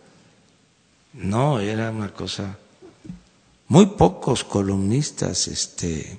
no, 1.15 1.61
era 1.61 1.91
una 1.91 2.13
cosa, 2.13 2.59
muy 3.69 3.87
pocos 3.87 4.45
columnistas 4.45 5.49
este, 5.49 6.19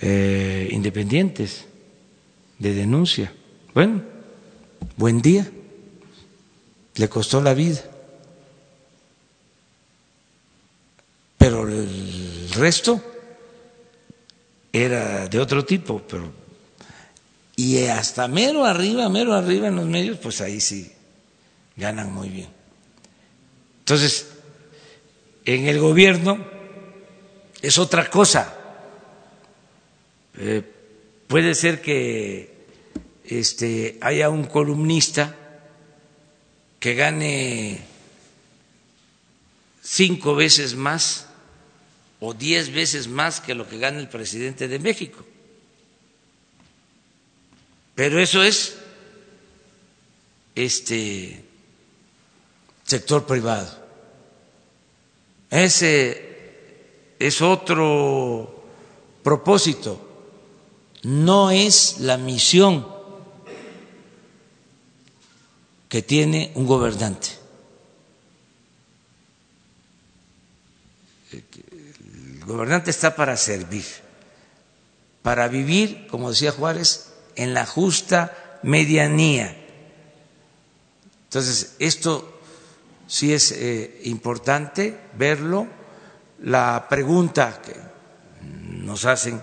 eh, 0.00 0.68
independientes 0.72 1.66
de 2.58 2.74
denuncia. 2.74 3.32
Bueno, 3.74 4.02
buen 4.96 5.22
día, 5.22 5.50
le 6.96 7.08
costó 7.08 7.40
la 7.40 7.54
vida. 7.54 7.80
Pero 11.38 11.66
el 11.66 12.50
resto 12.50 13.00
era 14.72 15.28
de 15.28 15.38
otro 15.38 15.64
tipo, 15.64 16.02
pero 16.06 16.39
y 17.62 17.86
hasta 17.88 18.26
mero 18.26 18.64
arriba, 18.64 19.10
mero 19.10 19.34
arriba 19.34 19.68
en 19.68 19.76
los 19.76 19.84
medios, 19.84 20.16
pues 20.16 20.40
ahí 20.40 20.62
sí 20.62 20.90
ganan 21.76 22.10
muy 22.10 22.30
bien. 22.30 22.48
Entonces, 23.80 24.28
en 25.44 25.68
el 25.68 25.78
gobierno 25.78 26.38
es 27.60 27.76
otra 27.76 28.08
cosa. 28.08 28.56
Eh, 30.38 30.62
puede 31.28 31.54
ser 31.54 31.82
que 31.82 32.64
este, 33.24 33.98
haya 34.00 34.30
un 34.30 34.44
columnista 34.44 35.36
que 36.78 36.94
gane 36.94 37.78
cinco 39.82 40.34
veces 40.34 40.76
más 40.76 41.26
o 42.20 42.32
diez 42.32 42.72
veces 42.72 43.06
más 43.06 43.42
que 43.42 43.54
lo 43.54 43.68
que 43.68 43.76
gana 43.76 43.98
el 43.98 44.08
presidente 44.08 44.66
de 44.66 44.78
México. 44.78 45.26
Pero 48.00 48.18
eso 48.18 48.42
es 48.42 48.78
este 50.54 51.44
sector 52.82 53.26
privado. 53.26 53.68
Ese 55.50 57.14
es 57.18 57.42
otro 57.42 58.64
propósito. 59.22 60.00
No 61.02 61.50
es 61.50 61.98
la 62.00 62.16
misión 62.16 62.88
que 65.90 66.00
tiene 66.00 66.52
un 66.54 66.66
gobernante. 66.66 67.28
gobernante 72.46 72.90
está 72.90 73.14
para 73.14 73.36
servir, 73.36 73.84
para 75.20 75.48
vivir, 75.48 76.06
como 76.06 76.30
decía 76.30 76.50
Juárez, 76.50 77.09
en 77.36 77.54
la 77.54 77.66
justa 77.66 78.58
medianía. 78.62 79.56
Entonces, 81.24 81.76
esto 81.78 82.40
sí 83.06 83.32
es 83.32 83.52
eh, 83.52 84.00
importante 84.04 84.98
verlo. 85.16 85.66
La 86.42 86.86
pregunta 86.88 87.60
que 87.62 87.74
nos 88.42 89.04
hacen 89.04 89.42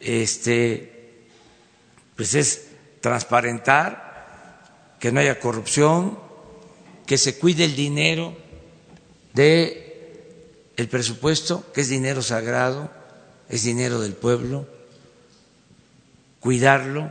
este, 0.00 1.26
pues 2.16 2.34
es 2.34 2.66
transparentar, 3.00 4.96
que 5.00 5.12
no 5.12 5.20
haya 5.20 5.40
corrupción, 5.40 6.18
que 7.06 7.18
se 7.18 7.38
cuide 7.38 7.64
el 7.64 7.76
dinero 7.76 8.36
de 9.32 9.84
presupuesto, 10.90 11.64
que 11.72 11.80
es 11.80 11.88
dinero 11.88 12.22
sagrado, 12.22 12.90
es 13.48 13.64
dinero 13.64 14.00
del 14.00 14.14
pueblo, 14.14 14.66
cuidarlo, 16.44 17.10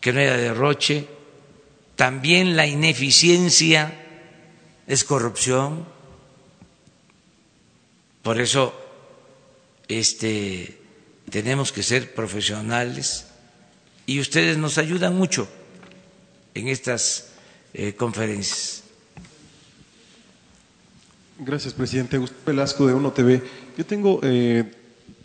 que 0.00 0.14
no 0.14 0.20
haya 0.20 0.38
derroche, 0.38 1.06
también 1.94 2.56
la 2.56 2.66
ineficiencia 2.66 3.92
es 4.86 5.04
corrupción. 5.04 5.84
Por 8.22 8.40
eso 8.40 8.72
este 9.88 10.80
tenemos 11.30 11.70
que 11.70 11.82
ser 11.82 12.14
profesionales 12.14 13.26
y 14.06 14.20
ustedes 14.20 14.56
nos 14.56 14.78
ayudan 14.78 15.14
mucho 15.14 15.46
en 16.54 16.68
estas 16.68 17.32
eh, 17.74 17.92
conferencias. 17.92 18.84
Gracias, 21.40 21.74
presidente. 21.74 22.16
Gustavo 22.16 22.40
Velasco 22.46 22.86
de 22.86 22.94
Uno 22.94 23.12
TV. 23.12 23.42
Yo 23.76 23.84
tengo 23.84 24.18
eh, 24.22 24.64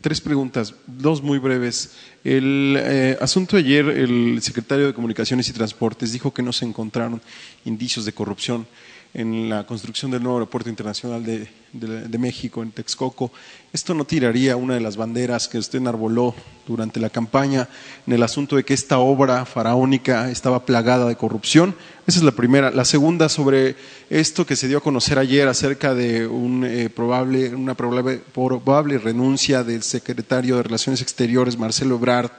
tres 0.03 0.19
preguntas, 0.19 0.75
dos 0.85 1.23
muy 1.23 1.39
breves. 1.39 1.91
El 2.25 2.75
eh, 2.77 3.17
asunto 3.21 3.55
ayer, 3.55 3.88
el 3.88 4.41
secretario 4.41 4.85
de 4.85 4.93
Comunicaciones 4.93 5.47
y 5.47 5.53
Transportes 5.53 6.11
dijo 6.11 6.34
que 6.34 6.43
no 6.43 6.51
se 6.51 6.65
encontraron 6.65 7.21
indicios 7.63 8.03
de 8.03 8.11
corrupción 8.11 8.67
en 9.14 9.48
la 9.48 9.65
construcción 9.65 10.10
del 10.10 10.23
nuevo 10.23 10.38
aeropuerto 10.38 10.69
internacional 10.69 11.23
de, 11.23 12.18
México, 12.18 12.64
en 12.64 12.72
Texcoco. 12.72 13.31
¿Esto 13.72 13.94
no 13.94 14.06
tiraría 14.06 14.56
una 14.56 14.73
de 14.73 14.80
las 14.80 14.98
banderas 14.98 15.48
que 15.48 15.60
usted 15.60 15.77
enarboló 15.80 16.34
durante 16.65 16.99
la 16.99 17.11
campaña 17.11 17.69
en 18.07 18.14
el 18.14 18.23
asunto 18.23 18.56
de 18.56 18.64
que 18.64 18.73
esta 18.73 18.98
obra 18.98 19.45
faraónica 19.45 20.31
estaba 20.31 20.65
plagada 20.65 21.07
de 21.07 21.15
corrupción? 21.15 21.76
Esa 22.07 22.19
es 22.19 22.23
la 22.26 22.31
primera. 22.31 22.72
La 22.72 22.85
segunda, 22.85 23.30
sobre 23.30 23.76
esto 24.10 24.48
que 24.48 24.56
se 24.56 24.68
dio 24.68 24.80
a 24.80 24.81
conocer 24.81 25.19
ayer 25.19 25.48
acerca 25.48 25.94
de 25.94 26.26
un, 26.26 26.65
eh, 26.65 26.90
probable, 26.90 27.53
una 27.53 27.76
probable, 27.76 28.19
probable 28.34 28.98
renuncia 28.98 29.64
del 29.64 29.84
secretario 29.84 30.57
de 30.57 30.64
Relaciones 30.64 31.02
Exteriores, 31.02 31.57
Marcelo 31.57 31.95
Ebrard, 31.95 32.31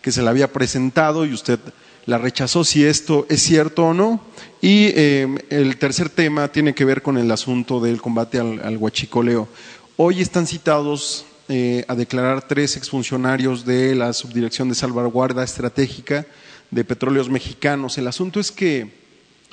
que 0.00 0.10
se 0.10 0.22
le 0.22 0.30
había 0.30 0.50
presentado 0.50 1.26
y 1.26 1.34
usted 1.34 1.58
la 2.08 2.16
rechazó 2.16 2.64
si 2.64 2.86
esto 2.86 3.26
es 3.28 3.42
cierto 3.42 3.84
o 3.84 3.92
no. 3.92 4.18
Y 4.62 4.98
em, 4.98 5.36
el 5.50 5.76
tercer 5.76 6.08
tema 6.08 6.48
tiene 6.48 6.74
que 6.74 6.86
ver 6.86 7.02
con 7.02 7.18
el 7.18 7.30
asunto 7.30 7.80
del 7.80 8.00
combate 8.00 8.38
al, 8.38 8.78
huachicoleo. 8.78 9.46
Hoy 9.98 10.22
están 10.22 10.46
citados 10.46 11.26
eh, 11.50 11.84
a 11.86 11.94
declarar 11.94 12.48
tres 12.48 12.78
exfuncionarios 12.78 13.66
de 13.66 13.94
la 13.94 14.14
Subdirección 14.14 14.70
de 14.70 14.74
Salvaguarda 14.74 15.44
Estratégica 15.44 16.24
de 16.70 16.82
Petróleos 16.82 17.28
Mexicanos. 17.28 17.98
El 17.98 18.06
asunto 18.06 18.40
es 18.40 18.50
que 18.52 18.90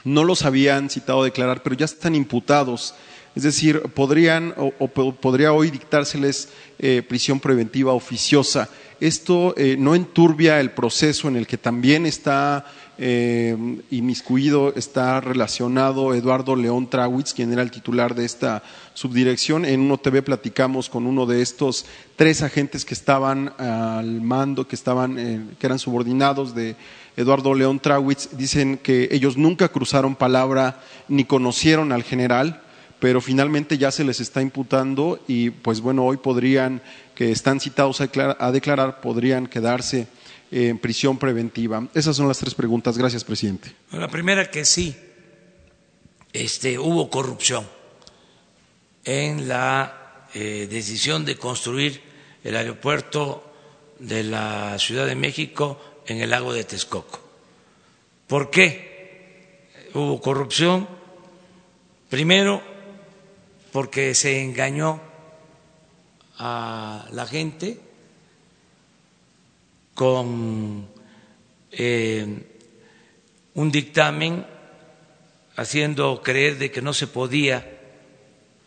no 0.06 0.24
los 0.24 0.46
habían 0.46 0.90
citado 0.90 1.24
a 1.24 1.26
declarar, 1.26 1.62
pero 1.62 1.76
ya 1.76 1.84
están 1.84 2.16
imputados. 2.16 2.96
Es 3.36 3.44
decir, 3.44 3.82
podrían 3.94 4.54
o, 4.58 4.88
podría 4.88 5.52
hoy 5.52 5.70
dictárseles 5.70 6.50
eh, 6.80 7.04
prisión 7.08 7.40
preventiva 7.40 7.94
oficiosa 7.94 8.70
esto 9.00 9.54
eh, 9.58 9.76
no 9.78 9.94
enturbia 9.94 10.60
el 10.60 10.72
proceso 10.72 11.28
en 11.28 11.36
el 11.36 11.48
que 11.48 11.58
también 11.58 12.06
está 12.06 12.66
eh, 12.98 13.58
inmiscuido, 13.92 14.74
está 14.76 15.20
relacionado 15.20 16.14
Eduardo 16.14 16.56
León 16.56 16.90
Trawitz, 16.90 17.34
quien 17.34 17.52
era 17.52 17.62
el 17.62 17.72
titular 17.72 18.16
de 18.16 18.24
esta 18.24 18.64
subdirección. 18.94 19.66
En 19.66 19.82
uno 19.82 19.98
TV 19.98 20.22
platicamos 20.22 20.90
con 20.90 21.08
uno 21.08 21.26
de 21.26 21.42
estos 21.42 21.86
tres 22.16 22.42
agentes 22.42 22.86
que 22.86 22.94
estaban 22.94 23.54
al 23.58 24.22
mando, 24.22 24.66
que, 24.66 24.76
estaban, 24.76 25.16
que 25.60 25.66
eran 25.66 25.80
subordinados 25.80 26.56
de 26.56 26.78
Eduardo 27.18 27.54
León 27.54 27.82
Trawitz. 27.82 28.30
Dicen 28.38 28.78
que 28.78 29.10
ellos 29.12 29.36
nunca 29.36 29.68
cruzaron 29.68 30.16
palabra 30.16 30.82
ni 31.10 31.26
conocieron 31.26 31.92
al 31.92 32.04
general 32.04 32.62
pero 33.00 33.22
finalmente 33.22 33.78
ya 33.78 33.92
se 33.92 34.04
les 34.04 34.20
está 34.20 34.42
imputando 34.42 35.20
y 35.28 35.50
pues 35.50 35.82
bueno, 35.82 36.06
hoy 36.06 36.18
podrían, 36.18 36.82
que 37.14 37.32
están 37.32 37.60
citados 37.60 38.02
a 38.02 38.52
declarar, 38.52 39.02
podrían 39.02 39.48
quedarse 39.48 40.08
en 40.52 40.78
prisión 40.78 41.18
preventiva. 41.18 41.88
Esas 41.94 42.16
son 42.16 42.28
las 42.28 42.40
tres 42.40 42.54
preguntas. 42.54 42.98
Gracias, 42.98 43.24
presidente. 43.24 43.74
La 43.92 44.08
primera 44.08 44.50
que 44.50 44.66
sí, 44.66 44.96
este, 46.34 46.80
hubo 46.80 47.10
corrupción 47.10 47.66
en 49.04 49.48
la 49.48 50.28
eh, 50.34 50.68
decisión 50.70 51.26
de 51.26 51.38
construir 51.38 52.02
el 52.44 52.56
aeropuerto 52.56 53.54
de 54.00 54.24
la 54.24 54.78
Ciudad 54.80 55.06
de 55.06 55.16
México 55.16 55.80
en 56.06 56.22
el 56.22 56.30
lago 56.30 56.54
de 56.54 56.64
Texcoco. 56.64 57.22
¿Por 58.28 58.50
qué 58.50 59.90
hubo 59.94 60.20
corrupción? 60.20 60.88
Primero, 62.10 62.62
porque 63.76 64.16
se 64.16 64.42
engañó 64.42 65.02
a 66.38 67.10
la 67.12 67.28
gente 67.28 67.78
con 69.94 70.88
eh, 71.74 72.26
un 73.54 73.72
dictamen 73.74 74.46
haciendo 75.58 76.24
creer 76.24 76.58
de 76.58 76.72
que 76.72 76.82
no 76.82 76.94
se 76.94 77.08
podía 77.08 77.70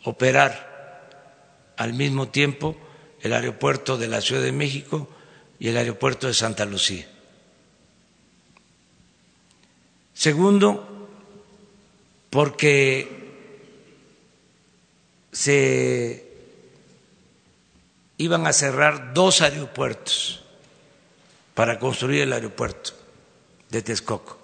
operar 0.03 1.73
al 1.75 1.93
mismo 1.93 2.27
tiempo 2.27 2.77
el 3.19 3.33
aeropuerto 3.33 3.97
de 3.97 4.09
la 4.09 4.21
Ciudad 4.21 4.43
de 4.43 4.51
México 4.51 5.09
y 5.57 5.69
el 5.69 5.77
aeropuerto 5.77 6.27
de 6.27 6.35
Santa 6.35 6.65
Lucía. 6.65 7.07
Segundo, 10.13 11.09
porque 12.29 13.18
se 15.31 16.29
iban 18.17 18.47
a 18.47 18.53
cerrar 18.53 19.13
dos 19.13 19.41
aeropuertos 19.41 20.43
para 21.53 21.79
construir 21.79 22.21
el 22.21 22.33
aeropuerto 22.33 22.91
de 23.69 23.81
Texcoco. 23.81 24.37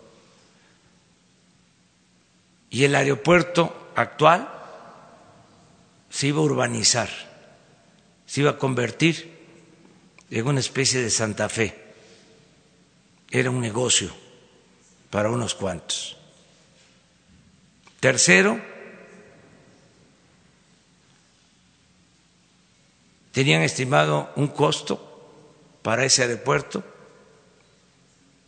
Y 2.70 2.84
el 2.84 2.96
aeropuerto 2.96 3.92
actual 3.96 4.50
se 6.10 6.28
iba 6.28 6.40
a 6.40 6.44
urbanizar, 6.44 7.10
se 8.26 8.42
iba 8.42 8.52
a 8.52 8.58
convertir 8.58 9.34
en 10.30 10.48
una 10.48 10.60
especie 10.60 11.02
de 11.02 11.10
Santa 11.10 11.50
Fe. 11.50 11.84
Era 13.32 13.50
un 13.50 13.62
negocio 13.62 14.12
para 15.10 15.30
unos 15.30 15.56
cuantos. 15.56 16.18
Tercero, 18.00 18.75
tenían 23.36 23.64
estimado 23.64 24.32
un 24.38 24.48
costo 24.48 24.96
para 25.82 26.06
ese 26.06 26.22
aeropuerto, 26.22 26.86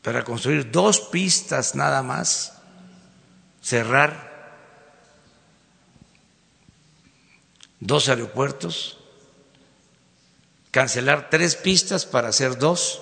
para 0.02 0.24
construir 0.24 0.72
dos 0.72 1.02
pistas 1.02 1.76
nada 1.76 2.02
más, 2.04 2.54
cerrar 3.62 4.56
dos 7.82 8.08
aeropuertos, 8.08 8.98
cancelar 10.72 11.30
tres 11.30 11.58
pistas 11.58 12.06
para 12.06 12.30
hacer 12.30 12.58
dos, 12.58 13.02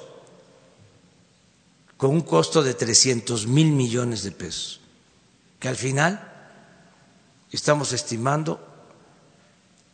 con 1.97 2.09
un 2.09 2.21
costo 2.21 2.63
de 2.63 2.73
300 2.73 3.45
mil 3.45 3.73
millones 3.73 4.23
de 4.23 4.31
pesos, 4.31 4.81
que 5.59 5.67
al 5.67 5.75
final 5.75 6.33
estamos 7.51 7.93
estimando 7.93 8.59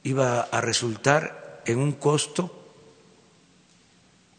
iba 0.03 0.39
a 0.39 0.61
resultar 0.61 1.41
en 1.65 1.79
un 1.79 1.93
costo 1.93 2.61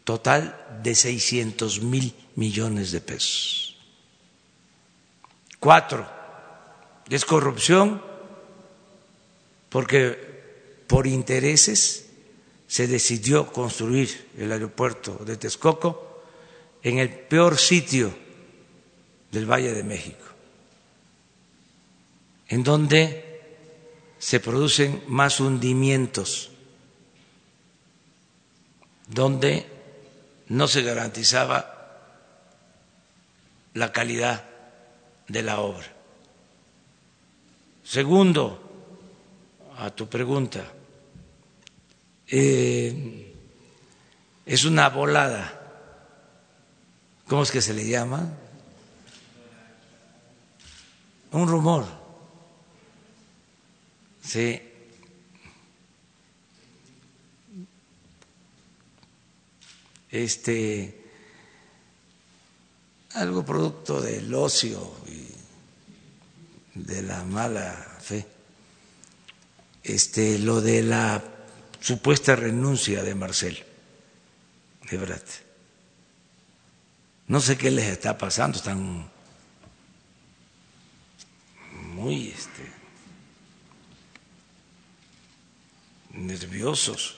total 0.03 0.81
de 0.83 0.95
600 0.95 1.81
mil 1.81 2.13
millones 2.35 2.91
de 2.91 3.01
pesos. 3.01 3.77
Cuatro, 5.59 6.05
es 7.09 7.25
corrupción 7.25 8.01
porque 9.69 10.83
por 10.87 11.07
intereses 11.07 12.05
se 12.67 12.87
decidió 12.87 13.51
construir 13.51 14.29
el 14.37 14.51
aeropuerto 14.51 15.21
de 15.25 15.37
Texcoco 15.37 16.21
en 16.81 16.99
el 16.99 17.09
peor 17.09 17.57
sitio 17.57 18.13
del 19.31 19.49
Valle 19.49 19.73
de 19.73 19.83
México, 19.83 20.25
en 22.49 22.63
donde 22.63 23.23
se 24.19 24.39
producen 24.39 25.03
más 25.07 25.39
hundimientos 25.39 26.52
donde 29.13 29.65
no 30.47 30.67
se 30.67 30.81
garantizaba 30.81 31.69
la 33.73 33.91
calidad 33.91 34.43
de 35.27 35.41
la 35.43 35.59
obra. 35.59 35.87
Segundo, 37.83 38.59
a 39.77 39.89
tu 39.91 40.07
pregunta, 40.07 40.63
eh, 42.27 43.33
es 44.45 44.65
una 44.65 44.89
volada. 44.89 45.59
¿Cómo 47.27 47.43
es 47.43 47.51
que 47.51 47.61
se 47.61 47.73
le 47.73 47.87
llama? 47.87 48.29
Un 51.31 51.47
rumor. 51.47 51.85
Sí. 54.23 54.72
Este 60.13 61.01
algo 63.15 63.43
producto 63.43 63.99
del 63.99 64.33
ocio 64.33 64.95
y 65.07 66.79
de 66.79 67.01
la 67.01 67.25
mala 67.25 67.73
fe. 67.99 68.25
Este 69.83 70.39
lo 70.39 70.61
de 70.61 70.83
la 70.83 71.21
supuesta 71.81 72.35
renuncia 72.35 73.03
de 73.03 73.15
Marcelo 73.15 73.73
verdad 74.97 75.21
No 77.27 77.39
sé 77.39 77.57
qué 77.57 77.71
les 77.71 77.85
está 77.85 78.17
pasando, 78.17 78.57
están 78.57 79.09
muy 81.93 82.29
este, 82.29 82.71
nerviosos. 86.11 87.17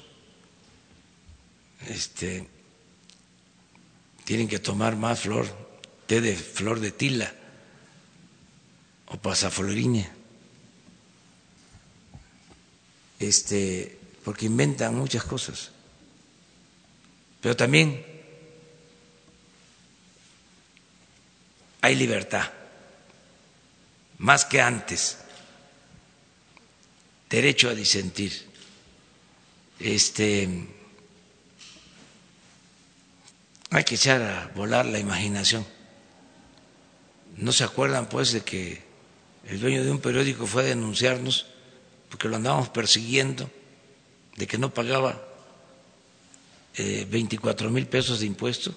Este, 1.87 2.47
tienen 4.25 4.47
que 4.47 4.59
tomar 4.59 4.95
más 4.97 5.21
flor, 5.21 5.47
té 6.07 6.19
de 6.19 6.35
flor 6.35 6.79
de 6.79 6.91
tila 6.91 7.31
o 9.07 9.17
pasaflorinia. 9.17 10.11
Este, 13.19 13.97
porque 14.23 14.47
inventan 14.47 14.95
muchas 14.95 15.23
cosas. 15.23 15.71
Pero 17.39 17.55
también 17.55 18.03
hay 21.81 21.95
libertad, 21.95 22.49
más 24.17 24.43
que 24.45 24.59
antes, 24.59 25.19
derecho 27.29 27.69
a 27.69 27.75
disentir. 27.75 28.49
Este, 29.79 30.74
hay 33.77 33.83
que 33.83 33.95
echar 33.95 34.21
a 34.21 34.51
volar 34.55 34.85
la 34.85 34.99
imaginación. 34.99 35.65
¿No 37.37 37.51
se 37.51 37.63
acuerdan 37.63 38.07
pues 38.07 38.31
de 38.31 38.41
que 38.41 38.81
el 39.47 39.59
dueño 39.59 39.83
de 39.83 39.91
un 39.91 39.99
periódico 39.99 40.47
fue 40.47 40.63
a 40.63 40.65
denunciarnos 40.65 41.47
porque 42.09 42.29
lo 42.29 42.37
andábamos 42.37 42.69
persiguiendo, 42.69 43.49
de 44.37 44.47
que 44.47 44.57
no 44.57 44.73
pagaba 44.73 45.21
24 46.77 47.69
mil 47.69 47.87
pesos 47.87 48.19
de 48.19 48.25
impuesto. 48.25 48.73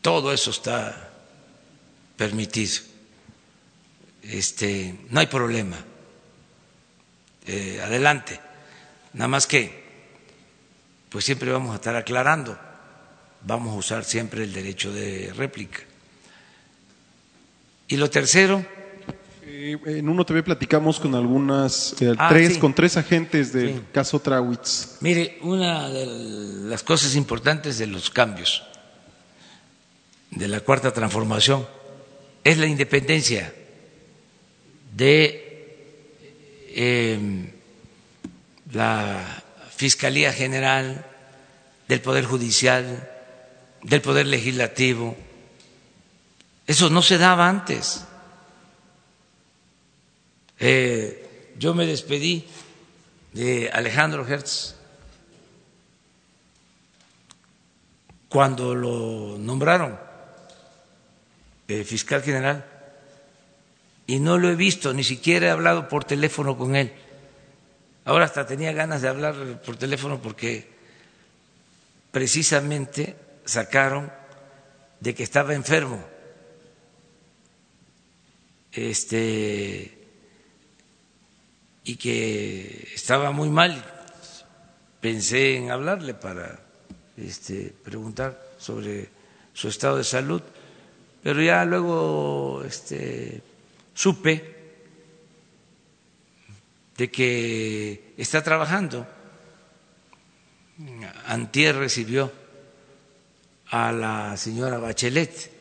Todo 0.00 0.32
eso 0.32 0.50
está 0.50 1.10
permitido. 2.16 2.82
Este, 4.22 4.98
no 5.10 5.20
hay 5.20 5.26
problema. 5.26 5.76
Eh, 7.46 7.80
adelante. 7.82 8.40
Nada 9.14 9.28
más 9.28 9.46
que, 9.46 9.84
pues 11.08 11.24
siempre 11.24 11.50
vamos 11.50 11.72
a 11.72 11.76
estar 11.76 11.96
aclarando. 11.96 12.58
Vamos 13.42 13.74
a 13.74 13.78
usar 13.78 14.04
siempre 14.04 14.44
el 14.44 14.52
derecho 14.52 14.92
de 14.92 15.32
réplica. 15.34 15.80
Y 17.88 17.96
lo 17.96 18.10
tercero 18.10 18.64
eh, 19.50 19.78
en 19.86 20.08
Uno 20.08 20.26
TV 20.26 20.42
platicamos 20.42 21.00
con 21.00 21.14
algunas, 21.14 21.94
eh, 22.00 22.14
ah, 22.18 22.28
tres, 22.28 22.58
con 22.58 22.74
tres 22.74 22.96
agentes 22.96 23.52
del 23.52 23.82
caso 23.92 24.20
Trawitz. 24.20 24.98
Mire, 25.00 25.38
una 25.40 25.88
de 25.88 26.06
las 26.68 26.82
cosas 26.82 27.16
importantes 27.16 27.78
de 27.78 27.86
los 27.86 28.10
cambios 28.10 28.62
de 30.30 30.48
la 30.48 30.60
cuarta 30.60 30.92
transformación 30.92 31.66
es 32.44 32.58
la 32.58 32.66
independencia 32.66 33.54
de 34.94 36.68
em, 36.74 37.50
la 38.72 39.42
Fiscalía 39.74 40.32
General, 40.32 41.06
del 41.88 42.00
Poder 42.00 42.24
Judicial, 42.26 43.08
del 43.82 44.00
Poder 44.00 44.26
Legislativo. 44.26 45.16
Eso 46.66 46.90
no 46.90 47.02
se 47.02 47.18
daba 47.18 47.48
antes. 47.48 48.04
Eh, 50.58 51.54
yo 51.58 51.74
me 51.74 51.86
despedí 51.86 52.44
de 53.32 53.70
Alejandro 53.72 54.26
Hertz 54.26 54.74
cuando 58.28 58.74
lo 58.74 59.38
nombraron 59.38 59.98
fiscal 61.84 62.22
general 62.22 62.64
y 64.06 64.20
no 64.20 64.38
lo 64.38 64.48
he 64.48 64.56
visto, 64.56 64.94
ni 64.94 65.04
siquiera 65.04 65.48
he 65.48 65.50
hablado 65.50 65.88
por 65.88 66.04
teléfono 66.04 66.56
con 66.56 66.76
él. 66.76 66.92
Ahora 68.06 68.24
hasta 68.24 68.46
tenía 68.46 68.72
ganas 68.72 69.02
de 69.02 69.08
hablar 69.08 69.60
por 69.64 69.76
teléfono 69.76 70.18
porque 70.22 70.66
precisamente 72.10 73.16
sacaron 73.48 74.12
de 75.00 75.14
que 75.14 75.22
estaba 75.22 75.54
enfermo. 75.54 76.04
Este 78.72 79.96
y 81.84 81.96
que 81.96 82.90
estaba 82.94 83.30
muy 83.32 83.48
mal. 83.48 83.82
Pensé 85.00 85.56
en 85.56 85.70
hablarle 85.70 86.12
para 86.12 86.60
este, 87.16 87.72
preguntar 87.82 88.38
sobre 88.58 89.08
su 89.54 89.68
estado 89.68 89.96
de 89.96 90.04
salud, 90.04 90.42
pero 91.22 91.40
ya 91.40 91.64
luego 91.64 92.62
este, 92.66 93.40
supe 93.94 94.56
de 96.98 97.10
que 97.10 98.12
está 98.18 98.42
trabajando. 98.42 99.06
Antier 101.26 101.76
recibió 101.76 102.30
a 103.70 103.92
la 103.92 104.36
señora 104.36 104.78
Bachelet 104.78 105.52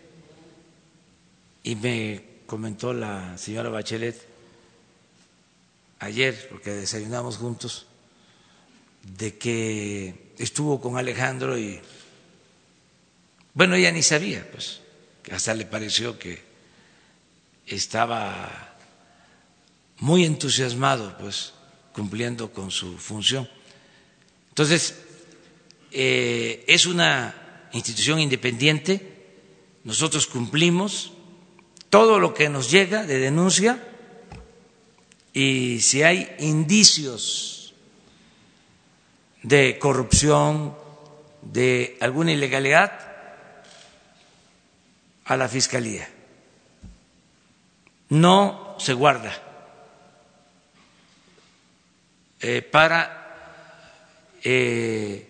y 1.64 1.76
me 1.76 2.24
comentó 2.46 2.94
la 2.94 3.38
señora 3.38 3.70
Bachelet 3.70 4.26
ayer, 6.00 6.48
porque 6.50 6.72
desayunamos 6.72 7.38
juntos, 7.38 7.88
de 9.18 9.38
que 9.38 10.34
estuvo 10.38 10.80
con 10.80 10.98
Alejandro 10.98 11.58
y, 11.58 11.80
bueno, 13.54 13.76
ella 13.76 13.92
ni 13.92 14.04
sabía, 14.04 14.50
pues, 14.52 14.82
hasta 15.32 15.54
le 15.54 15.66
pareció 15.66 16.18
que 16.18 16.42
estaba 17.66 18.76
muy 20.00 20.24
entusiasmado, 20.24 21.18
pues, 21.18 21.54
cumpliendo 21.94 22.54
con 22.54 22.72
su 22.72 22.98
función. 22.98 23.50
Entonces, 24.50 24.96
eh, 25.92 26.64
es 26.68 26.86
una 26.86 27.47
institución 27.74 28.20
independiente, 28.20 29.18
nosotros 29.84 30.28
cumplimos 30.28 31.14
todo 31.90 32.20
lo 32.20 32.34
que 32.34 32.50
nos 32.50 32.70
llega 32.72 33.04
de 33.04 33.20
denuncia 33.20 33.84
y 35.34 35.80
si 35.82 36.04
hay 36.04 36.36
indicios 36.40 37.74
de 39.44 39.78
corrupción, 39.80 40.76
de 41.42 41.98
alguna 42.02 42.32
ilegalidad, 42.34 42.92
a 45.26 45.38
la 45.38 45.48
Fiscalía. 45.48 46.10
No 48.10 48.76
se 48.80 48.94
guarda 48.94 49.34
eh, 52.40 52.62
para 52.62 54.38
eh, 54.44 55.28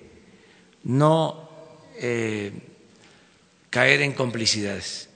no 0.84 1.47
eh, 2.00 2.52
caer 3.70 4.02
en 4.02 4.14
complicidades. 4.14 5.10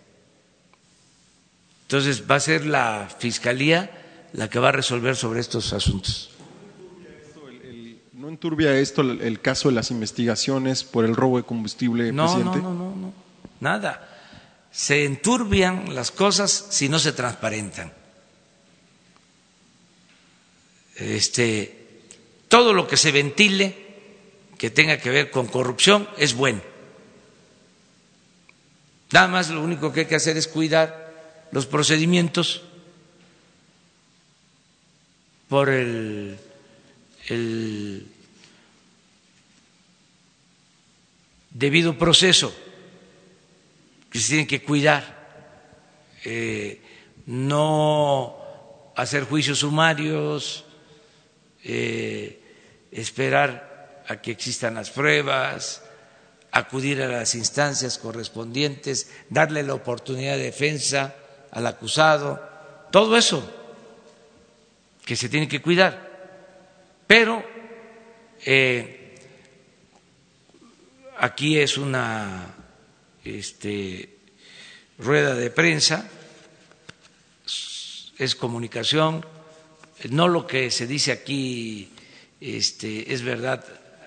Entonces 1.84 2.24
va 2.30 2.36
a 2.36 2.40
ser 2.40 2.66
la 2.66 3.10
Fiscalía 3.20 3.92
la 4.34 4.50
que 4.50 4.60
va 4.60 4.70
a 4.70 4.72
resolver 4.72 5.16
sobre 5.16 5.42
estos 5.42 5.74
asuntos. 5.74 6.30
¿No 8.14 8.30
enturbia 8.30 8.78
esto 8.78 9.02
el, 9.02 9.42
caso 9.42 9.70
de 9.70 9.76
las 9.76 9.90
investigaciones 9.90 10.84
por 10.84 11.06
el 11.06 11.16
robo 11.16 11.38
de 11.38 11.44
combustible, 11.44 12.12
no, 12.12 12.26
presidente? 12.26 12.60
No, 12.60 12.74
no, 12.74 12.90
no, 12.92 12.96
no, 12.96 13.14
nada. 13.60 14.08
Se 14.72 15.06
enturbian 15.06 15.96
las 15.96 16.12
cosas 16.12 16.68
si 16.70 16.88
no 16.88 17.00
se 17.00 17.14
transparentan. 17.14 17.92
Este, 20.96 22.04
todo 22.48 22.74
lo 22.74 22.88
que 22.88 22.96
se 22.96 23.12
ventile 23.12 23.76
que 24.58 24.70
tenga 24.70 25.00
que 25.00 25.10
ver 25.10 25.32
con 25.32 25.48
corrupción 25.48 26.08
es 26.18 26.36
bueno. 26.36 26.62
Nada 29.12 29.28
más 29.28 29.50
lo 29.50 29.62
único 29.62 29.92
que 29.92 30.02
hay 30.02 30.06
que 30.06 30.16
hacer 30.16 30.38
es 30.38 30.48
cuidar 30.48 31.12
los 31.52 31.66
procedimientos 31.66 32.64
por 35.50 35.68
el, 35.70 36.40
debido 41.50 41.98
proceso 41.98 42.56
que 44.10 44.20
se 44.20 44.30
tiene 44.30 44.48
que 44.48 44.64
cuidar, 44.64 45.04
eh, 46.24 46.82
no 47.26 48.38
hacer 48.96 49.26
juicios 49.26 49.60
sumarios, 49.60 50.64
eh, 51.64 52.42
esperar 52.92 54.04
a 54.08 54.22
que 54.22 54.32
existan 54.32 54.76
las 54.76 54.90
pruebas, 54.90 55.81
acudir 56.52 57.02
a 57.02 57.08
las 57.08 57.36
instancias 57.36 57.98
correspondientes, 57.98 59.10
darle 59.30 59.64
la 59.64 59.74
oportunidad 59.74 60.36
de 60.38 60.44
defensa 60.44 61.16
al 61.52 61.68
acusado, 61.68 62.42
todo 62.92 63.18
eso 63.18 63.50
que 65.06 65.16
se 65.16 65.30
tiene 65.30 65.48
que 65.48 65.62
cuidar. 65.62 66.12
Pero 67.08 67.44
eh, 68.46 69.16
aquí 71.18 71.58
es 71.58 71.78
una 71.78 72.56
este, 73.24 74.18
rueda 74.98 75.36
de 75.36 75.50
prensa, 75.50 76.10
es 78.18 78.36
comunicación, 78.36 79.26
no 80.10 80.28
lo 80.28 80.48
que 80.48 80.70
se 80.72 80.88
dice 80.88 81.12
aquí 81.12 81.92
este, 82.40 83.14
es 83.14 83.22
verdad 83.24 83.64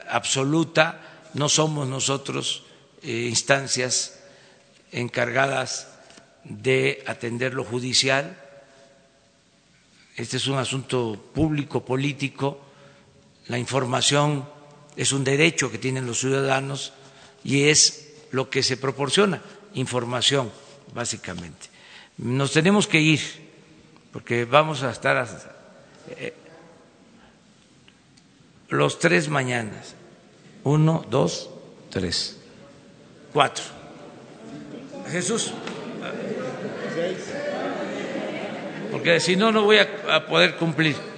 absoluta, 0.08 1.13
no 1.34 1.48
somos 1.48 1.86
nosotros 1.88 2.64
eh, 3.02 3.26
instancias 3.28 4.18
encargadas 4.92 5.88
de 6.44 7.02
atender 7.06 7.54
lo 7.54 7.64
judicial, 7.64 8.40
este 10.16 10.36
es 10.36 10.46
un 10.46 10.58
asunto 10.58 11.30
público, 11.34 11.84
político, 11.84 12.60
la 13.48 13.58
información 13.58 14.48
es 14.96 15.12
un 15.12 15.24
derecho 15.24 15.70
que 15.70 15.78
tienen 15.78 16.06
los 16.06 16.20
ciudadanos 16.20 16.92
y 17.42 17.64
es 17.64 18.12
lo 18.30 18.48
que 18.48 18.62
se 18.62 18.76
proporciona, 18.76 19.42
información, 19.74 20.50
básicamente. 20.94 21.68
Nos 22.18 22.52
tenemos 22.52 22.86
que 22.86 23.00
ir, 23.00 23.20
porque 24.12 24.44
vamos 24.44 24.82
a 24.84 24.90
estar 24.92 25.26
eh, 26.10 26.32
los 28.68 28.98
tres 29.00 29.28
mañanas. 29.28 29.94
Uno, 30.64 31.04
dos, 31.08 31.50
tres, 31.90 32.38
cuatro. 33.32 33.64
Jesús. 35.10 35.52
Porque 38.90 39.20
si 39.20 39.36
no, 39.36 39.52
no 39.52 39.62
voy 39.62 39.78
a 39.78 40.26
poder 40.26 40.56
cumplir. 40.56 41.13